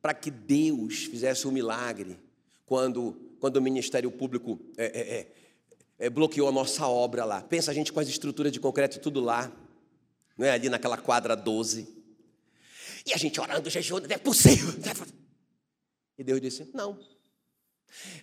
para 0.00 0.14
que 0.14 0.30
Deus 0.30 1.04
fizesse 1.04 1.48
um 1.48 1.50
milagre 1.50 2.16
quando, 2.64 3.16
quando 3.40 3.56
o 3.56 3.62
Ministério 3.62 4.10
Público 4.10 4.58
é, 4.76 4.84
é, 4.84 5.32
é, 5.98 6.08
bloqueou 6.08 6.48
a 6.48 6.52
nossa 6.52 6.86
obra 6.86 7.24
lá. 7.24 7.42
Pensa 7.42 7.70
a 7.70 7.74
gente 7.74 7.92
com 7.92 8.00
as 8.00 8.08
estruturas 8.08 8.52
de 8.52 8.60
concreto 8.60 9.00
tudo 9.00 9.20
lá, 9.20 9.50
não 10.36 10.46
é? 10.46 10.50
ali 10.52 10.68
naquela 10.68 10.96
quadra 10.96 11.34
12. 11.34 11.96
E 13.04 13.12
a 13.12 13.16
gente 13.16 13.40
orando, 13.40 13.68
jejuando, 13.68 14.12
é 14.12 14.18
possível. 14.18 14.74
E 16.16 16.24
Deus 16.24 16.40
disse: 16.40 16.68
não. 16.74 16.98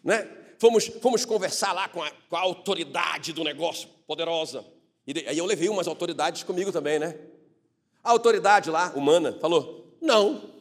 Né? 0.03 0.23
Fomos, 0.59 0.85
fomos 0.85 1.25
conversar 1.25 1.73
lá 1.73 1.89
com 1.89 2.01
a, 2.01 2.11
com 2.11 2.35
a 2.35 2.39
autoridade 2.39 3.33
do 3.33 3.43
negócio, 3.43 3.89
poderosa. 4.07 4.65
E 5.07 5.27
aí 5.27 5.37
eu 5.37 5.45
levei 5.45 5.69
umas 5.69 5.87
autoridades 5.87 6.43
comigo 6.43 6.71
também, 6.71 6.99
né? 6.99 7.17
A 8.03 8.11
autoridade 8.11 8.69
lá, 8.69 8.93
humana, 8.95 9.37
falou: 9.39 9.97
não. 10.01 10.53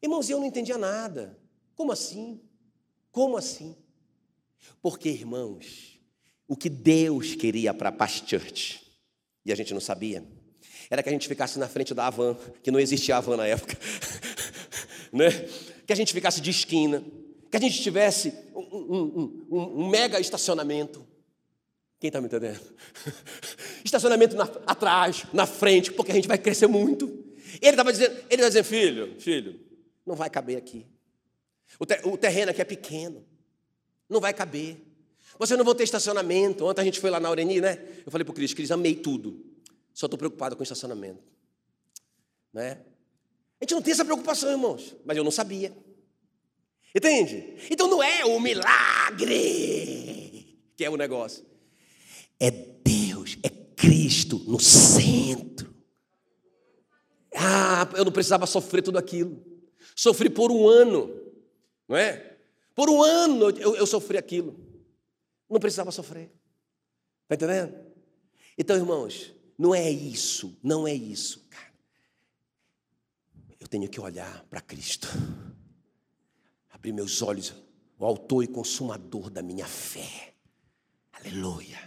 Irmãos, 0.00 0.30
eu 0.30 0.38
não 0.38 0.46
entendia 0.46 0.78
nada. 0.78 1.38
Como 1.74 1.92
assim? 1.92 2.40
Como 3.10 3.36
assim? 3.36 3.76
Porque, 4.80 5.08
irmãos, 5.08 5.97
o 6.48 6.56
que 6.56 6.70
Deus 6.70 7.34
queria 7.34 7.74
para 7.74 7.90
a 7.90 7.92
Past 7.92 8.28
Church, 8.28 8.80
e 9.44 9.52
a 9.52 9.54
gente 9.54 9.72
não 9.74 9.80
sabia, 9.80 10.24
era 10.90 11.02
que 11.02 11.08
a 11.08 11.12
gente 11.12 11.28
ficasse 11.28 11.58
na 11.58 11.68
frente 11.68 11.92
da 11.92 12.06
Avan, 12.06 12.34
que 12.62 12.70
não 12.70 12.80
existia 12.80 13.18
Avan 13.18 13.36
na 13.36 13.46
época, 13.46 13.78
né? 15.12 15.30
que 15.86 15.92
a 15.92 15.96
gente 15.96 16.12
ficasse 16.12 16.40
de 16.40 16.50
esquina, 16.50 17.04
que 17.50 17.56
a 17.56 17.60
gente 17.60 17.80
tivesse 17.82 18.32
um, 18.54 18.60
um, 18.60 19.46
um, 19.50 19.82
um 19.82 19.88
mega 19.88 20.18
estacionamento. 20.18 21.06
Quem 22.00 22.08
está 22.08 22.20
me 22.20 22.26
entendendo? 22.26 22.60
estacionamento 23.84 24.36
na, 24.36 24.44
atrás, 24.66 25.24
na 25.32 25.46
frente, 25.46 25.92
porque 25.92 26.12
a 26.12 26.14
gente 26.14 26.28
vai 26.28 26.38
crescer 26.38 26.66
muito. 26.66 27.06
Ele 27.60 27.70
estava 27.70 27.92
dizendo, 27.92 28.12
ele 28.30 28.42
estava 28.42 28.48
dizendo, 28.48 28.64
filho, 28.64 29.20
filho, 29.20 29.60
não 30.06 30.14
vai 30.14 30.30
caber 30.30 30.56
aqui. 30.56 30.86
O, 31.78 31.86
ter, 31.86 32.06
o 32.06 32.16
terreno 32.16 32.50
aqui 32.50 32.60
é 32.60 32.64
pequeno, 32.64 33.24
não 34.08 34.20
vai 34.20 34.32
caber. 34.32 34.76
Vocês 35.38 35.56
não 35.56 35.64
vão 35.64 35.74
ter 35.74 35.84
estacionamento. 35.84 36.64
Ontem 36.66 36.80
a 36.80 36.84
gente 36.84 37.00
foi 37.00 37.10
lá 37.10 37.20
na 37.20 37.30
Ureni, 37.30 37.60
né? 37.60 37.78
Eu 38.04 38.10
falei 38.10 38.24
para 38.24 38.32
o 38.32 38.34
Cris, 38.34 38.52
Cris, 38.52 38.70
amei 38.70 38.94
tudo. 38.94 39.44
Só 39.94 40.06
estou 40.06 40.18
preocupado 40.18 40.56
com 40.56 40.62
estacionamento. 40.62 41.22
Né? 42.52 42.80
A 43.60 43.64
gente 43.64 43.74
não 43.74 43.82
tem 43.82 43.92
essa 43.92 44.04
preocupação, 44.04 44.50
irmãos. 44.50 44.96
Mas 45.04 45.16
eu 45.16 45.24
não 45.24 45.30
sabia. 45.30 45.72
Entende? 46.94 47.56
Então 47.70 47.86
não 47.88 48.02
é 48.02 48.24
o 48.24 48.40
milagre 48.40 49.98
que 50.76 50.84
é 50.84 50.90
o 50.90 50.96
negócio. 50.96 51.44
É 52.38 52.50
Deus, 52.50 53.36
é 53.42 53.48
Cristo 53.48 54.40
no 54.46 54.60
centro. 54.60 55.74
Ah, 57.34 57.88
eu 57.96 58.04
não 58.04 58.12
precisava 58.12 58.46
sofrer 58.46 58.82
tudo 58.82 58.96
aquilo. 58.96 59.44
Sofri 59.96 60.30
por 60.30 60.52
um 60.52 60.68
ano, 60.68 61.10
não 61.88 61.96
é? 61.96 62.36
Por 62.76 62.88
um 62.88 63.02
ano 63.02 63.50
eu, 63.50 63.74
eu 63.74 63.86
sofri 63.86 64.16
aquilo. 64.16 64.67
Não 65.48 65.60
precisava 65.60 65.90
sofrer. 65.90 66.30
Está 67.22 67.34
entendendo? 67.34 67.74
Então, 68.56 68.76
irmãos, 68.76 69.32
não 69.56 69.74
é 69.74 69.90
isso, 69.90 70.56
não 70.62 70.86
é 70.86 70.94
isso, 70.94 71.46
cara. 71.50 71.72
Eu 73.60 73.66
tenho 73.66 73.88
que 73.88 74.00
olhar 74.00 74.44
para 74.48 74.60
Cristo, 74.60 75.08
abrir 76.70 76.92
meus 76.92 77.22
olhos, 77.22 77.54
o 77.98 78.04
autor 78.04 78.44
e 78.44 78.46
consumador 78.46 79.30
da 79.30 79.42
minha 79.42 79.66
fé. 79.66 80.34
Aleluia. 81.12 81.78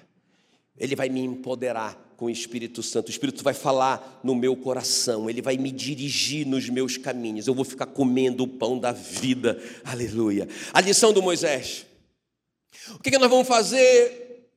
Ele 0.77 0.95
vai 0.95 1.09
me 1.09 1.21
empoderar 1.21 2.15
com 2.17 2.25
o 2.25 2.29
Espírito 2.29 2.83
Santo. 2.83 3.07
O 3.07 3.11
Espírito 3.11 3.43
vai 3.43 3.53
falar 3.53 4.19
no 4.23 4.35
meu 4.35 4.55
coração, 4.55 5.29
ele 5.29 5.41
vai 5.41 5.57
me 5.57 5.71
dirigir 5.71 6.45
nos 6.45 6.69
meus 6.69 6.97
caminhos. 6.97 7.47
Eu 7.47 7.55
vou 7.55 7.65
ficar 7.65 7.85
comendo 7.85 8.43
o 8.43 8.47
pão 8.47 8.77
da 8.77 8.91
vida. 8.91 9.61
Aleluia. 9.83 10.47
A 10.73 10.81
lição 10.81 11.13
do 11.13 11.21
Moisés. 11.21 11.85
O 12.95 12.99
que, 12.99 13.11
que 13.11 13.17
nós 13.17 13.29
vamos 13.29 13.47
fazer? 13.47 14.49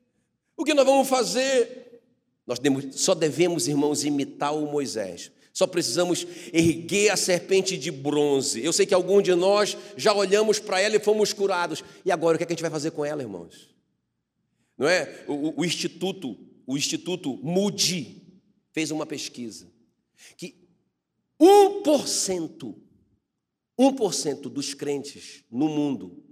O 0.56 0.64
que 0.64 0.74
nós 0.74 0.86
vamos 0.86 1.08
fazer? 1.08 2.02
Nós 2.46 2.58
só 2.92 3.14
devemos, 3.14 3.68
irmãos, 3.68 4.04
imitar 4.04 4.54
o 4.54 4.66
Moisés. 4.66 5.30
Só 5.52 5.66
precisamos 5.66 6.26
erguer 6.52 7.10
a 7.10 7.16
serpente 7.16 7.78
de 7.78 7.90
bronze. 7.90 8.62
Eu 8.62 8.72
sei 8.72 8.84
que 8.84 8.94
alguns 8.94 9.22
de 9.22 9.34
nós 9.34 9.76
já 9.96 10.12
olhamos 10.12 10.58
para 10.58 10.80
ela 10.80 10.96
e 10.96 11.00
fomos 11.00 11.32
curados. 11.32 11.84
E 12.04 12.10
agora 12.10 12.34
o 12.34 12.38
que, 12.38 12.42
é 12.42 12.46
que 12.46 12.52
a 12.52 12.56
gente 12.56 12.62
vai 12.62 12.70
fazer 12.70 12.90
com 12.90 13.04
ela, 13.04 13.22
irmãos? 13.22 13.72
Não 14.76 14.88
é? 14.88 15.24
O, 15.28 15.60
o 15.60 15.64
instituto, 15.64 16.36
o 16.66 16.76
instituto 16.76 17.38
Moody 17.42 18.22
fez 18.72 18.90
uma 18.90 19.06
pesquisa 19.06 19.72
que 20.36 20.56
1%, 21.40 22.74
1% 23.78 24.40
dos 24.42 24.74
crentes 24.74 25.44
no 25.50 25.68
mundo 25.68 26.23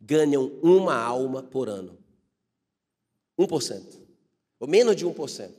ganham 0.00 0.46
uma 0.62 0.94
alma 0.94 1.42
por 1.42 1.68
ano. 1.68 1.98
1% 3.38 4.00
ou 4.60 4.68
menos 4.68 4.94
de 4.94 5.06
1%. 5.06 5.50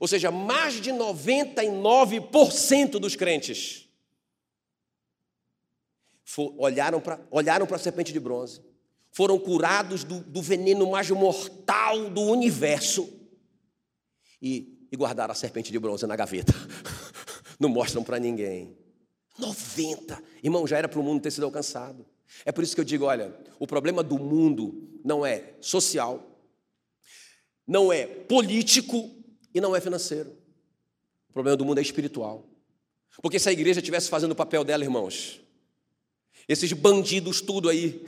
Ou 0.00 0.08
seja, 0.08 0.30
mais 0.30 0.80
de 0.80 0.90
99% 0.90 2.98
dos 2.98 3.14
crentes 3.14 3.82
olharam 6.56 7.00
para 7.00 7.20
olharam 7.30 7.68
a 7.70 7.78
serpente 7.78 8.12
de 8.12 8.18
bronze, 8.18 8.60
foram 9.12 9.38
curados 9.38 10.02
do, 10.02 10.18
do 10.18 10.42
veneno 10.42 10.90
mais 10.90 11.08
mortal 11.10 12.10
do 12.10 12.22
universo 12.22 13.08
e, 14.42 14.88
e 14.90 14.96
guardaram 14.96 15.30
a 15.30 15.34
serpente 15.34 15.70
de 15.70 15.78
bronze 15.78 16.04
na 16.06 16.16
gaveta. 16.16 16.52
Não 17.60 17.68
mostram 17.68 18.02
para 18.02 18.18
ninguém. 18.18 18.76
90. 19.38 20.20
Irmão, 20.42 20.66
já 20.66 20.78
era 20.78 20.88
para 20.88 20.98
o 20.98 21.04
mundo 21.04 21.22
ter 21.22 21.30
sido 21.30 21.44
alcançado. 21.44 22.04
É 22.44 22.52
por 22.52 22.64
isso 22.64 22.74
que 22.74 22.80
eu 22.80 22.84
digo: 22.84 23.04
olha, 23.04 23.34
o 23.58 23.66
problema 23.66 24.02
do 24.02 24.18
mundo 24.18 24.98
não 25.04 25.24
é 25.24 25.54
social, 25.60 26.22
não 27.66 27.92
é 27.92 28.06
político 28.06 29.10
e 29.54 29.60
não 29.60 29.74
é 29.74 29.80
financeiro. 29.80 30.30
O 31.28 31.32
problema 31.32 31.56
do 31.56 31.64
mundo 31.64 31.78
é 31.78 31.82
espiritual. 31.82 32.46
Porque 33.22 33.38
se 33.38 33.48
a 33.48 33.52
igreja 33.52 33.80
estivesse 33.80 34.08
fazendo 34.08 34.32
o 34.32 34.36
papel 34.36 34.64
dela, 34.64 34.82
irmãos, 34.82 35.40
esses 36.48 36.72
bandidos 36.72 37.40
tudo 37.40 37.68
aí. 37.68 38.04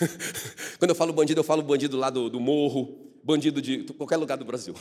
Quando 0.78 0.90
eu 0.90 0.94
falo 0.94 1.12
bandido, 1.12 1.40
eu 1.40 1.44
falo 1.44 1.62
bandido 1.62 1.96
lá 1.96 2.10
do, 2.10 2.28
do 2.28 2.40
morro, 2.40 3.12
bandido 3.22 3.62
de 3.62 3.84
qualquer 3.94 4.16
lugar 4.16 4.36
do 4.36 4.44
Brasil. 4.44 4.74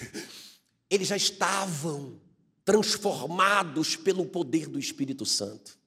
Eles 0.90 1.08
já 1.08 1.16
estavam 1.16 2.20
transformados 2.64 3.96
pelo 3.96 4.24
poder 4.24 4.66
do 4.66 4.78
Espírito 4.78 5.24
Santo. 5.24 5.78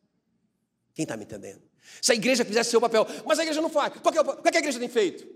Quem 0.93 1.03
está 1.03 1.17
me 1.17 1.23
entendendo? 1.23 1.61
Se 2.01 2.11
a 2.11 2.15
igreja 2.15 2.43
fizesse 2.45 2.69
seu 2.69 2.81
papel, 2.81 3.05
mas 3.25 3.39
a 3.39 3.43
igreja 3.43 3.61
não 3.61 3.69
faz. 3.69 3.93
Qual 4.01 4.13
é, 4.13 4.21
o 4.21 4.41
que 4.41 4.57
a 4.57 4.59
igreja 4.59 4.79
tem 4.79 4.89
feito? 4.89 5.27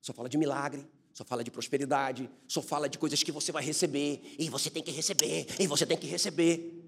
Só 0.00 0.12
fala 0.12 0.28
de 0.28 0.36
milagre, 0.36 0.86
só 1.12 1.24
fala 1.24 1.44
de 1.44 1.50
prosperidade, 1.50 2.28
só 2.46 2.60
fala 2.60 2.88
de 2.88 2.98
coisas 2.98 3.22
que 3.22 3.32
você 3.32 3.52
vai 3.52 3.64
receber, 3.64 4.20
e 4.38 4.50
você 4.50 4.68
tem 4.68 4.82
que 4.82 4.90
receber, 4.90 5.46
e 5.58 5.66
você 5.66 5.86
tem 5.86 5.96
que 5.96 6.06
receber. 6.06 6.82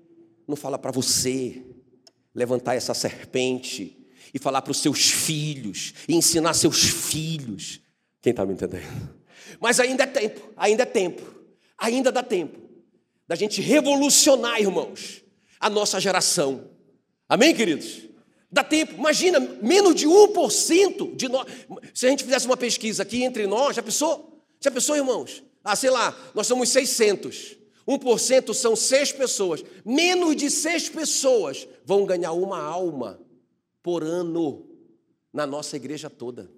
Não 0.46 0.56
fala 0.56 0.78
para 0.78 0.90
você 0.90 1.62
levantar 2.34 2.74
essa 2.74 2.92
serpente 2.92 4.06
e 4.34 4.38
falar 4.38 4.62
para 4.62 4.72
os 4.72 4.78
seus 4.78 5.10
filhos, 5.10 5.94
e 6.08 6.14
ensinar 6.14 6.54
seus 6.54 6.82
filhos. 6.82 7.80
Quem 8.20 8.32
está 8.32 8.44
me 8.44 8.52
entendendo? 8.52 9.14
Mas 9.60 9.80
ainda 9.80 10.02
é 10.02 10.06
tempo, 10.06 10.52
ainda 10.56 10.82
é 10.82 10.86
tempo, 10.86 11.22
ainda 11.78 12.12
dá 12.12 12.22
tempo 12.22 12.66
da 13.26 13.34
gente 13.34 13.60
revolucionar, 13.60 14.60
irmãos, 14.60 15.22
a 15.58 15.68
nossa 15.68 16.00
geração. 16.00 16.70
Amém, 17.28 17.54
queridos? 17.54 18.02
Dá 18.50 18.62
tempo, 18.62 18.94
imagina, 18.94 19.40
menos 19.40 19.94
de 19.94 20.06
1% 20.06 21.16
de 21.16 21.28
nós. 21.28 21.46
Se 21.92 22.06
a 22.06 22.10
gente 22.10 22.24
fizesse 22.24 22.46
uma 22.46 22.56
pesquisa 22.56 23.02
aqui 23.02 23.22
entre 23.24 23.46
nós, 23.46 23.76
já 23.76 23.82
pensou? 23.82 24.44
Já 24.60 24.70
pensou, 24.70 24.96
irmãos? 24.96 25.42
Ah, 25.64 25.74
sei 25.74 25.90
lá, 25.90 26.16
nós 26.34 26.46
somos 26.46 26.68
600. 26.68 27.56
1% 27.86 28.52
são 28.54 28.74
seis 28.74 29.12
pessoas. 29.12 29.64
Menos 29.84 30.36
de 30.36 30.50
seis 30.50 30.88
pessoas 30.88 31.68
vão 31.84 32.04
ganhar 32.04 32.32
uma 32.32 32.60
alma 32.60 33.20
por 33.82 34.02
ano 34.02 34.66
na 35.32 35.46
nossa 35.46 35.76
igreja 35.76 36.10
toda. 36.10 36.50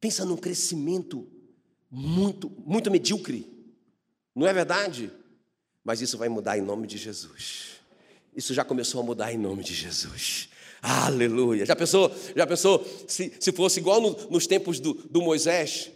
Pensa 0.00 0.24
num 0.24 0.36
crescimento 0.36 1.26
muito, 1.90 2.50
muito 2.64 2.90
medíocre. 2.90 3.46
Não 4.34 4.46
é 4.46 4.52
verdade? 4.52 5.10
Mas 5.82 6.00
isso 6.00 6.18
vai 6.18 6.28
mudar 6.28 6.56
em 6.58 6.62
nome 6.62 6.86
de 6.86 6.96
Jesus. 6.98 7.75
Isso 8.36 8.52
já 8.52 8.62
começou 8.62 9.00
a 9.00 9.04
mudar 9.04 9.32
em 9.32 9.38
nome 9.38 9.64
de 9.64 9.72
Jesus. 9.72 10.50
Aleluia. 10.82 11.64
Já 11.64 11.74
pensou, 11.74 12.12
já 12.36 12.46
pensou 12.46 12.86
se, 13.08 13.32
se 13.40 13.50
fosse 13.50 13.80
igual 13.80 13.98
no, 13.98 14.10
nos 14.30 14.46
tempos 14.46 14.78
do, 14.78 14.92
do 14.92 15.22
Moisés? 15.22 15.90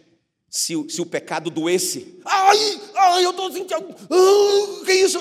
Se, 0.49 0.73
se, 0.89 0.99
o 0.99 1.05
pecado 1.05 1.51
doesse. 1.51 2.19
Ai, 2.25 2.81
ai, 2.95 3.25
eu 3.25 3.29
estou 3.29 3.51
sentindo. 3.53 3.95
Ah, 4.09 4.85
que 4.85 4.91
isso? 4.91 5.19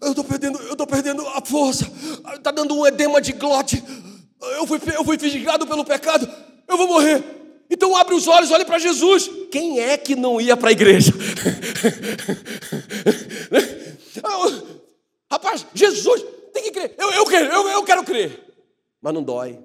Eu 0.00 0.10
estou 0.10 0.22
perdendo, 0.22 0.58
eu 0.58 0.72
estou 0.72 0.86
perdendo 0.86 1.26
a 1.26 1.44
força. 1.44 1.90
Está 2.34 2.50
dando 2.50 2.76
um 2.76 2.86
edema 2.86 3.20
de 3.20 3.32
glote. 3.32 3.82
Eu 4.40 4.66
fui, 4.66 4.78
eu 4.94 5.04
fui 5.04 5.18
fisgado 5.18 5.66
pelo 5.66 5.84
pecado. 5.84 6.30
Eu 6.68 6.76
vou 6.76 6.86
morrer. 6.86 7.24
Então 7.70 7.96
abre 7.96 8.14
os 8.14 8.28
olhos, 8.28 8.50
olhe 8.50 8.66
para 8.66 8.78
Jesus. 8.78 9.28
Quem 9.50 9.80
é 9.80 9.96
que 9.96 10.14
não 10.14 10.38
ia 10.38 10.56
para 10.56 10.68
a 10.68 10.72
igreja? 10.72 11.12
Rapaz, 15.32 15.64
Jesus, 15.74 16.22
tem 16.52 16.64
que 16.64 16.70
crer. 16.70 16.94
Eu, 16.98 17.10
eu 17.10 17.26
quero, 17.26 17.52
eu, 17.52 17.68
eu 17.68 17.84
quero 17.84 18.04
crer. 18.04 18.54
Mas 19.00 19.14
não 19.14 19.22
dói. 19.22 19.64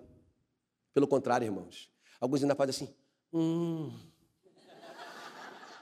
Pelo 0.94 1.08
contrário, 1.08 1.46
irmãos. 1.46 1.92
Alguns 2.20 2.42
ainda 2.42 2.56
fazem 2.56 2.70
assim. 2.72 2.96
Hum. 3.32 3.94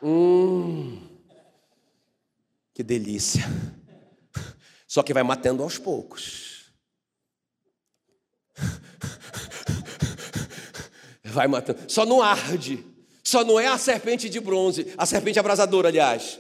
Hum. 0.04 1.02
Que 2.74 2.84
delícia. 2.84 3.44
Só 4.88 5.02
que 5.02 5.14
vai 5.14 5.24
matando 5.24 5.64
aos 5.64 5.78
poucos. 5.78 6.74
Vai 11.24 11.48
matando. 11.48 11.92
Só 11.92 12.06
não 12.06 12.22
arde. 12.22 12.86
Só 13.22 13.44
não 13.44 13.60
é 13.60 13.68
a 13.68 13.78
serpente 13.78 14.30
de 14.30 14.40
bronze, 14.40 14.94
a 14.98 15.06
serpente 15.06 15.40
abrasadora, 15.40 15.90
aliás. 15.90 16.40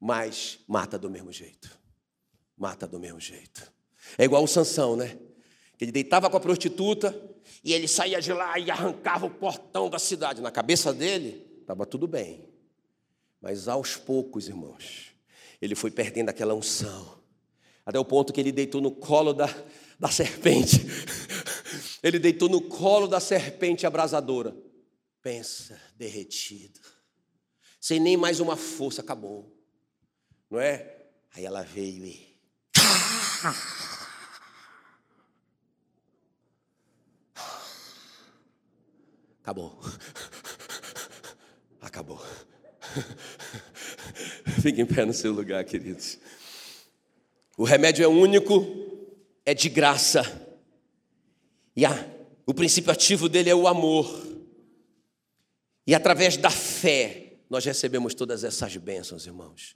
Mas 0.00 0.60
mata 0.68 0.98
do 0.98 1.10
mesmo 1.10 1.32
jeito. 1.32 1.68
Mata 2.56 2.86
do 2.86 2.98
mesmo 2.98 3.20
jeito. 3.20 3.70
É 4.18 4.24
igual 4.24 4.42
o 4.42 4.48
Sansão, 4.48 4.96
né? 4.96 5.18
Que 5.76 5.84
ele 5.84 5.92
deitava 5.92 6.28
com 6.28 6.36
a 6.36 6.40
prostituta 6.40 7.14
e 7.64 7.72
ele 7.72 7.88
saía 7.88 8.20
de 8.20 8.32
lá 8.32 8.58
e 8.58 8.70
arrancava 8.70 9.26
o 9.26 9.30
portão 9.30 9.88
da 9.88 9.98
cidade. 9.98 10.40
Na 10.40 10.50
cabeça 10.50 10.92
dele, 10.92 11.46
estava 11.60 11.86
tudo 11.86 12.06
bem. 12.06 12.48
Mas 13.40 13.68
aos 13.68 13.96
poucos, 13.96 14.48
irmãos, 14.48 15.12
ele 15.60 15.74
foi 15.74 15.90
perdendo 15.90 16.28
aquela 16.28 16.54
unção. 16.54 17.20
Até 17.84 17.98
o 17.98 18.04
ponto 18.04 18.32
que 18.32 18.40
ele 18.40 18.52
deitou 18.52 18.80
no 18.80 18.92
colo 18.92 19.32
da, 19.32 19.48
da 19.98 20.08
serpente. 20.08 20.86
Ele 22.02 22.18
deitou 22.18 22.48
no 22.48 22.60
colo 22.60 23.06
da 23.06 23.20
serpente 23.20 23.86
abrasadora. 23.86 24.56
Pensa, 25.22 25.80
derretido. 25.96 26.80
Sem 27.80 28.00
nem 28.00 28.16
mais 28.16 28.40
uma 28.40 28.56
força, 28.56 29.00
acabou. 29.00 29.56
Não 30.50 30.58
é? 30.58 30.96
Aí 31.32 31.44
ela 31.44 31.62
veio 31.62 32.04
e. 32.04 32.36
Acabou. 39.42 39.76
Acabou. 41.82 42.22
Fique 44.62 44.80
em 44.80 44.86
pé 44.86 45.04
no 45.04 45.12
seu 45.12 45.32
lugar, 45.32 45.64
queridos. 45.64 46.16
O 47.58 47.64
remédio 47.64 48.04
é 48.04 48.08
único, 48.08 48.64
é 49.44 49.52
de 49.52 49.68
graça. 49.68 50.22
E 51.74 51.84
a, 51.84 51.90
o 52.46 52.54
princípio 52.54 52.92
ativo 52.92 53.28
dele 53.28 53.50
é 53.50 53.54
o 53.54 53.66
amor. 53.66 54.06
E 55.84 55.92
através 55.92 56.36
da 56.36 56.50
fé, 56.50 57.38
nós 57.50 57.64
recebemos 57.64 58.14
todas 58.14 58.44
essas 58.44 58.76
bênçãos, 58.76 59.26
irmãos. 59.26 59.74